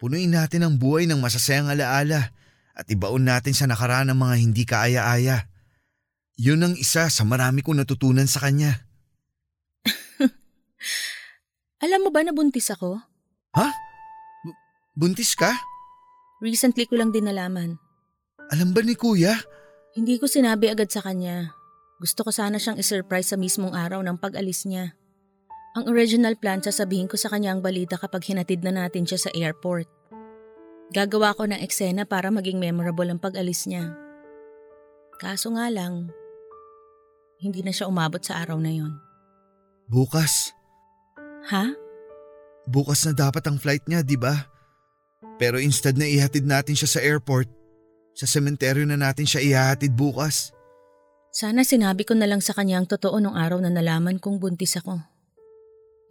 Punuin 0.00 0.32
natin 0.32 0.64
ang 0.64 0.80
buhay 0.80 1.04
ng 1.04 1.20
masasayang 1.20 1.68
alaala 1.68 2.32
at 2.72 2.86
ibaon 2.88 3.28
natin 3.28 3.52
sa 3.52 3.68
nakaraan 3.68 4.08
ng 4.08 4.16
mga 4.16 4.34
hindi 4.40 4.64
kaaya-aya. 4.64 5.44
Yun 6.40 6.64
ang 6.64 6.74
isa 6.80 7.12
sa 7.12 7.22
marami 7.28 7.60
kong 7.60 7.84
natutunan 7.84 8.24
sa 8.24 8.40
kanya. 8.40 8.88
Alam 11.84 12.08
mo 12.08 12.10
ba 12.10 12.24
na 12.24 12.32
buntis 12.32 12.72
ako? 12.72 12.96
Buntis 14.96 15.36
ka? 15.36 15.52
Recently 16.40 16.88
ko 16.88 16.96
lang 16.96 17.12
din 17.12 17.28
nalaman. 17.28 17.76
Alam 18.50 18.72
ba 18.72 18.80
ni 18.80 18.96
kuya? 18.96 19.36
Hindi 19.92 20.16
ko 20.16 20.24
sinabi 20.24 20.72
agad 20.72 20.88
sa 20.88 21.04
kanya. 21.04 21.52
Gusto 22.00 22.24
ko 22.24 22.32
sana 22.32 22.56
siyang 22.56 22.80
isurprise 22.80 23.30
sa 23.30 23.36
mismong 23.36 23.76
araw 23.76 24.00
ng 24.00 24.16
pag-alis 24.16 24.64
niya. 24.64 24.96
Ang 25.76 25.86
original 25.86 26.34
plan 26.34 26.58
sasabihin 26.58 27.06
ko 27.06 27.14
sa 27.14 27.30
kanya 27.30 27.54
ang 27.54 27.62
balita 27.62 27.94
kapag 27.94 28.26
hinatid 28.26 28.66
na 28.66 28.74
natin 28.74 29.06
siya 29.06 29.28
sa 29.28 29.30
airport. 29.36 29.86
Gagawa 30.90 31.36
ko 31.38 31.46
ng 31.46 31.62
eksena 31.62 32.02
para 32.02 32.34
maging 32.34 32.58
memorable 32.58 33.06
ang 33.06 33.22
pag-alis 33.22 33.70
niya. 33.70 33.94
Kaso 35.20 35.54
nga 35.54 35.70
lang, 35.70 36.10
hindi 37.38 37.62
na 37.62 37.70
siya 37.70 37.86
umabot 37.86 38.18
sa 38.18 38.42
araw 38.42 38.58
na 38.58 38.74
yon. 38.74 38.98
Bukas. 39.86 40.50
Ha? 41.54 41.70
Bukas 42.66 43.06
na 43.06 43.14
dapat 43.14 43.46
ang 43.46 43.60
flight 43.62 43.86
niya, 43.86 44.02
di 44.02 44.18
ba? 44.18 44.49
Pero 45.40 45.56
instead 45.56 45.96
na 45.96 46.04
ihatid 46.04 46.44
natin 46.44 46.76
siya 46.76 46.88
sa 46.92 47.00
airport, 47.00 47.48
sa 48.12 48.28
sementeryo 48.28 48.84
na 48.84 49.00
natin 49.00 49.24
siya 49.24 49.40
ihatid 49.40 49.96
bukas. 49.96 50.52
Sana 51.32 51.64
sinabi 51.64 52.04
ko 52.04 52.12
na 52.12 52.28
lang 52.28 52.44
sa 52.44 52.52
kanya 52.52 52.76
ang 52.76 52.84
totoo 52.84 53.16
nung 53.16 53.40
araw 53.40 53.56
na 53.64 53.72
nalaman 53.72 54.20
kong 54.20 54.36
buntis 54.36 54.76
ako. 54.76 55.00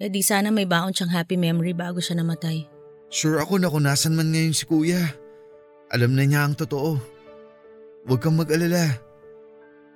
E 0.02 0.10
di 0.10 0.26
sana 0.26 0.50
may 0.50 0.66
baon 0.66 0.96
siyang 0.96 1.14
happy 1.14 1.38
memory 1.38 1.78
bago 1.78 2.02
siya 2.02 2.18
namatay. 2.18 2.66
Sure 3.14 3.38
ako 3.38 3.62
na 3.62 3.70
kung 3.70 3.86
nasan 3.86 4.18
man 4.18 4.34
ngayon 4.34 4.56
si 4.58 4.66
kuya. 4.66 5.14
Alam 5.94 6.18
na 6.18 6.26
niya 6.26 6.50
ang 6.50 6.58
totoo. 6.58 6.98
Huwag 8.10 8.22
kang 8.24 8.40
mag-alala. 8.40 8.98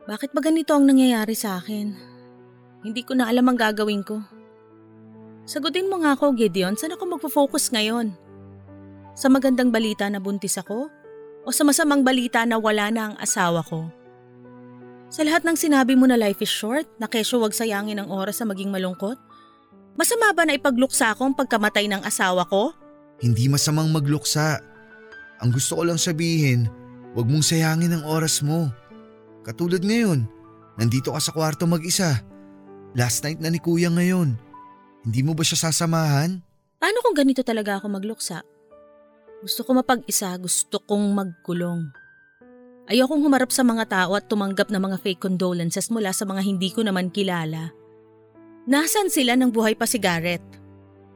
Bakit 0.05 0.35
ba 0.35 0.43
ganito 0.43 0.75
ang 0.75 0.85
nangyayari 0.85 1.33
sa 1.33 1.57
akin? 1.57 1.95
Hindi 2.83 3.01
ko 3.07 3.15
na 3.15 3.31
alam 3.31 3.47
ang 3.47 3.57
gagawin 3.57 4.03
ko. 4.03 4.19
Sagutin 5.47 5.87
mo 5.87 6.03
nga 6.03 6.19
ako, 6.19 6.35
Gideon. 6.35 6.75
Saan 6.75 6.99
ako 6.99 7.15
magpo-focus 7.15 7.71
ngayon? 7.71 8.11
Sa 9.13 9.29
magandang 9.29 9.69
balita 9.69 10.09
na 10.09 10.17
buntis 10.17 10.57
ako? 10.57 10.89
O 11.45 11.53
sa 11.53 11.61
masamang 11.61 12.01
balita 12.01 12.41
na 12.49 12.57
wala 12.57 12.89
na 12.89 13.13
ang 13.13 13.15
asawa 13.21 13.61
ko? 13.61 13.85
Sa 15.13 15.21
lahat 15.21 15.45
ng 15.45 15.53
sinabi 15.53 15.93
mo 15.93 16.09
na 16.09 16.17
life 16.17 16.41
is 16.41 16.49
short, 16.49 16.89
na 16.97 17.05
kesyo 17.05 17.37
wag 17.37 17.53
sayangin 17.53 18.01
ang 18.01 18.09
oras 18.09 18.41
sa 18.41 18.45
maging 18.49 18.73
malungkot? 18.73 19.21
Masama 19.93 20.33
ba 20.33 20.49
na 20.49 20.57
ipagluksa 20.57 21.13
ko 21.13 21.29
ang 21.29 21.37
pagkamatay 21.37 21.85
ng 21.85 22.01
asawa 22.01 22.41
ko? 22.49 22.73
Hindi 23.21 23.45
masamang 23.45 23.93
magluksa. 23.93 24.57
Ang 25.45 25.53
gusto 25.53 25.77
ko 25.77 25.85
lang 25.85 26.01
sabihin, 26.01 26.65
huwag 27.13 27.29
mong 27.29 27.45
sayangin 27.45 27.93
ang 27.93 28.09
oras 28.09 28.41
mo. 28.41 28.73
Katulad 29.45 29.85
ngayon, 29.85 30.25
nandito 30.81 31.13
ka 31.13 31.21
sa 31.21 31.29
kwarto 31.29 31.69
mag-isa. 31.69 32.17
Last 32.97 33.21
night 33.21 33.37
na 33.37 33.53
ni 33.53 33.61
kuya 33.61 33.93
ngayon. 33.93 34.33
Hindi 35.05 35.21
mo 35.21 35.37
ba 35.37 35.45
siya 35.45 35.69
sasamahan? 35.69 36.41
Paano 36.81 36.97
kung 37.05 37.13
ganito 37.13 37.45
talaga 37.45 37.77
ako 37.77 37.93
magluksa? 37.93 38.41
Gusto 39.43 39.67
ko 39.67 39.75
mapag-isa, 39.75 40.31
gusto 40.39 40.79
kong 40.79 41.11
magkulong. 41.11 41.91
Ayokong 42.87 43.19
humarap 43.27 43.51
sa 43.51 43.67
mga 43.67 43.91
tao 43.91 44.15
at 44.15 44.31
tumanggap 44.31 44.71
ng 44.71 44.79
mga 44.79 44.97
fake 45.03 45.19
condolences 45.19 45.91
mula 45.91 46.15
sa 46.15 46.23
mga 46.23 46.47
hindi 46.47 46.71
ko 46.71 46.79
naman 46.79 47.11
kilala. 47.11 47.75
Nasaan 48.63 49.11
sila 49.11 49.35
nang 49.35 49.51
buhay 49.51 49.75
pa 49.75 49.83
si 49.83 49.99
Garrett? 49.99 50.43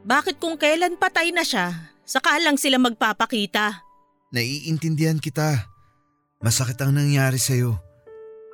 Bakit 0.04 0.44
kung 0.44 0.60
kailan 0.60 1.00
patay 1.00 1.32
na 1.32 1.48
siya, 1.48 1.96
saka 2.04 2.36
lang 2.44 2.60
sila 2.60 2.76
magpapakita? 2.84 3.88
Naiintindihan 4.36 5.24
kita. 5.24 5.64
Masakit 6.44 6.76
ang 6.84 7.00
nangyari 7.00 7.40
sa'yo. 7.40 7.80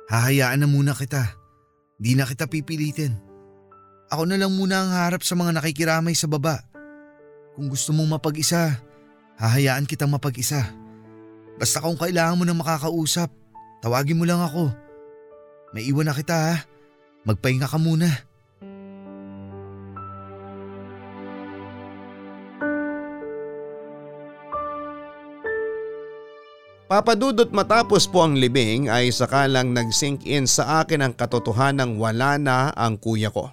Hahayaan 0.06 0.62
na 0.62 0.70
muna 0.70 0.94
kita. 0.94 1.34
Di 1.98 2.14
na 2.14 2.30
kita 2.30 2.46
pipilitin. 2.46 3.18
Ako 4.14 4.22
na 4.22 4.38
lang 4.38 4.54
muna 4.54 4.86
ang 4.86 4.90
harap 4.94 5.26
sa 5.26 5.34
mga 5.34 5.58
nakikiramay 5.58 6.14
sa 6.14 6.30
baba. 6.30 6.62
Kung 7.58 7.66
gusto 7.66 7.90
mong 7.90 8.18
mapag-isa, 8.18 8.83
hahayaan 9.38 9.86
kitang 9.86 10.10
mapag-isa. 10.10 10.70
Basta 11.54 11.78
kung 11.78 11.98
kailangan 11.98 12.38
mo 12.38 12.44
ng 12.46 12.58
makakausap, 12.58 13.30
tawagin 13.78 14.18
mo 14.18 14.26
lang 14.26 14.42
ako. 14.42 14.74
May 15.74 15.86
iwan 15.90 16.10
na 16.10 16.14
kita 16.14 16.34
ha. 16.34 16.54
Magpahinga 17.24 17.66
ka 17.70 17.78
muna. 17.80 18.10
Papadudot 26.84 27.48
matapos 27.48 28.04
po 28.04 28.22
ang 28.22 28.36
libing 28.36 28.92
ay 28.92 29.08
sakalang 29.08 29.72
nag-sink 29.72 30.28
in 30.28 30.44
sa 30.44 30.84
akin 30.84 31.00
ang 31.00 31.12
katotohanang 31.16 31.96
wala 31.96 32.36
na 32.36 32.70
ang 32.76 33.00
kuya 33.00 33.32
ko. 33.32 33.48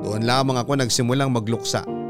Doon 0.00 0.22
lamang 0.22 0.56
ako 0.56 0.78
nagsimulang 0.78 1.34
magluksa. 1.34 2.03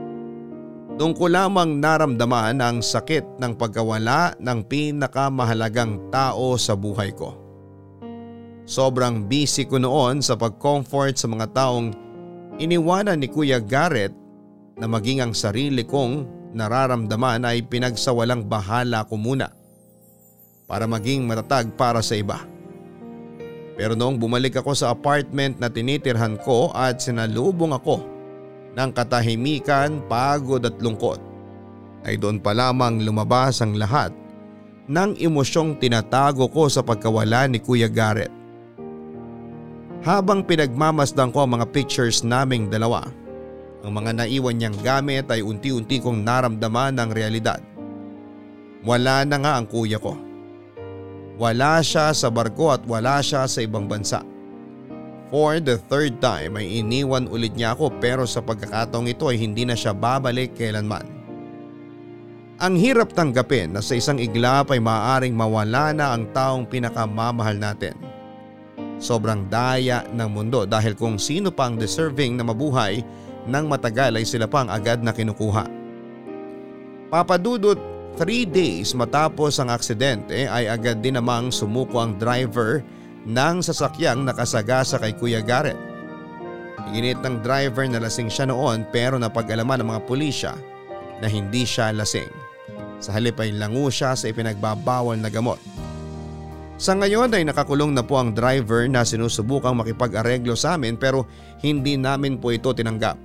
Doon 0.94 1.10
ko 1.10 1.26
lamang 1.26 1.82
naramdaman 1.82 2.62
ang 2.62 2.78
sakit 2.78 3.42
ng 3.42 3.58
pagkawala 3.58 4.38
ng 4.38 4.62
pinakamahalagang 4.62 6.06
tao 6.14 6.54
sa 6.54 6.78
buhay 6.78 7.10
ko. 7.10 7.34
Sobrang 8.62 9.26
busy 9.26 9.66
ko 9.66 9.82
noon 9.82 10.22
sa 10.22 10.38
pag-comfort 10.38 11.18
sa 11.18 11.26
mga 11.26 11.50
taong 11.50 11.90
iniwanan 12.62 13.18
ni 13.18 13.26
Kuya 13.26 13.58
Garrett 13.58 14.14
na 14.78 14.86
maging 14.86 15.26
ang 15.26 15.32
sarili 15.34 15.82
kong 15.82 16.30
nararamdaman 16.54 17.42
ay 17.42 17.66
pinagsawalang 17.66 18.46
bahala 18.46 19.02
ko 19.02 19.18
muna 19.18 19.50
para 20.70 20.86
maging 20.86 21.26
matatag 21.26 21.74
para 21.74 22.06
sa 22.06 22.14
iba. 22.14 22.38
Pero 23.74 23.98
noong 23.98 24.14
bumalik 24.22 24.62
ako 24.62 24.78
sa 24.78 24.94
apartment 24.94 25.58
na 25.58 25.66
tinitirhan 25.66 26.38
ko 26.38 26.70
at 26.70 27.02
sinalubong 27.02 27.74
ako 27.74 28.13
ng 28.74 28.90
katahimikan, 28.90 30.02
pagod 30.10 30.62
at 30.66 30.76
lungkot, 30.82 31.18
ay 32.04 32.18
doon 32.18 32.42
pa 32.42 32.52
lamang 32.52 33.02
lumabas 33.02 33.62
ang 33.62 33.78
lahat 33.78 34.10
ng 34.90 35.16
emosyong 35.16 35.80
tinatago 35.80 36.50
ko 36.52 36.68
sa 36.68 36.84
pagkawala 36.84 37.48
ni 37.48 37.62
Kuya 37.62 37.88
Garrett. 37.88 38.32
Habang 40.04 40.44
pinagmamasdan 40.44 41.32
ko 41.32 41.48
ang 41.48 41.56
mga 41.56 41.72
pictures 41.72 42.20
naming 42.20 42.68
dalawa, 42.68 43.08
ang 43.80 43.92
mga 43.92 44.20
naiwan 44.20 44.56
niyang 44.60 44.76
gamit 44.84 45.28
ay 45.32 45.40
unti-unti 45.40 46.00
kong 46.00 46.20
naramdaman 46.24 46.96
ng 46.96 47.10
realidad. 47.12 47.60
Wala 48.84 49.24
na 49.24 49.40
nga 49.40 49.52
ang 49.56 49.64
kuya 49.64 49.96
ko. 49.96 50.16
Wala 51.40 51.80
siya 51.80 52.12
sa 52.12 52.28
barko 52.28 52.76
at 52.76 52.84
wala 52.84 53.24
siya 53.24 53.48
sa 53.48 53.64
ibang 53.64 53.88
bansa. 53.88 54.20
For 55.32 55.60
the 55.60 55.80
third 55.88 56.20
time 56.20 56.60
ay 56.60 56.84
iniwan 56.84 57.28
ulit 57.28 57.56
niya 57.56 57.72
ako 57.72 57.92
pero 58.00 58.28
sa 58.28 58.44
pagkakataong 58.44 59.08
ito 59.08 59.28
ay 59.28 59.40
hindi 59.40 59.64
na 59.64 59.72
siya 59.72 59.96
babalik 59.96 60.56
kailanman. 60.56 61.04
Ang 62.62 62.78
hirap 62.78 63.10
tanggapin 63.12 63.74
na 63.74 63.82
sa 63.82 63.98
isang 63.98 64.20
iglap 64.20 64.70
ay 64.70 64.78
maaaring 64.78 65.34
mawala 65.34 65.90
na 65.90 66.14
ang 66.14 66.30
taong 66.30 66.70
pinakamamahal 66.70 67.58
natin. 67.58 67.98
Sobrang 69.02 69.50
daya 69.50 70.06
ng 70.14 70.30
mundo 70.30 70.62
dahil 70.62 70.94
kung 70.94 71.18
sino 71.18 71.50
pa 71.50 71.66
ang 71.66 71.76
deserving 71.76 72.38
na 72.38 72.46
mabuhay 72.46 73.02
nang 73.44 73.66
matagal 73.66 74.14
ay 74.14 74.24
sila 74.24 74.46
pang 74.46 74.70
agad 74.70 75.02
na 75.02 75.10
kinukuha. 75.10 75.66
Papadudot 77.10 77.94
Three 78.14 78.46
days 78.46 78.94
matapos 78.94 79.58
ang 79.58 79.74
aksidente 79.74 80.46
ay 80.46 80.70
agad 80.70 81.02
din 81.02 81.18
namang 81.18 81.50
sumuko 81.50 81.98
ang 81.98 82.14
driver 82.14 82.78
ng 83.24 83.56
sasakyang 83.64 84.24
nakasagasa 84.24 85.00
kay 85.00 85.16
Kuya 85.16 85.40
Garrett. 85.40 85.76
Iginit 86.92 87.24
ng 87.24 87.40
driver 87.40 87.88
na 87.88 88.00
lasing 88.00 88.28
siya 88.28 88.48
noon 88.48 88.84
pero 88.92 89.16
napag-alaman 89.16 89.80
ng 89.80 89.88
mga 89.88 90.04
pulisya 90.04 90.52
na 91.24 91.26
hindi 91.26 91.64
siya 91.64 91.90
lasing. 91.96 92.28
Sa 93.00 93.16
halip 93.16 93.40
ay 93.40 93.56
lango 93.56 93.88
siya 93.88 94.12
sa 94.12 94.28
ipinagbabawal 94.28 95.16
na 95.16 95.32
gamot. 95.32 95.58
Sa 96.74 96.92
ngayon 96.92 97.32
ay 97.32 97.46
nakakulong 97.46 97.94
na 97.94 98.02
po 98.02 98.18
ang 98.18 98.34
driver 98.34 98.84
na 98.90 99.06
sinusubukang 99.06 99.78
makipag-areglo 99.78 100.58
sa 100.58 100.76
amin 100.76 100.98
pero 100.98 101.24
hindi 101.64 101.96
namin 101.96 102.36
po 102.36 102.52
ito 102.52 102.74
tinanggap. 102.74 103.16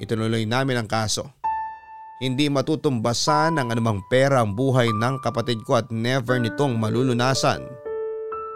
Ituloy 0.00 0.48
namin 0.48 0.80
ang 0.80 0.88
kaso. 0.88 1.28
Hindi 2.22 2.46
matutumbasan 2.46 3.58
ng 3.58 3.74
anumang 3.74 3.98
pera 4.06 4.46
ang 4.46 4.54
buhay 4.54 4.94
ng 4.94 5.18
kapatid 5.26 5.66
ko 5.66 5.82
at 5.82 5.90
never 5.90 6.38
nitong 6.38 6.78
malulunasan. 6.78 7.66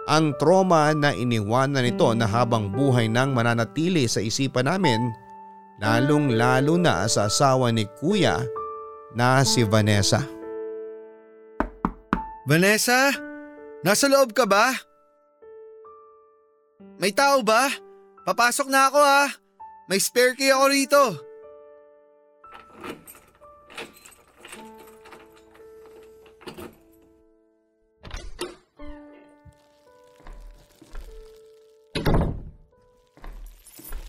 Ang 0.06 0.38
trauma 0.38 0.94
na 0.94 1.10
iniwanan 1.10 1.82
nito 1.82 2.14
na 2.14 2.30
habang 2.30 2.70
buhay 2.70 3.10
nang 3.10 3.34
mananatili 3.34 4.06
sa 4.06 4.22
isipan 4.22 4.70
namin, 4.70 5.10
lalong 5.82 6.38
lalo 6.38 6.78
na 6.78 7.10
sa 7.10 7.26
asawa 7.26 7.74
ni 7.74 7.90
kuya 7.98 8.38
na 9.18 9.42
si 9.42 9.66
Vanessa. 9.66 10.22
Vanessa? 12.46 13.10
Nasa 13.82 14.06
loob 14.06 14.30
ka 14.30 14.46
ba? 14.46 14.70
May 17.02 17.10
tao 17.10 17.42
ba? 17.42 17.66
Papasok 18.22 18.70
na 18.70 18.86
ako 18.86 19.00
ha. 19.02 19.26
May 19.90 19.98
spare 19.98 20.38
key 20.38 20.54
ako 20.54 20.66
rito. 20.70 21.02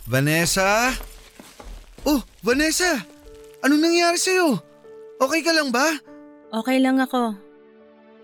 Vanessa? 0.07 0.95
Oh, 2.07 2.23
Vanessa! 2.39 3.03
Anong 3.59 3.91
nangyari 3.91 4.15
sa'yo? 4.15 4.55
Okay 5.19 5.43
ka 5.43 5.51
lang 5.51 5.67
ba? 5.67 5.83
Okay 6.47 6.79
lang 6.79 7.03
ako. 7.03 7.35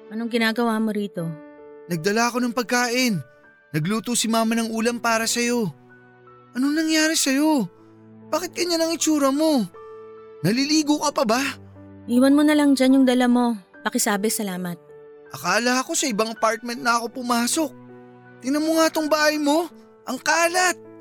Anong 0.08 0.32
ginagawa 0.32 0.80
mo 0.80 0.96
rito? 0.96 1.28
Nagdala 1.92 2.32
ako 2.32 2.40
ng 2.40 2.56
pagkain. 2.56 3.20
Nagluto 3.76 4.16
si 4.16 4.32
mama 4.32 4.56
ng 4.56 4.72
ulam 4.72 5.04
para 5.04 5.28
sa'yo. 5.28 5.68
Anong 6.56 6.72
nangyari 6.72 7.20
sa'yo? 7.20 7.68
Bakit 8.32 8.56
ganyan 8.56 8.80
ang 8.80 8.96
itsura 8.96 9.36
mo? 9.36 9.68
Naliligo 10.40 11.04
ka 11.04 11.12
pa 11.12 11.24
ba? 11.28 11.44
Iwan 12.08 12.32
mo 12.32 12.48
na 12.48 12.56
lang 12.56 12.80
dyan 12.80 13.04
yung 13.04 13.08
dala 13.08 13.28
mo. 13.28 13.60
Pakisabi 13.84 14.32
salamat. 14.32 14.80
Akala 15.36 15.84
ko 15.84 15.92
sa 16.00 16.08
ibang 16.08 16.32
apartment 16.32 16.80
na 16.80 16.96
ako 16.96 17.20
pumasok. 17.20 17.72
Tingnan 18.40 18.64
mo 18.64 18.80
nga 18.80 18.88
tong 18.88 19.12
bahay 19.12 19.36
mo. 19.36 19.68
Ang 20.08 20.16
kalat. 20.24 20.93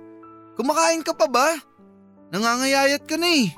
Kumakain 0.56 1.00
ka 1.00 1.16
pa 1.16 1.26
ba? 1.28 1.48
Nangangayayat 2.32 3.04
ka 3.04 3.16
na 3.16 3.28
eh. 3.28 3.52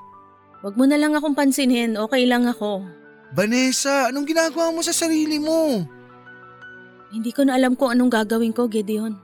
Huwag 0.62 0.74
mo 0.74 0.84
na 0.88 0.96
lang 0.96 1.12
akong 1.12 1.36
pansinin. 1.36 1.98
Okay 1.98 2.24
lang 2.24 2.48
ako. 2.48 2.82
Vanessa, 3.34 4.08
anong 4.08 4.30
ginagawa 4.30 4.70
mo 4.70 4.80
sa 4.80 4.94
sarili 4.94 5.42
mo? 5.42 5.82
Hindi 7.10 7.30
ko 7.30 7.46
na 7.46 7.58
alam 7.58 7.74
kung 7.74 7.90
anong 7.94 8.10
gagawin 8.10 8.54
ko, 8.54 8.66
Gideon. 8.66 9.14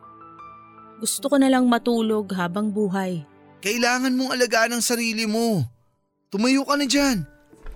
Gusto 1.00 1.32
ko 1.32 1.40
na 1.40 1.48
lang 1.48 1.66
matulog 1.66 2.28
habang 2.36 2.70
buhay. 2.70 3.24
Kailangan 3.64 4.14
mong 4.14 4.36
alagaan 4.36 4.76
ang 4.76 4.84
sarili 4.84 5.24
mo. 5.24 5.64
Tumayo 6.28 6.62
ka 6.62 6.76
na 6.76 6.86
dyan. 6.86 7.26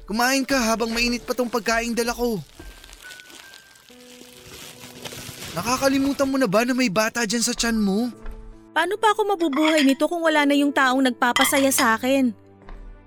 Kumain 0.04 0.44
ka 0.44 0.60
habang 0.60 0.92
mainit 0.92 1.24
pa 1.24 1.32
tong 1.32 1.48
pagkain 1.48 1.96
dala 1.96 2.12
ko. 2.12 2.36
Nakakalimutan 5.54 6.28
mo 6.28 6.36
na 6.36 6.50
ba 6.50 6.66
na 6.66 6.76
may 6.76 6.92
bata 6.92 7.24
dyan 7.24 7.42
sa 7.42 7.56
tiyan 7.56 7.78
mo? 7.78 8.12
Paano 8.74 8.98
pa 8.98 9.14
ako 9.14 9.38
mabubuhay 9.38 9.86
nito 9.86 10.10
kung 10.10 10.26
wala 10.26 10.42
na 10.42 10.58
yung 10.58 10.74
taong 10.74 10.98
nagpapasaya 10.98 11.70
sa 11.70 11.94
akin? 11.94 12.34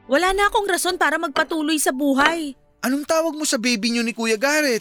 Wala 0.08 0.32
na 0.32 0.48
akong 0.48 0.64
rason 0.64 0.96
para 0.96 1.20
magpatuloy 1.20 1.76
sa 1.76 1.92
buhay. 1.92 2.56
Anong 2.80 3.04
tawag 3.04 3.36
mo 3.36 3.44
sa 3.44 3.60
baby 3.60 3.92
niyo 3.92 4.08
ni 4.08 4.16
Kuya 4.16 4.40
Garrett? 4.40 4.80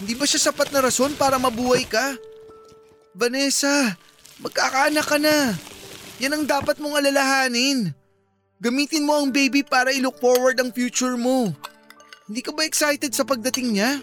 Hindi 0.00 0.16
ba 0.16 0.24
siya 0.24 0.48
sapat 0.48 0.72
na 0.72 0.80
rason 0.80 1.12
para 1.12 1.36
mabuhay 1.36 1.84
ka? 1.84 2.16
Vanessa, 3.12 4.00
magkakaanak 4.40 5.04
ka 5.04 5.20
na. 5.20 5.52
Yan 6.24 6.40
ang 6.40 6.44
dapat 6.48 6.80
mong 6.80 7.04
alalahanin. 7.04 7.92
Gamitin 8.64 9.04
mo 9.04 9.20
ang 9.20 9.28
baby 9.28 9.60
para 9.60 9.92
i-look 9.92 10.16
forward 10.16 10.56
ang 10.56 10.72
future 10.72 11.20
mo. 11.20 11.52
Hindi 12.24 12.40
ka 12.40 12.56
ba 12.56 12.64
excited 12.64 13.12
sa 13.12 13.28
pagdating 13.28 13.76
niya? 13.76 14.00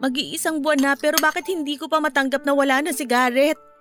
Mag-iisang 0.00 0.64
buwan 0.64 0.80
na 0.80 0.92
pero 0.96 1.20
bakit 1.20 1.52
hindi 1.52 1.76
ko 1.76 1.84
pa 1.84 2.00
matanggap 2.00 2.48
na 2.48 2.56
wala 2.56 2.80
na 2.80 2.96
si 2.96 3.04
Garrett? 3.04 3.73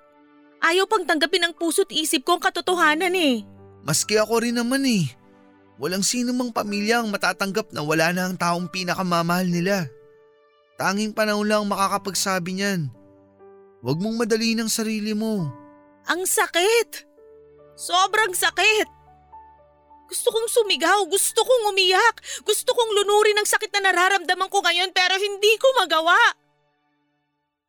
Ayaw 0.64 0.88
pang 0.88 1.04
tanggapin 1.04 1.44
ng 1.44 1.54
puso't 1.60 1.92
isip 1.92 2.24
ko 2.24 2.40
ang 2.40 2.44
katotohanan 2.44 3.12
eh. 3.12 3.44
Maski 3.84 4.16
ako 4.16 4.48
rin 4.48 4.56
naman 4.56 4.88
eh. 4.88 5.12
Walang 5.76 6.08
sino 6.08 6.32
mang 6.32 6.56
pamilya 6.56 7.04
ang 7.04 7.12
matatanggap 7.12 7.76
na 7.76 7.84
wala 7.84 8.16
na 8.16 8.32
ang 8.32 8.40
taong 8.40 8.72
pinakamamahal 8.72 9.44
nila. 9.44 9.92
Tanging 10.80 11.12
panahon 11.12 11.52
lang 11.52 11.68
makakapagsabi 11.68 12.56
niyan. 12.56 12.88
Huwag 13.84 14.00
mong 14.00 14.24
madali 14.24 14.56
ng 14.56 14.72
sarili 14.72 15.12
mo. 15.12 15.52
Ang 16.08 16.24
sakit! 16.24 17.04
Sobrang 17.76 18.32
sakit! 18.32 18.88
Gusto 20.08 20.30
kong 20.32 20.48
sumigaw, 20.48 21.04
gusto 21.10 21.44
kong 21.44 21.74
umiyak, 21.76 22.22
gusto 22.48 22.72
kong 22.72 22.92
lunurin 23.02 23.40
ang 23.40 23.50
sakit 23.50 23.72
na 23.76 23.92
nararamdaman 23.92 24.48
ko 24.48 24.64
ngayon 24.64 24.96
pero 24.96 25.20
hindi 25.20 25.58
ko 25.60 25.68
magawa. 25.84 26.16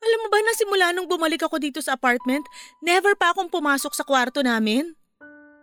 Alam 0.05 0.19
mo 0.21 0.29
ba 0.29 0.39
na 0.45 0.53
simula 0.53 0.87
nung 0.93 1.09
bumalik 1.09 1.41
ako 1.41 1.57
dito 1.57 1.81
sa 1.81 1.97
apartment, 1.97 2.45
never 2.85 3.17
pa 3.17 3.33
akong 3.33 3.49
pumasok 3.49 3.97
sa 3.97 4.05
kwarto 4.05 4.45
namin? 4.45 4.93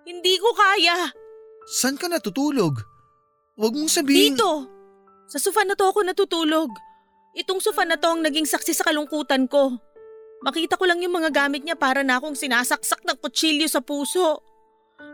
Hindi 0.01 0.41
ko 0.41 0.49
kaya. 0.57 1.13
San 1.69 1.93
ka 1.93 2.09
natutulog? 2.09 2.81
Huwag 3.53 3.73
mong 3.77 3.93
sabihin… 3.93 4.33
Dito! 4.33 4.65
Sa 5.29 5.37
sofa 5.37 5.61
na 5.61 5.77
to 5.77 5.85
ako 5.85 6.01
natutulog. 6.01 6.73
Itong 7.37 7.61
sofa 7.61 7.85
na 7.85 7.95
to 7.95 8.11
ang 8.11 8.25
naging 8.25 8.49
saksi 8.49 8.73
sa 8.73 8.83
kalungkutan 8.83 9.45
ko. 9.45 9.77
Makita 10.41 10.75
ko 10.75 10.89
lang 10.89 11.05
yung 11.05 11.13
mga 11.13 11.29
gamit 11.29 11.61
niya 11.61 11.77
para 11.77 12.01
na 12.01 12.17
akong 12.17 12.33
sinasaksak 12.33 13.05
ng 13.05 13.17
kutsilyo 13.21 13.69
sa 13.69 13.79
puso. 13.79 14.41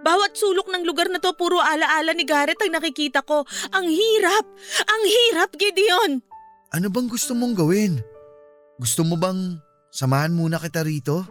Bawat 0.07 0.39
sulok 0.39 0.71
ng 0.71 0.87
lugar 0.87 1.11
na 1.11 1.19
to 1.19 1.35
puro 1.35 1.59
alaala 1.59 2.15
ni 2.15 2.23
Garrett 2.23 2.63
ang 2.63 2.79
nakikita 2.79 3.21
ko. 3.27 3.43
Ang 3.75 3.91
hirap! 3.91 4.47
Ang 4.87 5.03
hirap, 5.03 5.51
Gideon! 5.59 6.23
Ano 6.71 6.87
bang 6.87 7.11
gusto 7.11 7.35
mong 7.35 7.59
gawin? 7.59 7.99
Gusto 8.77 9.01
mo 9.01 9.17
bang 9.17 9.57
samahan 9.89 10.29
muna 10.29 10.61
kita 10.61 10.85
rito? 10.85 11.25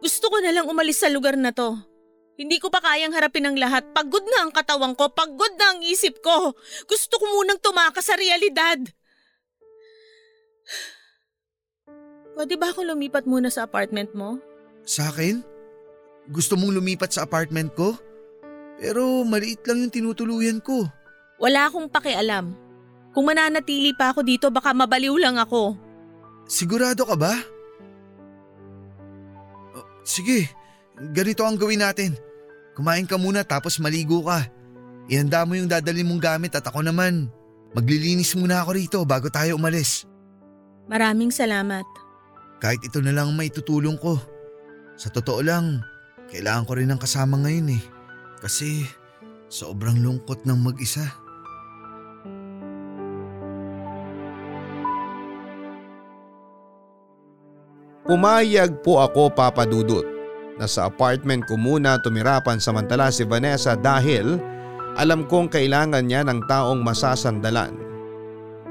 Gusto 0.00 0.32
ko 0.32 0.40
na 0.40 0.52
lang 0.52 0.64
umalis 0.64 1.04
sa 1.04 1.12
lugar 1.12 1.36
na 1.36 1.52
to. 1.52 1.76
Hindi 2.36 2.60
ko 2.60 2.68
pa 2.68 2.80
kayang 2.84 3.16
harapin 3.16 3.48
ang 3.48 3.56
lahat. 3.56 3.84
Pagod 3.96 4.24
na 4.24 4.44
ang 4.44 4.52
katawan 4.52 4.92
ko, 4.92 5.08
pagod 5.12 5.52
na 5.56 5.76
ang 5.76 5.80
isip 5.84 6.20
ko. 6.20 6.52
Gusto 6.88 7.14
ko 7.16 7.24
munang 7.32 7.60
tumakas 7.60 8.08
sa 8.08 8.16
realidad. 8.16 8.80
Pwede 12.36 12.60
ba 12.60 12.72
ako 12.72 12.92
lumipat 12.92 13.24
muna 13.24 13.48
sa 13.48 13.64
apartment 13.64 14.12
mo? 14.12 14.36
Sa 14.84 15.08
akin? 15.08 15.40
Gusto 16.28 16.60
mong 16.60 16.76
lumipat 16.76 17.16
sa 17.16 17.24
apartment 17.24 17.72
ko? 17.72 17.96
Pero 18.76 19.24
maliit 19.24 19.64
lang 19.64 19.88
yung 19.88 19.92
tinutuluyan 19.92 20.60
ko. 20.60 20.84
Wala 21.40 21.68
akong 21.68 21.88
pakialam. 21.88 22.52
Kung 23.16 23.24
mananatili 23.24 23.96
pa 23.96 24.12
ako 24.12 24.20
dito 24.20 24.52
baka 24.52 24.76
mabaliw 24.76 25.16
lang 25.16 25.40
ako. 25.40 25.85
Sigurado 26.46 27.02
ka 27.02 27.18
ba? 27.18 27.34
Sige, 30.06 30.46
ganito 31.10 31.42
ang 31.42 31.58
gawin 31.58 31.82
natin. 31.82 32.14
Kumain 32.78 33.04
ka 33.04 33.18
muna 33.18 33.42
tapos 33.42 33.82
maligo 33.82 34.22
ka. 34.22 34.46
Ihanda 35.10 35.42
mo 35.42 35.58
yung 35.58 35.66
dadalhin 35.66 36.06
mong 36.06 36.22
gamit 36.22 36.54
at 36.54 36.62
ako 36.62 36.86
naman. 36.86 37.26
Maglilinis 37.74 38.38
muna 38.38 38.62
ako 38.62 38.70
rito 38.78 38.98
bago 39.02 39.26
tayo 39.26 39.58
umalis. 39.58 40.06
Maraming 40.86 41.34
salamat. 41.34 41.82
Kahit 42.62 42.78
ito 42.86 43.02
na 43.02 43.10
lang 43.10 43.34
may 43.34 43.50
tutulong 43.50 43.98
ko. 43.98 44.16
Sa 44.94 45.10
totoo 45.10 45.42
lang, 45.42 45.82
kailangan 46.30 46.64
ko 46.64 46.72
rin 46.78 46.88
ng 46.94 47.02
kasama 47.02 47.42
ngayon 47.42 47.74
eh. 47.74 47.82
Kasi 48.38 48.86
sobrang 49.50 49.98
lungkot 49.98 50.46
ng 50.46 50.58
mag-isa. 50.62 51.25
Pumayag 58.06 58.86
po 58.86 59.02
ako 59.02 59.34
papadudot 59.34 60.06
na 60.56 60.70
sa 60.70 60.86
apartment 60.86 61.42
ko 61.50 61.58
muna 61.58 61.98
tumirapan 61.98 62.62
samantala 62.62 63.10
si 63.10 63.26
Vanessa 63.26 63.74
dahil 63.74 64.38
alam 64.94 65.26
kong 65.26 65.50
kailangan 65.50 66.06
niya 66.06 66.22
ng 66.22 66.46
taong 66.46 66.86
masasandalan 66.86 67.74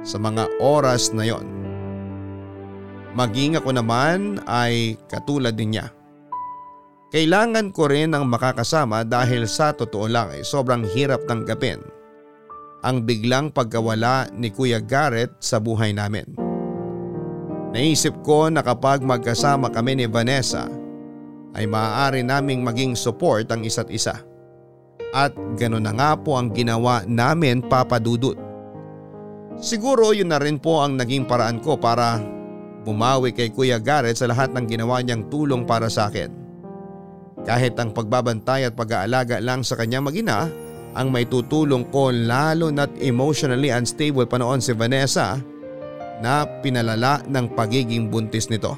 sa 0.07 0.15
mga 0.15 0.47
oras 0.63 1.11
na 1.11 1.27
yon. 1.27 1.43
Maging 3.11 3.59
ako 3.59 3.75
naman 3.75 4.39
ay 4.47 4.95
katulad 5.11 5.51
din 5.51 5.75
niya. 5.75 5.91
Kailangan 7.11 7.75
ko 7.75 7.91
rin 7.91 8.15
ang 8.15 8.31
makakasama 8.31 9.03
dahil 9.03 9.51
sa 9.51 9.75
totoo 9.75 10.07
lang 10.07 10.31
ay 10.31 10.47
sobrang 10.47 10.87
hirap 10.95 11.27
tanggapin 11.27 11.83
ang 12.87 13.03
biglang 13.03 13.51
pagkawala 13.51 14.31
ni 14.31 14.47
Kuya 14.47 14.79
Garrett 14.79 15.33
sa 15.43 15.59
buhay 15.59 15.91
namin. 15.91 16.44
Naisip 17.75 18.23
ko 18.23 18.47
na 18.47 18.63
kapag 18.63 19.03
magkasama 19.03 19.67
kami 19.67 19.99
ni 19.99 20.05
Vanessa 20.07 20.71
ay 21.51 21.67
maaari 21.67 22.23
naming 22.23 22.63
maging 22.63 22.95
support 22.95 23.51
ang 23.51 23.67
isa't 23.67 23.91
isa. 23.91 24.15
At 25.11 25.35
gano'n 25.59 25.83
na 25.83 25.91
nga 25.91 26.15
po 26.15 26.39
ang 26.39 26.55
ginawa 26.55 27.03
namin 27.03 27.59
papadudot. 27.59 28.39
Siguro 29.59 30.15
yun 30.15 30.31
na 30.31 30.39
rin 30.39 30.55
po 30.55 30.79
ang 30.79 30.95
naging 30.95 31.27
paraan 31.27 31.59
ko 31.59 31.75
para 31.75 32.23
bumawi 32.87 33.35
kay 33.35 33.51
Kuya 33.51 33.83
Garrett 33.83 34.23
sa 34.23 34.31
lahat 34.31 34.55
ng 34.55 34.71
ginawa 34.71 35.03
niyang 35.03 35.27
tulong 35.27 35.67
para 35.67 35.91
sa 35.91 36.07
akin. 36.07 36.31
Kahit 37.43 37.75
ang 37.75 37.91
pagbabantay 37.91 38.71
at 38.71 38.73
pag-aalaga 38.79 39.43
lang 39.43 39.67
sa 39.67 39.75
kanyang 39.75 40.07
magina 40.07 40.47
ang 40.95 41.11
may 41.11 41.27
tutulong 41.27 41.91
ko 41.91 42.07
lalo 42.07 42.71
na't 42.71 42.95
emotionally 43.03 43.67
unstable 43.67 44.23
pa 44.23 44.39
noon 44.39 44.63
si 44.63 44.71
Vanessa 44.71 45.43
na 46.23 46.47
pinalala 46.63 47.23
ng 47.27 47.45
pagiging 47.55 48.07
buntis 48.07 48.47
nito. 48.47 48.75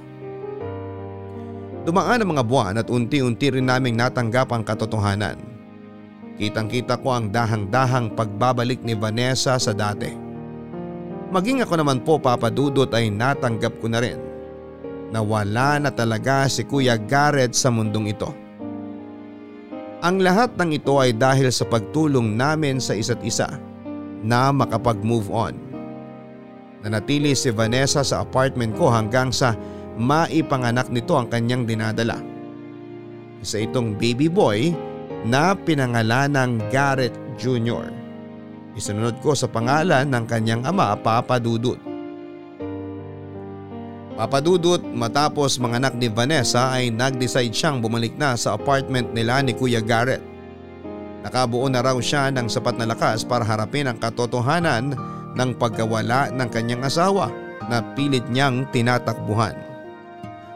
Dumaan 1.87 2.19
ang 2.19 2.35
mga 2.35 2.43
buwan 2.43 2.75
at 2.75 2.91
unti-unti 2.91 3.47
rin 3.47 3.71
naming 3.71 3.95
natanggap 3.95 4.51
ang 4.51 4.67
katotohanan. 4.67 5.39
Kitang 6.35 6.67
kita 6.67 6.99
ko 6.99 7.15
ang 7.15 7.31
dahang-dahang 7.31 8.13
pagbabalik 8.13 8.83
ni 8.83 8.93
Vanessa 8.93 9.55
sa 9.57 9.71
dati. 9.71 10.11
Maging 11.31 11.63
ako 11.63 11.73
naman 11.79 12.03
po 12.03 12.19
papadudot 12.19 12.91
ay 12.91 13.09
natanggap 13.09 13.79
ko 13.79 13.87
na 13.87 13.99
rin 14.03 14.19
na 15.11 15.23
wala 15.23 15.79
na 15.79 15.91
talaga 15.91 16.47
si 16.51 16.67
Kuya 16.67 16.99
Garrett 16.99 17.55
sa 17.55 17.71
mundong 17.71 18.11
ito. 18.11 18.29
Ang 20.03 20.21
lahat 20.21 20.53
ng 20.59 20.77
ito 20.77 20.99
ay 21.01 21.15
dahil 21.15 21.49
sa 21.49 21.65
pagtulong 21.65 22.37
namin 22.37 22.77
sa 22.77 22.93
isa't 22.93 23.23
isa 23.25 23.49
na 24.21 24.53
makapag-move 24.53 25.31
on. 25.33 25.57
Nanatili 26.85 27.33
si 27.33 27.49
Vanessa 27.49 28.05
sa 28.05 28.21
apartment 28.21 28.77
ko 28.77 28.93
hanggang 28.93 29.33
sa 29.33 29.57
maipanganak 29.97 30.93
nito 30.93 31.17
ang 31.17 31.25
kanyang 31.25 31.65
dinadala. 31.65 32.21
Isa 33.41 33.65
itong 33.65 33.97
baby 33.97 34.29
boy 34.29 34.73
na 35.25 35.57
pinangalan 35.57 36.37
ng 36.37 36.51
Garrett 36.69 37.13
Jr. 37.41 37.89
Isunod 38.77 39.17
ko 39.25 39.33
sa 39.33 39.49
pangalan 39.49 40.05
ng 40.05 40.25
kanyang 40.29 40.61
ama 40.69 40.93
Papa 40.93 41.41
Dudut. 41.41 41.81
Papa 44.17 44.41
Dudut 44.41 44.81
matapos 44.81 45.61
manganak 45.61 45.97
ni 45.97 46.09
Vanessa 46.09 46.73
ay 46.73 46.89
nag-decide 46.89 47.53
siyang 47.53 47.81
bumalik 47.81 48.17
na 48.17 48.33
sa 48.33 48.57
apartment 48.57 49.13
nila 49.13 49.41
ni 49.41 49.53
Kuya 49.53 49.81
Garrett. 49.81 50.21
Nakabuo 51.25 51.65
na 51.69 51.81
raw 51.81 51.97
siya 51.97 52.29
ng 52.33 52.49
sapat 52.49 52.77
na 52.77 52.89
lakas 52.89 53.25
para 53.25 53.45
harapin 53.45 53.89
ang 53.89 53.97
katotohanan 53.97 54.93
ng 55.37 55.55
pagkawala 55.61 56.33
ng 56.33 56.49
kanyang 56.49 56.83
asawa 56.83 57.29
na 57.69 57.85
pilit 57.93 58.25
niyang 58.33 58.65
tinatakbuhan. 58.73 59.53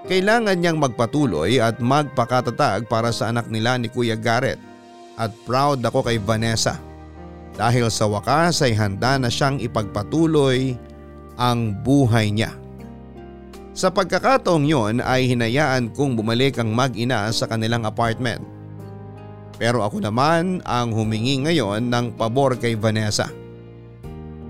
Kailangan 0.09 0.57
niyang 0.57 0.81
magpatuloy 0.81 1.61
at 1.61 1.77
magpakatatag 1.77 2.89
para 2.89 3.13
sa 3.13 3.29
anak 3.29 3.47
nila 3.47 3.77
ni 3.77 3.87
Kuya 3.87 4.17
Garrett 4.17 4.59
at 5.15 5.29
proud 5.45 5.85
ako 5.85 6.01
kay 6.01 6.17
Vanessa 6.17 6.81
dahil 7.53 7.87
sa 7.93 8.09
wakas 8.09 8.65
ay 8.65 8.73
handa 8.73 9.21
na 9.21 9.29
siyang 9.29 9.61
ipagpatuloy 9.61 10.73
ang 11.37 11.77
buhay 11.85 12.33
niya. 12.33 12.57
Sa 13.71 13.87
pagkakataong 13.87 14.67
yon 14.67 14.99
ay 14.99 15.31
hinayaan 15.31 15.95
kong 15.95 16.19
bumalik 16.19 16.59
ang 16.59 16.75
mag-ina 16.75 17.31
sa 17.31 17.47
kanilang 17.47 17.87
apartment. 17.87 18.43
Pero 19.55 19.85
ako 19.85 20.03
naman 20.03 20.59
ang 20.67 20.91
humingi 20.91 21.39
ngayon 21.45 21.87
ng 21.87 22.19
pabor 22.19 22.59
kay 22.59 22.75
Vanessa. 22.75 23.31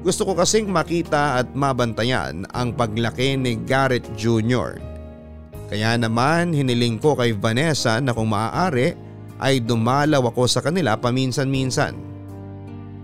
Gusto 0.02 0.26
ko 0.26 0.34
kasing 0.34 0.66
makita 0.66 1.38
at 1.46 1.54
mabantayan 1.54 2.50
ang 2.58 2.74
paglaki 2.74 3.38
ni 3.38 3.54
Garrett 3.54 4.06
Jr. 4.18 4.82
Kaya 5.70 5.94
naman 5.94 6.58
hiniling 6.58 6.98
ko 6.98 7.14
kay 7.14 7.38
Vanessa 7.38 8.02
na 8.02 8.10
kung 8.10 8.34
maaari 8.34 8.98
ay 9.38 9.62
dumalaw 9.62 10.26
ako 10.34 10.50
sa 10.50 10.60
kanila 10.66 10.98
paminsan-minsan. 10.98 11.94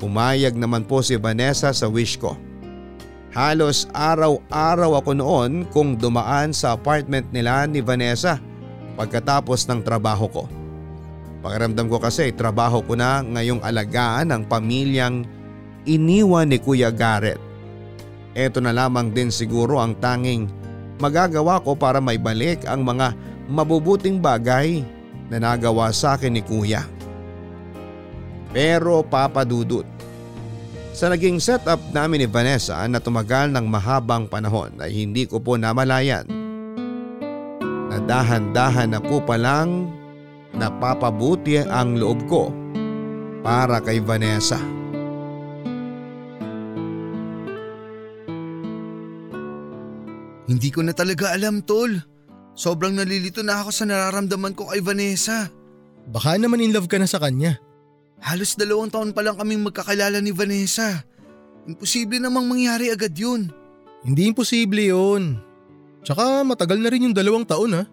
Pumayag 0.01 0.57
naman 0.57 0.85
po 0.89 1.05
si 1.05 1.17
Vanessa 1.21 1.69
sa 1.69 1.85
wish 1.85 2.17
ko. 2.17 2.33
Halos 3.37 3.85
araw-araw 3.93 4.97
ako 4.97 5.11
noon 5.13 5.51
kung 5.69 6.01
dumaan 6.01 6.49
sa 6.49 6.73
apartment 6.73 7.29
nila 7.29 7.69
ni 7.69 7.85
Vanessa 7.85 8.41
pagkatapos 8.97 9.69
ng 9.69 9.85
trabaho 9.85 10.25
ko. 10.25 10.43
Pakiramdam 11.45 11.85
ko 11.85 12.01
kasi 12.01 12.33
trabaho 12.33 12.81
ko 12.81 12.97
na 12.97 13.21
ngayong 13.21 13.61
alagaan 13.61 14.33
ng 14.33 14.41
pamilyang 14.49 15.36
iniwan 15.87 16.51
ni 16.51 16.59
Kuya 16.59 16.91
Garrett. 16.91 17.39
Ito 18.37 18.61
na 18.61 18.75
lamang 18.75 19.15
din 19.15 19.33
siguro 19.33 19.79
ang 19.81 19.97
tanging 19.97 20.45
magagawa 21.01 21.63
ko 21.63 21.73
para 21.73 21.97
maibalik 22.03 22.67
ang 22.67 22.85
mga 22.85 23.15
mabubuting 23.47 24.19
bagay 24.19 24.83
na 25.31 25.39
nagawa 25.39 25.89
sa 25.95 26.19
akin 26.19 26.35
ni 26.35 26.43
Kuya. 26.43 26.83
Pero 28.51 29.01
papadudot, 29.01 29.87
sa 30.97 31.13
naging 31.13 31.37
setup 31.37 31.77
namin 31.93 32.25
ni 32.25 32.27
Vanessa 32.27 32.81
na 32.89 32.97
tumagal 32.97 33.53
ng 33.53 33.65
mahabang 33.69 34.25
panahon 34.25 34.73
ay 34.81 34.91
hindi 34.97 35.29
ko 35.29 35.37
po 35.37 35.53
namalayan 35.53 36.25
na 37.93 37.97
dahan-dahan 38.01 38.97
na 38.97 38.99
po 38.99 39.21
palang 39.21 39.93
napapabuti 40.57 41.61
ang 41.61 42.01
loob 42.01 42.25
ko 42.25 42.49
para 43.45 43.77
kay 43.77 44.01
Vanessa. 44.01 44.57
Hindi 50.47 50.71
ko 50.71 50.81
na 50.81 50.95
talaga 50.95 51.35
alam 51.35 51.59
tol. 51.61 51.91
Sobrang 52.57 52.95
nalilito 52.95 53.43
na 53.45 53.61
ako 53.61 53.69
sa 53.69 53.83
nararamdaman 53.85 54.55
ko 54.57 54.71
kay 54.71 54.81
Vanessa. 54.81 55.51
Baka 56.07 56.39
naman 56.39 56.63
in 56.63 56.71
love 56.73 56.87
ka 56.87 56.97
na 56.97 57.05
sa 57.05 57.19
kanya. 57.19 57.59
Halos 58.23 58.57
dalawang 58.57 58.89
taon 58.89 59.13
pa 59.13 59.21
lang 59.21 59.37
kaming 59.37 59.61
magkakilala 59.61 60.17
ni 60.23 60.33
Vanessa. 60.33 61.05
Imposible 61.67 62.17
namang 62.17 62.47
mangyari 62.47 62.89
agad 62.89 63.13
yun. 63.13 63.51
Hindi 64.01 64.31
imposible 64.31 64.87
yun. 64.87 65.37
Tsaka 66.01 66.41
matagal 66.47 66.79
na 66.79 66.89
rin 66.89 67.11
yung 67.11 67.15
dalawang 67.15 67.43
taon 67.43 67.75
ha. 67.77 67.83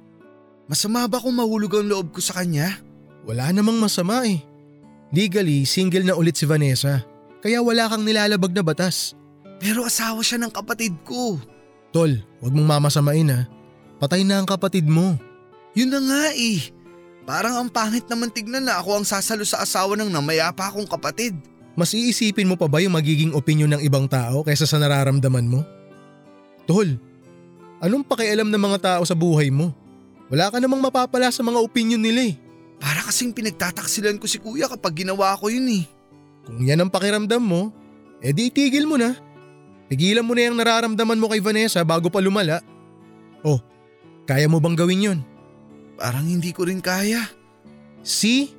Masama 0.71 1.05
ba 1.11 1.21
kung 1.21 1.37
mahulog 1.37 1.83
ang 1.83 1.91
loob 1.91 2.15
ko 2.15 2.23
sa 2.25 2.41
kanya? 2.41 2.81
Wala 3.29 3.53
namang 3.53 3.77
masama 3.77 4.25
eh. 4.25 4.41
Legally, 5.13 5.69
single 5.69 6.07
na 6.07 6.17
ulit 6.17 6.39
si 6.39 6.49
Vanessa. 6.49 7.05
Kaya 7.45 7.61
wala 7.61 7.91
kang 7.91 8.07
nilalabag 8.07 8.57
na 8.57 8.65
batas. 8.65 9.13
Pero 9.61 9.85
asawa 9.85 10.25
siya 10.25 10.41
ng 10.41 10.53
kapatid 10.55 10.97
ko. 11.05 11.37
Tol, 11.95 12.19
wag 12.43 12.51
mong 12.51 12.67
mamasamain 12.67 13.31
ha. 13.31 13.47
Patay 14.03 14.27
na 14.27 14.43
ang 14.43 14.49
kapatid 14.51 14.83
mo. 14.83 15.15
Yun 15.79 15.95
na 15.95 16.03
nga 16.03 16.25
eh. 16.35 16.59
Parang 17.23 17.55
ang 17.55 17.71
pangit 17.71 18.11
naman 18.11 18.35
tignan 18.35 18.67
na 18.67 18.83
ako 18.83 18.99
ang 18.99 19.07
sasalo 19.07 19.47
sa 19.47 19.63
asawa 19.63 19.95
ng 19.95 20.11
namayapa 20.11 20.75
akong 20.75 20.91
kapatid. 20.91 21.39
Mas 21.79 21.95
iisipin 21.95 22.51
mo 22.51 22.59
pa 22.59 22.67
ba 22.67 22.83
yung 22.83 22.99
magiging 22.99 23.31
opinion 23.31 23.71
ng 23.71 23.83
ibang 23.87 24.11
tao 24.11 24.43
kaysa 24.43 24.67
sa 24.67 24.83
nararamdaman 24.83 25.47
mo? 25.47 25.63
Tol, 26.67 26.99
anong 27.79 28.03
pakialam 28.03 28.51
ng 28.51 28.63
mga 28.63 28.79
tao 28.83 29.03
sa 29.07 29.15
buhay 29.15 29.55
mo? 29.55 29.71
Wala 30.35 30.51
ka 30.51 30.59
namang 30.59 30.83
mapapala 30.83 31.31
sa 31.31 31.47
mga 31.47 31.63
opinion 31.63 32.03
nila 32.03 32.27
eh. 32.27 32.35
Para 32.83 33.07
kasing 33.07 33.31
pinagtataksilan 33.31 34.19
ko 34.19 34.27
si 34.27 34.43
kuya 34.43 34.67
kapag 34.67 35.07
ginawa 35.07 35.39
ko 35.39 35.47
yun 35.47 35.71
eh. 35.71 35.87
Kung 36.43 36.59
yan 36.59 36.83
ang 36.83 36.91
pakiramdam 36.91 37.39
mo, 37.39 37.71
edi 38.19 38.51
itigil 38.51 38.83
mo 38.83 38.99
na. 38.99 39.15
Tigilan 39.89 40.25
mo 40.25 40.33
na 40.33 40.49
yung 40.49 40.57
nararamdaman 40.57 41.21
mo 41.21 41.29
kay 41.29 41.45
Vanessa 41.45 41.85
bago 41.85 42.09
pa 42.09 42.21
lumala. 42.21 42.65
Oh, 43.45 43.61
kaya 44.25 44.49
mo 44.49 44.57
bang 44.61 44.77
gawin 44.77 45.07
yun? 45.13 45.19
Parang 46.01 46.25
hindi 46.25 46.51
ko 46.51 46.65
rin 46.65 46.81
kaya. 46.81 47.29
See? 48.01 48.53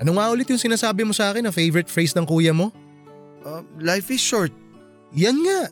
Ano 0.00 0.16
nga 0.16 0.32
ulit 0.32 0.48
yung 0.48 0.62
sinasabi 0.62 1.04
mo 1.04 1.12
sa 1.12 1.28
akin 1.28 1.44
na 1.44 1.52
favorite 1.52 1.90
phrase 1.90 2.16
ng 2.16 2.24
kuya 2.24 2.54
mo? 2.54 2.72
Uh, 3.44 3.60
life 3.82 4.08
is 4.08 4.22
short. 4.22 4.54
Yan 5.12 5.36
nga. 5.44 5.68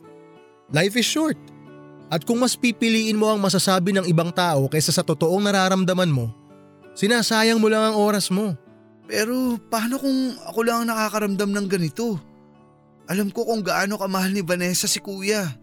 Life 0.69 0.99
is 0.99 1.07
short. 1.07 1.39
At 2.09 2.25
kung 2.25 2.41
mas 2.41 2.57
pipiliin 2.57 3.17
mo 3.17 3.29
ang 3.29 3.41
masasabi 3.41 3.93
ng 3.93 4.05
ibang 4.09 4.29
tao 4.33 4.69
kaysa 4.69 4.93
sa 4.93 5.05
totoong 5.05 5.45
nararamdaman 5.45 6.09
mo, 6.09 6.29
sinasayang 6.93 7.61
mo 7.61 7.69
lang 7.69 7.93
ang 7.93 7.95
oras 7.97 8.29
mo. 8.29 8.53
Pero 9.09 9.57
paano 9.69 9.97
kung 9.97 10.37
ako 10.45 10.59
lang 10.61 10.85
ang 10.85 10.87
nakakaramdam 10.93 11.49
ng 11.49 11.67
ganito? 11.69 12.21
Alam 13.09 13.33
ko 13.33 13.41
kung 13.41 13.65
gaano 13.65 13.97
kamahal 13.97 14.29
ni 14.29 14.45
Vanessa 14.45 14.85
si 14.85 15.01
kuya. 15.01 15.57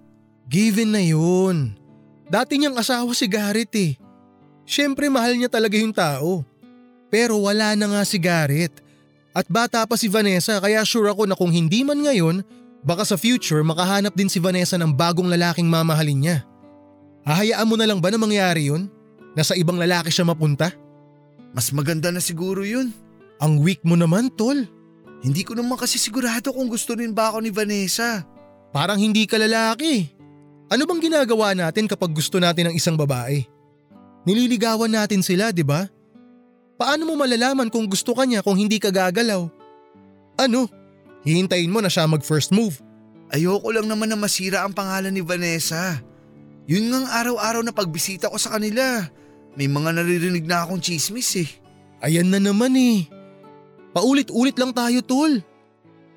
Given 0.51 0.90
na 0.90 0.99
yun. 0.99 1.78
Dati 2.26 2.59
niyang 2.59 2.74
asawa 2.74 3.07
si 3.14 3.30
Garrett 3.30 3.70
eh. 3.78 3.94
Siyempre 4.66 5.07
mahal 5.07 5.38
niya 5.38 5.47
talaga 5.47 5.78
yung 5.78 5.94
tao. 5.94 6.42
Pero 7.07 7.38
wala 7.38 7.78
na 7.78 7.86
nga 7.86 8.03
si 8.03 8.18
Garrett. 8.18 8.82
At 9.30 9.47
bata 9.47 9.86
pa 9.86 9.94
si 9.94 10.11
Vanessa 10.11 10.59
kaya 10.59 10.82
sure 10.82 11.07
ako 11.07 11.30
na 11.30 11.38
kung 11.38 11.55
hindi 11.55 11.86
man 11.86 12.03
ngayon, 12.03 12.42
baka 12.82 13.07
sa 13.07 13.14
future 13.14 13.62
makahanap 13.62 14.11
din 14.18 14.26
si 14.26 14.42
Vanessa 14.42 14.74
ng 14.74 14.90
bagong 14.90 15.30
lalaking 15.30 15.70
mamahalin 15.70 16.18
niya. 16.18 16.38
Hahayaan 17.22 17.66
mo 17.70 17.78
na 17.78 17.86
lang 17.86 18.03
ba 18.03 18.11
na 18.11 18.18
mangyari 18.18 18.74
yun? 18.74 18.90
Na 19.38 19.47
sa 19.47 19.55
ibang 19.55 19.78
lalaki 19.78 20.11
siya 20.11 20.26
mapunta? 20.26 20.74
Mas 21.55 21.70
maganda 21.70 22.11
na 22.11 22.18
siguro 22.18 22.66
yun. 22.66 22.90
Ang 23.38 23.62
weak 23.62 23.86
mo 23.86 23.94
naman, 23.94 24.34
tol. 24.34 24.66
Hindi 25.27 25.43
ko 25.43 25.59
naman 25.59 25.74
kasi 25.74 25.99
sigurado 25.99 26.55
kung 26.55 26.70
gusto 26.70 26.95
rin 26.95 27.11
ba 27.11 27.35
ako 27.35 27.43
ni 27.43 27.51
Vanessa. 27.51 28.22
Parang 28.70 28.95
hindi 28.95 29.27
ka 29.27 29.35
lalaki. 29.35 30.07
Ano 30.70 30.87
bang 30.87 31.03
ginagawa 31.03 31.51
natin 31.51 31.91
kapag 31.91 32.14
gusto 32.14 32.39
natin 32.39 32.70
ng 32.70 32.74
isang 32.79 32.95
babae? 32.95 33.43
Nililigawan 34.22 34.87
natin 34.87 35.27
sila, 35.27 35.51
di 35.51 35.66
ba? 35.66 35.91
Paano 36.79 37.11
mo 37.11 37.18
malalaman 37.18 37.66
kung 37.74 37.91
gusto 37.91 38.14
ka 38.14 38.22
niya 38.22 38.39
kung 38.39 38.55
hindi 38.55 38.79
ka 38.79 38.95
gagalaw? 38.95 39.51
Ano? 40.39 40.70
Hihintayin 41.27 41.74
mo 41.74 41.83
na 41.83 41.91
siya 41.91 42.07
mag 42.07 42.22
first 42.22 42.55
move. 42.55 42.79
Ayoko 43.35 43.74
lang 43.74 43.91
naman 43.91 44.07
na 44.07 44.14
masira 44.14 44.62
ang 44.62 44.70
pangalan 44.70 45.11
ni 45.11 45.27
Vanessa. 45.27 45.99
Yun 46.70 46.87
ngang 46.87 47.07
araw-araw 47.11 47.66
na 47.66 47.74
pagbisita 47.74 48.31
ko 48.31 48.39
sa 48.39 48.55
kanila. 48.55 49.11
May 49.59 49.66
mga 49.66 49.91
naririnig 49.91 50.47
na 50.47 50.62
akong 50.62 50.79
chismis 50.79 51.35
eh. 51.35 51.51
Ayan 51.99 52.31
na 52.31 52.39
naman 52.39 52.79
eh. 52.79 53.11
Paulit-ulit 53.97 54.53
lang 54.61 54.76
tayo 54.76 55.01
tol. 55.01 55.40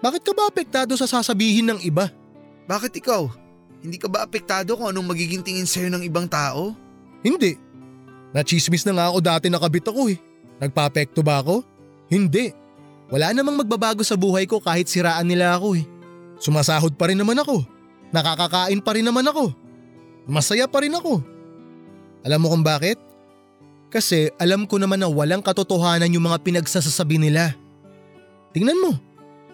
Bakit 0.04 0.22
ka 0.28 0.36
ba 0.36 0.52
apektado 0.52 1.00
sa 1.00 1.08
sasabihin 1.08 1.72
ng 1.72 1.80
iba? 1.88 2.12
Bakit 2.68 2.92
ikaw? 3.00 3.32
Hindi 3.80 3.96
ka 3.96 4.12
ba 4.12 4.28
apektado 4.28 4.76
kung 4.76 4.92
anong 4.92 5.16
magiging 5.16 5.40
tingin 5.40 5.64
sa'yo 5.64 5.88
ng 5.88 6.04
ibang 6.04 6.28
tao? 6.28 6.76
Hindi. 7.24 7.56
Nachismis 8.36 8.84
na 8.84 9.00
nga 9.00 9.06
ako 9.08 9.24
dati 9.24 9.48
nakabit 9.48 9.88
ako 9.88 10.12
eh. 10.12 10.20
Nagpapekto 10.60 11.24
ba 11.24 11.40
ako? 11.40 11.64
Hindi. 12.12 12.52
Wala 13.08 13.32
namang 13.32 13.64
magbabago 13.64 14.04
sa 14.04 14.20
buhay 14.20 14.44
ko 14.44 14.60
kahit 14.60 14.92
siraan 14.92 15.24
nila 15.24 15.56
ako 15.56 15.80
eh. 15.80 15.88
Sumasahod 16.36 17.00
pa 17.00 17.08
rin 17.08 17.16
naman 17.16 17.40
ako. 17.40 17.64
Nakakakain 18.12 18.84
pa 18.84 18.92
rin 18.92 19.08
naman 19.08 19.24
ako. 19.24 19.56
Masaya 20.28 20.68
pa 20.68 20.84
rin 20.84 21.00
ako. 21.00 21.24
Alam 22.28 22.44
mo 22.44 22.48
kung 22.52 22.64
bakit? 22.68 23.00
Kasi 23.88 24.36
alam 24.36 24.68
ko 24.68 24.76
naman 24.76 25.00
na 25.00 25.08
walang 25.08 25.40
katotohanan 25.40 26.12
yung 26.12 26.28
mga 26.28 26.44
pinagsasasabi 26.44 27.24
nila. 27.24 27.56
Tingnan 28.56 28.80
mo. 28.82 28.92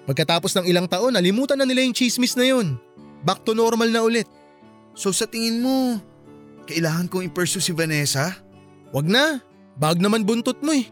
Pagkatapos 0.05 0.53
ng 0.55 0.69
ilang 0.69 0.85
taon, 0.85 1.17
nalimutan 1.17 1.57
na 1.57 1.65
nila 1.65 1.81
yung 1.81 1.95
chismis 1.95 2.37
na 2.37 2.45
yun. 2.45 2.77
Back 3.25 3.41
to 3.41 3.57
normal 3.57 3.89
na 3.89 4.05
ulit. 4.05 4.29
So 4.93 5.09
sa 5.09 5.25
tingin 5.25 5.59
mo, 5.59 5.97
kailangan 6.69 7.09
kong 7.09 7.27
i-pursue 7.27 7.61
si 7.61 7.73
Vanessa? 7.73 8.37
Wag 8.93 9.09
na. 9.09 9.41
Bag 9.75 9.99
naman 9.99 10.23
buntot 10.23 10.61
mo 10.63 10.71
eh. 10.71 10.87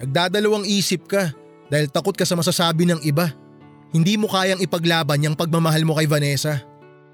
Nagdadalawang 0.00 0.64
isip 0.64 1.04
ka 1.10 1.34
dahil 1.68 1.92
takot 1.92 2.16
ka 2.16 2.24
sa 2.24 2.38
masasabi 2.38 2.88
ng 2.88 3.04
iba. 3.04 3.30
Hindi 3.94 4.18
mo 4.18 4.26
kayang 4.26 4.64
ipaglaban 4.64 5.22
yung 5.22 5.36
pagmamahal 5.38 5.84
mo 5.86 5.94
kay 5.94 6.08
Vanessa. 6.08 6.64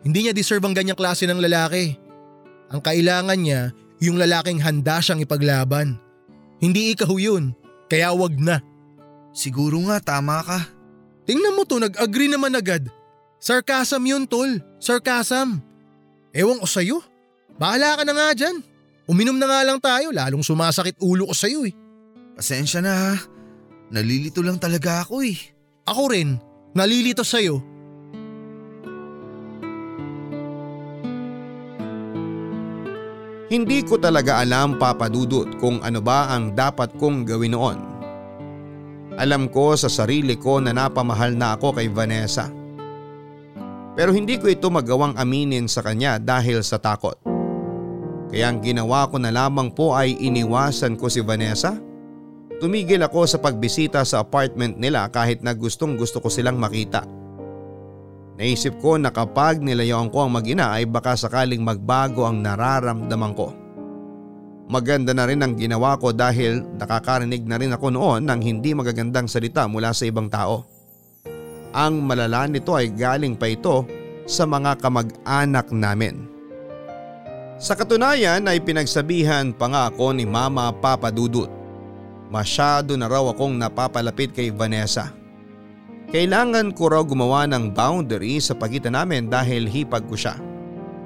Hindi 0.01 0.25
niya 0.29 0.33
deserve 0.33 0.65
ang 0.65 0.73
ganyang 0.73 0.97
klase 0.97 1.29
ng 1.29 1.41
lalaki. 1.41 1.99
Ang 2.73 2.81
kailangan 2.81 3.37
niya, 3.37 3.75
yung 4.01 4.17
lalaking 4.17 4.63
handa 4.63 5.03
siyang 5.03 5.21
ipaglaban. 5.21 6.01
Hindi 6.63 6.95
ikaw 6.97 7.11
yun, 7.21 7.53
kaya 7.91 8.15
wag 8.17 8.39
na. 8.41 8.65
Siguro 9.31 9.79
nga 9.87 10.03
tama 10.03 10.43
ka. 10.43 10.59
Tingnan 11.27 11.55
mo 11.55 11.63
to, 11.63 11.79
nag-agree 11.79 12.27
naman 12.27 12.59
agad. 12.59 12.91
Sarcasm 13.39 14.03
yun 14.05 14.27
tol, 14.27 14.59
sarcasm. 14.83 15.63
Ewan 16.35 16.61
ko 16.61 16.67
sa'yo, 16.67 16.99
bahala 17.57 17.99
ka 17.99 18.03
na 18.05 18.13
nga 18.15 18.29
dyan. 18.35 18.63
Uminom 19.11 19.39
na 19.39 19.47
nga 19.51 19.61
lang 19.67 19.79
tayo, 19.83 20.15
lalong 20.15 20.45
sumasakit 20.45 20.99
ulo 21.03 21.27
ko 21.31 21.35
sa'yo 21.35 21.67
eh. 21.67 21.75
Pasensya 22.39 22.79
na 22.79 22.93
ha. 22.95 23.13
Nalilito 23.91 24.39
lang 24.39 24.59
talaga 24.63 25.03
ako 25.03 25.27
eh. 25.27 25.39
Ako 25.87 26.15
rin, 26.15 26.39
nalilito 26.79 27.27
sa'yo. 27.27 27.59
Hindi 33.51 33.83
ko 33.83 33.99
talaga 33.99 34.39
alam 34.39 34.79
papadudot 34.79 35.59
kung 35.59 35.83
ano 35.83 35.99
ba 35.99 36.31
ang 36.31 36.55
dapat 36.55 36.95
kong 36.95 37.27
gawin 37.27 37.59
noon. 37.59 37.90
Alam 39.21 39.53
ko 39.53 39.77
sa 39.77 39.93
sarili 39.93 40.33
ko 40.41 40.65
na 40.65 40.73
napamahal 40.73 41.37
na 41.37 41.53
ako 41.53 41.77
kay 41.77 41.93
Vanessa. 41.93 42.49
Pero 43.93 44.17
hindi 44.17 44.41
ko 44.41 44.49
ito 44.49 44.73
magawang 44.73 45.13
aminin 45.21 45.69
sa 45.69 45.85
kanya 45.85 46.17
dahil 46.17 46.65
sa 46.65 46.81
takot. 46.81 47.21
Kaya 48.33 48.49
ang 48.49 48.65
ginawa 48.65 49.05
ko 49.13 49.21
na 49.21 49.29
lamang 49.29 49.77
po 49.77 49.93
ay 49.93 50.17
iniwasan 50.17 50.97
ko 50.97 51.13
si 51.13 51.21
Vanessa. 51.21 51.77
Tumigil 52.65 53.05
ako 53.05 53.29
sa 53.29 53.37
pagbisita 53.37 54.01
sa 54.09 54.25
apartment 54.25 54.81
nila 54.81 55.05
kahit 55.13 55.45
na 55.45 55.53
gustong 55.53 56.01
gusto 56.01 56.17
ko 56.25 56.33
silang 56.33 56.57
makita. 56.57 57.05
Naisip 58.41 58.81
ko 58.81 58.97
na 58.97 59.13
kapag 59.13 59.61
nilayuan 59.61 60.09
ko 60.09 60.25
ang 60.25 60.33
mag-ina 60.33 60.73
ay 60.73 60.89
baka 60.89 61.13
sakaling 61.13 61.61
magbago 61.61 62.25
ang 62.25 62.41
nararamdaman 62.41 63.37
ko. 63.37 63.53
Maganda 64.71 65.11
na 65.11 65.27
rin 65.27 65.43
ang 65.43 65.59
ginawa 65.59 65.99
ko 65.99 66.15
dahil 66.15 66.63
nakakarinig 66.79 67.43
na 67.43 67.59
rin 67.59 67.75
ako 67.75 67.91
noon 67.91 68.23
ng 68.23 68.39
hindi 68.39 68.71
magagandang 68.71 69.27
salita 69.27 69.67
mula 69.67 69.91
sa 69.91 70.07
ibang 70.07 70.31
tao. 70.31 70.63
Ang 71.75 72.07
malala 72.07 72.47
nito 72.47 72.79
ay 72.79 72.95
galing 72.95 73.35
pa 73.35 73.51
ito 73.51 73.83
sa 74.31 74.47
mga 74.47 74.79
kamag-anak 74.79 75.75
namin. 75.75 76.23
Sa 77.59 77.75
katunayan 77.75 78.47
ay 78.47 78.63
pinagsabihan 78.63 79.51
pa 79.51 79.67
nga 79.67 79.83
ako 79.91 80.15
ni 80.15 80.23
Mama 80.23 80.71
Papa 80.71 81.11
Dudut. 81.11 81.51
Masyado 82.31 82.95
na 82.95 83.11
raw 83.11 83.27
akong 83.27 83.59
napapalapit 83.59 84.31
kay 84.31 84.55
Vanessa. 84.55 85.11
Kailangan 86.15 86.71
ko 86.79 86.95
raw 86.95 87.03
gumawa 87.03 87.43
ng 87.51 87.75
boundary 87.75 88.39
sa 88.39 88.55
pagitan 88.55 88.95
namin 88.95 89.27
dahil 89.27 89.67
hipag 89.67 90.07
ko 90.07 90.15
siya 90.15 90.39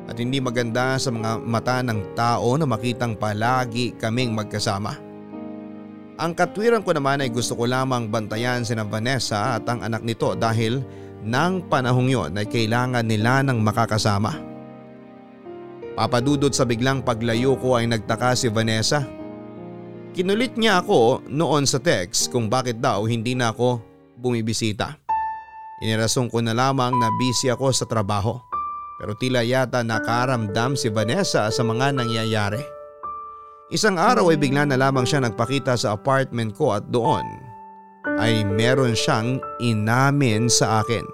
at 0.05 0.16
hindi 0.20 0.40
maganda 0.40 1.00
sa 1.00 1.09
mga 1.09 1.40
mata 1.40 1.80
ng 1.80 2.16
tao 2.16 2.57
na 2.61 2.68
makitang 2.68 3.16
palagi 3.16 3.96
kaming 3.96 4.36
magkasama. 4.36 5.00
Ang 6.14 6.32
katwiran 6.38 6.86
ko 6.86 6.94
naman 6.94 7.24
ay 7.24 7.30
gusto 7.32 7.59
ko 7.59 7.66
lamang 7.66 8.07
bantayan 8.07 8.62
si 8.62 8.76
Vanessa 8.78 9.59
at 9.59 9.66
ang 9.66 9.82
anak 9.82 10.07
nito 10.07 10.38
dahil 10.38 10.78
nang 11.24 11.64
panahong 11.66 12.07
yon 12.07 12.30
ay 12.38 12.46
kailangan 12.46 13.02
nila 13.02 13.42
ng 13.42 13.59
makakasama. 13.59 14.36
Papadudot 15.94 16.55
sa 16.55 16.62
biglang 16.68 17.02
paglayo 17.02 17.59
ko 17.59 17.80
ay 17.80 17.90
nagtaka 17.90 18.38
si 18.38 18.46
Vanessa. 18.46 19.02
Kinulit 20.14 20.55
niya 20.55 20.82
ako 20.82 21.26
noon 21.26 21.66
sa 21.66 21.82
text 21.82 22.30
kung 22.30 22.46
bakit 22.46 22.78
daw 22.78 23.02
hindi 23.07 23.34
na 23.34 23.50
ako 23.50 23.82
bumibisita. 24.14 24.94
Inirason 25.82 26.30
ko 26.30 26.38
na 26.38 26.55
lamang 26.55 26.94
na 26.94 27.11
busy 27.18 27.50
ako 27.50 27.74
sa 27.74 27.86
trabaho. 27.90 28.38
Pero 29.05 29.20
tila 29.20 29.44
yata 29.44 29.84
nakaramdam 29.84 30.80
si 30.80 30.88
Vanessa 30.88 31.52
sa 31.52 31.61
mga 31.61 31.92
nangyayari. 31.92 32.64
Isang 33.68 34.00
araw 34.00 34.32
ay 34.32 34.40
bigla 34.40 34.64
na 34.64 34.80
lamang 34.80 35.05
siya 35.05 35.20
nagpakita 35.20 35.76
sa 35.76 35.92
apartment 35.92 36.57
ko 36.57 36.72
at 36.72 36.88
doon 36.88 37.20
ay 38.16 38.48
meron 38.48 38.96
siyang 38.96 39.44
inamin 39.61 40.48
sa 40.48 40.80
akin. 40.80 41.05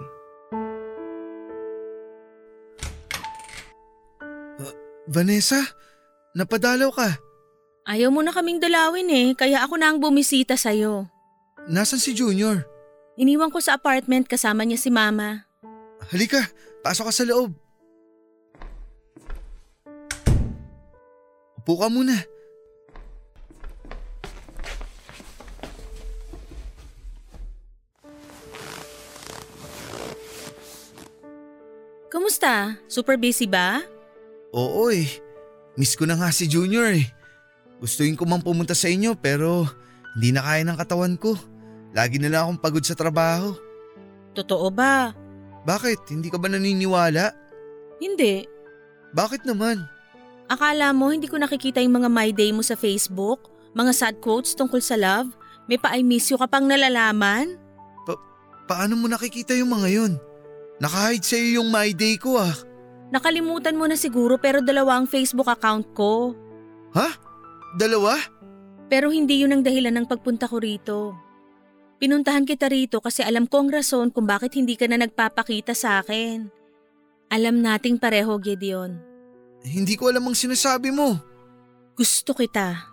Uh, 4.62 4.74
Vanessa, 5.10 5.58
napadalaw 6.38 6.94
ka. 6.94 7.18
Ayaw 7.90 8.14
mo 8.14 8.22
na 8.22 8.30
kaming 8.30 8.62
dalawin 8.62 9.10
eh, 9.10 9.34
kaya 9.34 9.66
ako 9.66 9.82
na 9.82 9.90
ang 9.90 9.98
bumisita 9.98 10.54
sa'yo. 10.54 11.10
Nasaan 11.66 11.98
si 11.98 12.14
Junior? 12.14 12.62
Iniwan 13.18 13.50
ko 13.50 13.58
sa 13.58 13.74
apartment 13.74 14.30
kasama 14.30 14.62
niya 14.62 14.78
si 14.78 14.94
Mama. 14.94 15.50
Halika, 16.14 16.46
pasok 16.86 17.10
ka 17.10 17.14
sa 17.18 17.26
loob. 17.26 17.69
Upo 21.60 21.76
ka 21.76 21.92
muna. 21.92 22.16
Kamusta? 32.08 32.80
Super 32.88 33.20
busy 33.20 33.44
ba? 33.44 33.84
Oo 34.56 34.88
eh. 34.88 35.04
Miss 35.76 35.92
ko 36.00 36.08
na 36.08 36.16
nga 36.16 36.32
si 36.32 36.48
Junior 36.48 36.96
eh. 36.96 37.04
Gustuin 37.76 38.16
ko 38.16 38.24
mang 38.24 38.40
pumunta 38.40 38.72
sa 38.72 38.88
inyo 38.88 39.12
pero 39.20 39.68
hindi 40.16 40.32
na 40.32 40.40
kaya 40.40 40.64
ng 40.64 40.80
katawan 40.80 41.20
ko. 41.20 41.36
Lagi 41.92 42.16
na 42.16 42.32
lang 42.32 42.48
akong 42.48 42.64
pagod 42.64 42.84
sa 42.88 42.96
trabaho. 42.96 43.52
Totoo 44.32 44.72
ba? 44.72 45.12
Bakit? 45.68 46.08
Hindi 46.08 46.32
ka 46.32 46.40
ba 46.40 46.48
naniniwala? 46.48 47.36
Hindi. 48.00 48.48
Bakit 49.12 49.44
naman? 49.44 49.99
Akala 50.50 50.90
mo 50.90 51.14
hindi 51.14 51.30
ko 51.30 51.38
nakikita 51.38 51.78
yung 51.78 52.02
mga 52.02 52.10
my 52.10 52.34
day 52.34 52.50
mo 52.50 52.58
sa 52.66 52.74
Facebook? 52.74 53.54
Mga 53.70 53.92
sad 53.94 54.14
quotes 54.18 54.58
tungkol 54.58 54.82
sa 54.82 54.98
love? 54.98 55.30
May 55.70 55.78
pa 55.78 55.94
I 55.94 56.02
miss 56.02 56.26
you 56.26 56.34
ka 56.34 56.50
pang 56.50 56.66
nalalaman? 56.66 57.54
Pa 58.02 58.18
paano 58.66 58.98
mo 58.98 59.06
nakikita 59.06 59.54
yung 59.54 59.70
mga 59.70 59.88
yun? 59.94 60.12
Nakahide 60.82 61.22
sa'yo 61.22 61.62
yung 61.62 61.70
my 61.70 61.94
day 61.94 62.18
ko 62.18 62.42
ah. 62.42 62.50
Nakalimutan 63.14 63.78
mo 63.78 63.86
na 63.86 63.94
siguro 63.94 64.42
pero 64.42 64.58
dalawa 64.58 64.98
ang 64.98 65.06
Facebook 65.06 65.46
account 65.46 65.86
ko. 65.94 66.34
Ha? 66.98 67.14
Dalawa? 67.78 68.18
Pero 68.90 69.14
hindi 69.14 69.46
yun 69.46 69.54
ang 69.54 69.62
dahilan 69.62 70.02
ng 70.02 70.06
pagpunta 70.10 70.50
ko 70.50 70.58
rito. 70.58 71.14
Pinuntahan 72.02 72.42
kita 72.42 72.66
rito 72.66 72.98
kasi 72.98 73.22
alam 73.22 73.46
ko 73.46 73.62
ang 73.62 73.70
rason 73.70 74.10
kung 74.10 74.26
bakit 74.26 74.58
hindi 74.58 74.74
ka 74.74 74.90
na 74.90 74.98
nagpapakita 74.98 75.78
sa 75.78 76.02
akin. 76.02 76.50
Alam 77.30 77.62
nating 77.62 78.02
pareho, 78.02 78.34
Gideon. 78.42 79.09
Hindi 79.64 79.94
ko 79.96 80.08
alam 80.08 80.24
ang 80.28 80.36
sinasabi 80.36 80.88
mo. 80.92 81.20
Gusto 81.96 82.32
kita. 82.32 82.88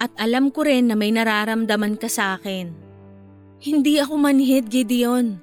At 0.00 0.12
alam 0.16 0.48
ko 0.54 0.64
rin 0.64 0.88
na 0.88 0.96
may 0.96 1.12
nararamdaman 1.12 1.98
ka 2.00 2.08
sa 2.08 2.38
akin. 2.38 2.72
Hindi 3.60 4.00
ako 4.00 4.16
manhid, 4.16 4.72
Gideon. 4.72 5.36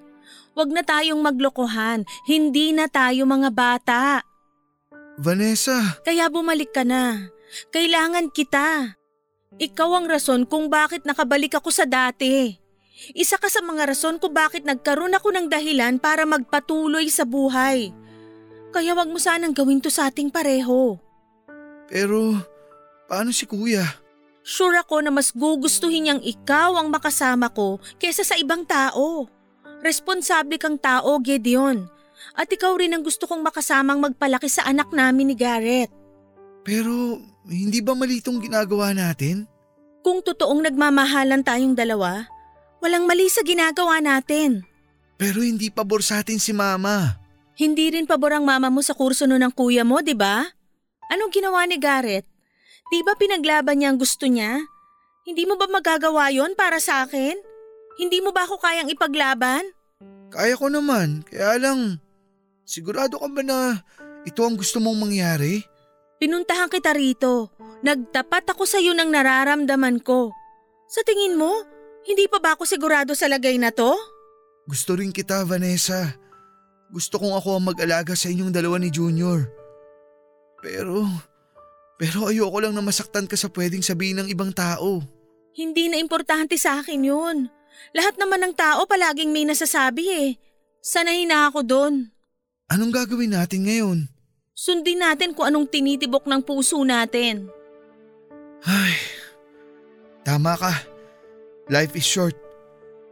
Huwag 0.58 0.74
na 0.74 0.82
tayong 0.82 1.22
maglokohan. 1.22 2.02
Hindi 2.26 2.74
na 2.74 2.89
tayo 2.89 3.30
mga 3.30 3.50
bata. 3.54 4.26
Vanessa. 5.22 6.02
Kaya 6.02 6.26
bumalik 6.34 6.74
ka 6.74 6.82
na. 6.82 7.30
Kailangan 7.70 8.34
kita. 8.34 8.98
Ikaw 9.62 9.89
ang 9.93 10.06
rason 10.10 10.50
kung 10.50 10.74
bakit 10.74 11.06
nakabalik 11.06 11.54
ako 11.54 11.70
sa 11.70 11.86
dati. 11.86 12.58
Isa 13.14 13.38
ka 13.38 13.45
sa 13.45 13.62
mga 13.62 13.93
rason 13.93 14.18
kung 14.18 14.34
bakit 14.34 14.66
nagkaroon 14.66 15.14
ako 15.14 15.30
ng 15.38 15.48
dahilan 15.54 16.02
para 16.02 16.26
magpatuloy 16.26 17.06
sa 17.14 17.30
buhay. 17.30 17.93
Kaya 18.78 18.93
wag 18.93 19.09
mo 19.09 19.17
sanang 19.17 19.57
gawin 19.57 19.82
to 19.82 19.89
sa 19.89 20.13
ating 20.13 20.30
pareho. 20.30 21.01
Pero, 21.89 22.38
paano 23.09 23.34
si 23.34 23.49
kuya? 23.49 23.82
Sure 24.45 24.78
ako 24.78 25.01
na 25.01 25.09
mas 25.09 25.34
gugustuhin 25.34 26.05
niyang 26.05 26.21
ikaw 26.21 26.78
ang 26.78 26.93
makasama 26.93 27.49
ko 27.49 27.82
kesa 27.97 28.21
sa 28.21 28.38
ibang 28.38 28.69
tao. 28.69 29.25
Responsable 29.82 30.61
kang 30.61 30.78
tao, 30.78 31.17
Gideon. 31.17 31.89
At 32.38 32.53
ikaw 32.53 32.78
rin 32.78 32.93
ang 32.93 33.01
gusto 33.01 33.25
kong 33.25 33.41
makasamang 33.41 33.97
magpalaki 33.97 34.45
sa 34.45 34.69
anak 34.69 34.93
namin 34.93 35.34
ni 35.34 35.36
Garrett. 35.36 35.89
Pero, 36.61 37.17
hindi 37.49 37.82
ba 37.82 37.97
mali 37.97 38.21
itong 38.21 38.45
ginagawa 38.45 38.93
natin? 38.93 39.49
Kung 40.05 40.21
totoong 40.21 40.69
nagmamahalan 40.69 41.41
tayong 41.41 41.73
dalawa, 41.73 42.30
walang 42.78 43.09
mali 43.09 43.25
sa 43.25 43.41
ginagawa 43.41 44.05
natin. 44.05 44.61
Pero 45.17 45.41
hindi 45.41 45.73
pabor 45.73 46.05
sa 46.05 46.21
atin 46.21 46.38
si 46.38 46.53
mama. 46.53 47.25
Hindi 47.58 47.89
rin 47.89 48.05
pabor 48.05 48.38
ang 48.38 48.45
mama 48.45 48.70
mo 48.70 48.86
sa 48.86 48.93
kurso 48.93 49.26
no 49.26 49.34
ng 49.34 49.49
kuya 49.49 49.82
mo, 49.82 49.97
di 50.05 50.14
ba? 50.14 50.45
Anong 51.10 51.34
ginawa 51.34 51.66
ni 51.66 51.82
Garrett? 51.82 52.30
Di 52.93 53.01
ba 53.01 53.18
pinaglaban 53.18 53.82
niya 53.82 53.89
ang 53.89 53.97
gusto 53.97 54.30
niya? 54.30 54.62
Hindi 55.26 55.43
mo 55.49 55.58
ba 55.58 55.66
magagawa 55.66 56.30
yon 56.30 56.53
para 56.53 56.78
sa 56.78 57.03
akin? 57.03 57.34
Hindi 57.97 58.22
mo 58.22 58.30
ba 58.30 58.45
ako 58.45 58.62
kayang 58.62 58.93
ipaglaban? 58.93 59.74
Kaya 60.30 60.53
ko 60.53 60.70
naman, 60.70 61.26
kaya 61.26 61.58
lang, 61.58 61.97
sigurado 62.62 63.18
ka 63.18 63.26
ba 63.26 63.41
na 63.41 63.82
ito 64.22 64.45
ang 64.45 64.53
gusto 64.53 64.78
mong 64.78 65.10
mangyari? 65.10 65.66
Pinuntahan 66.22 66.70
kita 66.70 66.93
rito. 66.93 67.49
Nagtapat 67.82 68.53
ako 68.53 68.70
sa 68.70 68.78
iyo 68.78 68.93
ng 68.93 69.10
nararamdaman 69.10 69.97
ko. 70.05 70.30
Sa 70.86 71.01
tingin 71.01 71.34
mo, 71.34 71.66
hindi 72.05 72.30
pa 72.30 72.38
ba 72.38 72.53
ako 72.53 72.70
sigurado 72.70 73.18
sa 73.18 73.26
lagay 73.26 73.58
na 73.58 73.74
to? 73.74 73.97
Gusto 74.70 74.93
rin 74.93 75.10
kita, 75.10 75.41
Vanessa. 75.41 76.26
Gusto 76.88 77.20
kong 77.20 77.36
ako 77.36 77.60
ang 77.60 77.66
mag-alaga 77.68 78.16
sa 78.16 78.32
inyong 78.32 78.52
dalawa 78.52 78.80
ni 78.80 78.88
Junior. 78.88 79.44
Pero, 80.64 81.04
pero 82.00 82.32
ayoko 82.32 82.58
lang 82.64 82.74
na 82.74 82.84
masaktan 82.84 83.28
ka 83.28 83.36
sa 83.36 83.52
pwedeng 83.52 83.84
sabihin 83.84 84.24
ng 84.24 84.28
ibang 84.32 84.56
tao. 84.56 85.04
Hindi 85.52 85.92
na 85.92 86.00
importante 86.00 86.56
sa 86.56 86.80
akin 86.80 87.02
yun. 87.04 87.38
Lahat 87.92 88.16
naman 88.16 88.42
ng 88.42 88.54
tao 88.56 88.88
palaging 88.88 89.34
may 89.36 89.44
nasasabi 89.44 90.06
eh. 90.08 90.30
Sanay 90.80 91.28
na 91.28 91.52
ako 91.52 91.60
doon. 91.66 91.94
Anong 92.72 92.94
gagawin 92.96 93.36
natin 93.36 93.68
ngayon? 93.68 94.00
Sundin 94.58 95.04
natin 95.04 95.36
kung 95.36 95.52
anong 95.52 95.70
tinitibok 95.70 96.26
ng 96.26 96.42
puso 96.42 96.82
natin. 96.82 97.52
Ay, 98.66 98.96
tama 100.26 100.58
ka. 100.58 100.74
Life 101.70 101.94
is 101.94 102.08
short. 102.08 102.47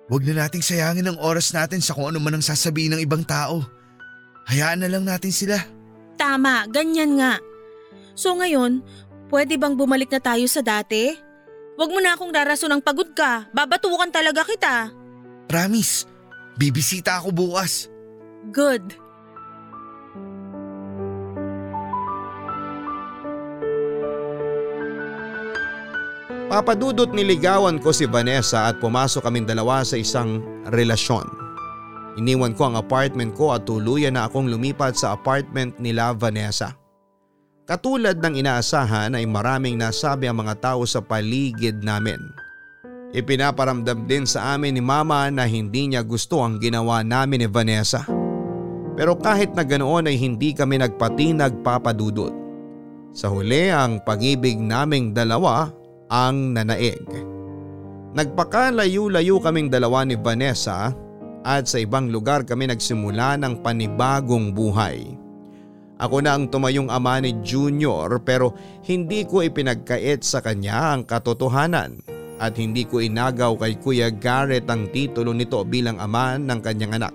Huwag 0.06 0.22
na 0.22 0.46
nating 0.46 0.62
sayangin 0.62 1.10
ang 1.10 1.18
oras 1.18 1.50
natin 1.50 1.82
sa 1.82 1.98
kung 1.98 2.14
ano 2.14 2.22
man 2.22 2.38
ang 2.38 2.46
sasabihin 2.46 2.94
ng 2.94 3.02
ibang 3.02 3.26
tao. 3.26 3.66
Hayaan 4.46 4.86
na 4.86 4.90
lang 4.90 5.02
natin 5.02 5.34
sila. 5.34 5.58
Tama, 6.14 6.70
ganyan 6.70 7.18
nga. 7.18 7.42
So 8.14 8.38
ngayon, 8.38 8.86
pwede 9.34 9.58
bang 9.58 9.74
bumalik 9.74 10.14
na 10.14 10.22
tayo 10.22 10.46
sa 10.46 10.62
dati? 10.62 11.10
Huwag 11.76 11.92
mo 11.92 12.00
na 12.00 12.14
akong 12.14 12.32
rarason 12.32 12.72
ng 12.72 12.86
pagod 12.86 13.12
ka. 13.18 13.50
Babatukan 13.52 14.14
talaga 14.14 14.46
kita. 14.46 14.94
Promise, 15.50 16.08
bibisita 16.56 17.20
ako 17.20 17.34
bukas. 17.34 17.90
Good. 18.54 19.05
Papadudot 26.56 27.12
niligawan 27.12 27.84
ko 27.84 27.92
si 27.92 28.08
Vanessa 28.08 28.72
at 28.72 28.80
pumasok 28.80 29.28
kaming 29.28 29.44
dalawa 29.44 29.84
sa 29.84 30.00
isang 30.00 30.40
relasyon. 30.72 31.28
Iniwan 32.16 32.56
ko 32.56 32.72
ang 32.72 32.80
apartment 32.80 33.36
ko 33.36 33.52
at 33.52 33.68
tuluyan 33.68 34.16
na 34.16 34.32
akong 34.32 34.48
lumipat 34.48 34.96
sa 34.96 35.20
apartment 35.20 35.76
nila 35.84 36.16
Vanessa. 36.16 36.72
Katulad 37.68 38.24
ng 38.24 38.40
inaasahan 38.40 39.20
ay 39.20 39.28
maraming 39.28 39.76
nasabi 39.76 40.32
ang 40.32 40.48
mga 40.48 40.56
tao 40.64 40.88
sa 40.88 41.04
paligid 41.04 41.84
namin. 41.84 42.24
Ipinaparamdam 43.12 44.08
din 44.08 44.24
sa 44.24 44.56
amin 44.56 44.80
ni 44.80 44.84
mama 44.86 45.28
na 45.28 45.44
hindi 45.44 45.92
niya 45.92 46.08
gusto 46.08 46.40
ang 46.40 46.64
ginawa 46.64 47.04
namin 47.04 47.44
ni 47.44 47.48
Vanessa. 47.52 48.08
Pero 48.96 49.20
kahit 49.20 49.52
na 49.60 49.68
ganoon 49.68 50.08
ay 50.08 50.16
hindi 50.16 50.56
kami 50.56 50.80
nagpati 50.80 51.36
nagpapadudot. 51.36 52.32
Sa 53.12 53.28
huli 53.28 53.76
ang 53.76 54.00
pag-ibig 54.08 54.56
naming 54.56 55.12
dalawa 55.12 55.84
ang 56.10 56.54
nanaig. 56.54 57.06
Nagpakalayo-layo 58.16 59.44
kaming 59.44 59.68
dalawa 59.68 60.08
ni 60.08 60.16
Vanessa 60.16 60.96
at 61.44 61.68
sa 61.68 61.78
ibang 61.78 62.10
lugar 62.10 62.48
kami 62.48 62.72
nagsimula 62.72 63.36
ng 63.38 63.60
panibagong 63.60 64.56
buhay. 64.56 65.20
Ako 65.96 66.20
na 66.20 66.36
ang 66.36 66.52
tumayong 66.52 66.92
ama 66.92 67.24
ni 67.24 67.36
Junior 67.40 68.20
pero 68.20 68.56
hindi 68.84 69.24
ko 69.24 69.44
ipinagkait 69.44 70.24
sa 70.24 70.44
kanya 70.44 70.96
ang 70.96 71.08
katotohanan 71.08 72.04
at 72.36 72.60
hindi 72.60 72.84
ko 72.84 73.00
inagaw 73.00 73.56
kay 73.56 73.80
Kuya 73.80 74.12
Garrett 74.12 74.68
ang 74.68 74.92
titulo 74.92 75.32
nito 75.32 75.64
bilang 75.64 75.96
ama 76.04 76.36
ng 76.36 76.60
kanyang 76.60 77.00
anak. 77.00 77.14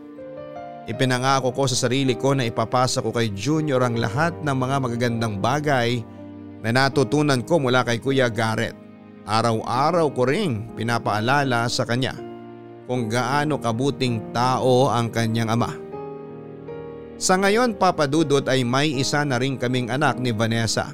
Ipinangako 0.89 1.53
ko 1.53 1.69
sa 1.69 1.87
sarili 1.87 2.17
ko 2.17 2.33
na 2.33 2.49
ipapasa 2.49 3.05
ko 3.05 3.13
kay 3.13 3.31
Junior 3.37 3.85
ang 3.85 4.01
lahat 4.01 4.33
ng 4.41 4.57
mga 4.57 4.77
magagandang 4.81 5.37
bagay 5.39 6.01
na 6.61 6.71
natutunan 6.73 7.41
ko 7.45 7.61
mula 7.61 7.85
kay 7.85 8.01
Kuya 8.01 8.29
Garrett. 8.29 8.77
Araw-araw 9.25 10.07
ko 10.17 10.23
ring 10.27 10.73
pinapaalala 10.75 11.69
sa 11.71 11.85
kanya 11.85 12.17
kung 12.91 13.07
gaano 13.07 13.63
kabuting 13.63 14.35
tao 14.35 14.91
ang 14.91 15.13
kanyang 15.13 15.55
ama. 15.55 15.71
Sa 17.21 17.37
ngayon 17.37 17.77
papadudot 17.77 18.43
ay 18.49 18.65
may 18.65 18.97
isa 18.97 19.23
na 19.23 19.37
rin 19.37 19.61
kaming 19.61 19.93
anak 19.93 20.19
ni 20.19 20.33
Vanessa 20.33 20.91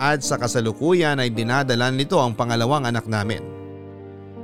at 0.00 0.24
sa 0.24 0.40
kasalukuyan 0.40 1.20
ay 1.20 1.28
dinadalan 1.28 1.98
nito 1.98 2.16
ang 2.16 2.32
pangalawang 2.32 2.88
anak 2.88 3.04
namin. 3.04 3.44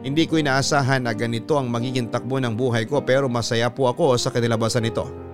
Hindi 0.05 0.29
ko 0.29 0.37
inaasahan 0.37 1.09
na 1.09 1.17
ganito 1.17 1.57
ang 1.57 1.73
magiging 1.73 2.13
takbo 2.13 2.37
ng 2.37 2.53
buhay 2.53 2.85
ko 2.85 3.01
pero 3.03 3.27
masaya 3.27 3.73
po 3.73 3.89
ako 3.89 4.21
sa 4.21 4.29
kanilabasan 4.29 4.85
nito. 4.85 5.26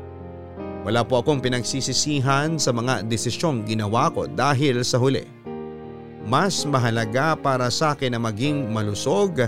Wala 0.83 1.07
po 1.07 1.23
akong 1.23 1.39
pinagsisisihan 1.39 2.59
sa 2.59 2.75
mga 2.75 3.07
desisyong 3.07 3.63
ginawa 3.63 4.11
ko 4.11 4.27
dahil 4.27 4.83
sa 4.83 4.99
huli. 4.99 5.23
Mas 6.27 6.67
mahalaga 6.67 7.39
para 7.39 7.71
sa 7.71 7.95
akin 7.95 8.15
na 8.15 8.21
maging 8.23 8.71
malusog 8.71 9.47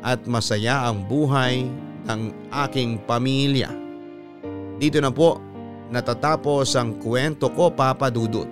at 0.00 0.20
masaya 0.24 0.88
ang 0.88 1.04
buhay 1.04 1.68
ng 2.08 2.32
aking 2.64 2.96
pamilya. 3.04 3.68
Dito 4.80 4.96
na 5.04 5.12
po 5.12 5.36
natatapos 5.92 6.72
ang 6.80 6.96
kwento 6.96 7.52
ko 7.52 7.68
Papa 7.68 8.08
Dudut. 8.08 8.48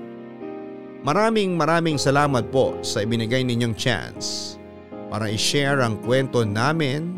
Maraming 1.01 1.57
maraming 1.57 1.97
salamat 1.97 2.53
po 2.53 2.77
sa 2.85 3.01
ibinigay 3.01 3.41
ninyong 3.41 3.73
chance 3.73 4.59
para 5.09 5.33
i-share 5.33 5.81
ang 5.81 5.97
kwento 6.05 6.45
namin 6.45 7.17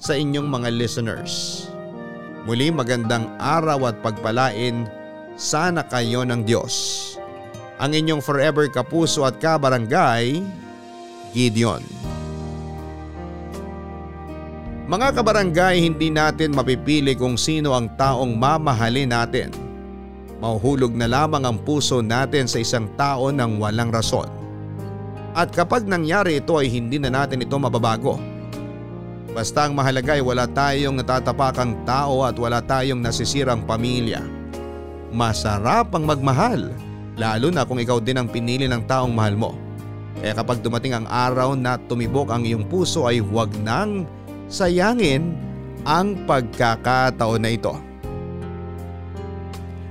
sa 0.00 0.16
inyong 0.16 0.48
mga 0.48 0.68
listeners. 0.72 1.68
Muli 2.48 2.72
magandang 2.72 3.28
araw 3.36 3.92
at 3.92 4.00
pagpalain 4.00 4.88
sana 5.36 5.84
kayo 5.84 6.24
ng 6.24 6.40
Diyos. 6.40 6.72
Ang 7.76 7.92
inyong 7.96 8.24
forever 8.24 8.64
kapuso 8.72 9.28
at 9.28 9.36
kabarangay, 9.36 10.40
Gideon. 11.36 11.84
Mga 14.88 15.20
kabarangay, 15.20 15.84
hindi 15.84 16.08
natin 16.08 16.56
mapipili 16.56 17.12
kung 17.12 17.36
sino 17.36 17.76
ang 17.76 17.92
taong 18.00 18.32
mamahalin 18.34 19.12
natin. 19.12 19.52
Mahuhulog 20.40 20.96
na 20.96 21.12
lamang 21.12 21.44
ang 21.44 21.60
puso 21.60 22.00
natin 22.00 22.48
sa 22.48 22.56
isang 22.64 22.88
tao 22.96 23.28
ng 23.28 23.60
walang 23.60 23.92
rason. 23.92 24.26
At 25.36 25.52
kapag 25.52 25.84
nangyari 25.84 26.40
ito 26.40 26.56
ay 26.56 26.72
hindi 26.72 26.96
na 26.96 27.12
natin 27.12 27.44
ito 27.44 27.54
mababago. 27.54 28.39
Basta 29.30 29.70
ang 29.70 29.78
mahalaga 29.78 30.18
ay 30.18 30.22
wala 30.26 30.50
tayong 30.50 30.98
natatapakang 30.98 31.86
tao 31.86 32.26
at 32.26 32.34
wala 32.34 32.58
tayong 32.58 32.98
nasisirang 32.98 33.62
pamilya. 33.62 34.26
Masarap 35.14 35.94
ang 35.94 36.06
magmahal, 36.06 36.74
lalo 37.14 37.46
na 37.54 37.62
kung 37.62 37.78
ikaw 37.78 38.02
din 38.02 38.18
ang 38.18 38.26
pinili 38.26 38.66
ng 38.66 38.82
taong 38.90 39.14
mahal 39.14 39.38
mo. 39.38 39.50
Kaya 40.18 40.34
kapag 40.34 40.60
dumating 40.60 40.98
ang 40.98 41.06
araw 41.06 41.54
na 41.54 41.78
tumibok 41.78 42.34
ang 42.34 42.42
iyong 42.42 42.66
puso 42.66 43.06
ay 43.06 43.22
huwag 43.22 43.54
nang 43.62 44.04
sayangin 44.50 45.32
ang 45.86 46.26
pagkakataon 46.26 47.40
na 47.40 47.50
ito. 47.54 47.74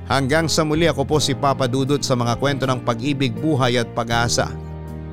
Hanggang 0.09 0.49
sa 0.49 0.65
muli 0.65 0.89
ako 0.89 1.05
po 1.05 1.17
si 1.21 1.37
Papa 1.37 1.69
Dudut 1.69 2.01
sa 2.01 2.17
mga 2.17 2.35
kwento 2.41 2.65
ng 2.65 2.81
pag-ibig, 2.81 3.29
buhay 3.37 3.77
at 3.77 3.87
pag-asa 3.93 4.49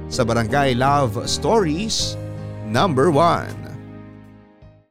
sa 0.09 0.23
Barangay 0.25 0.73
Love 0.73 1.29
Stories 1.29 2.17
number 2.65 3.13
1. 3.13 3.66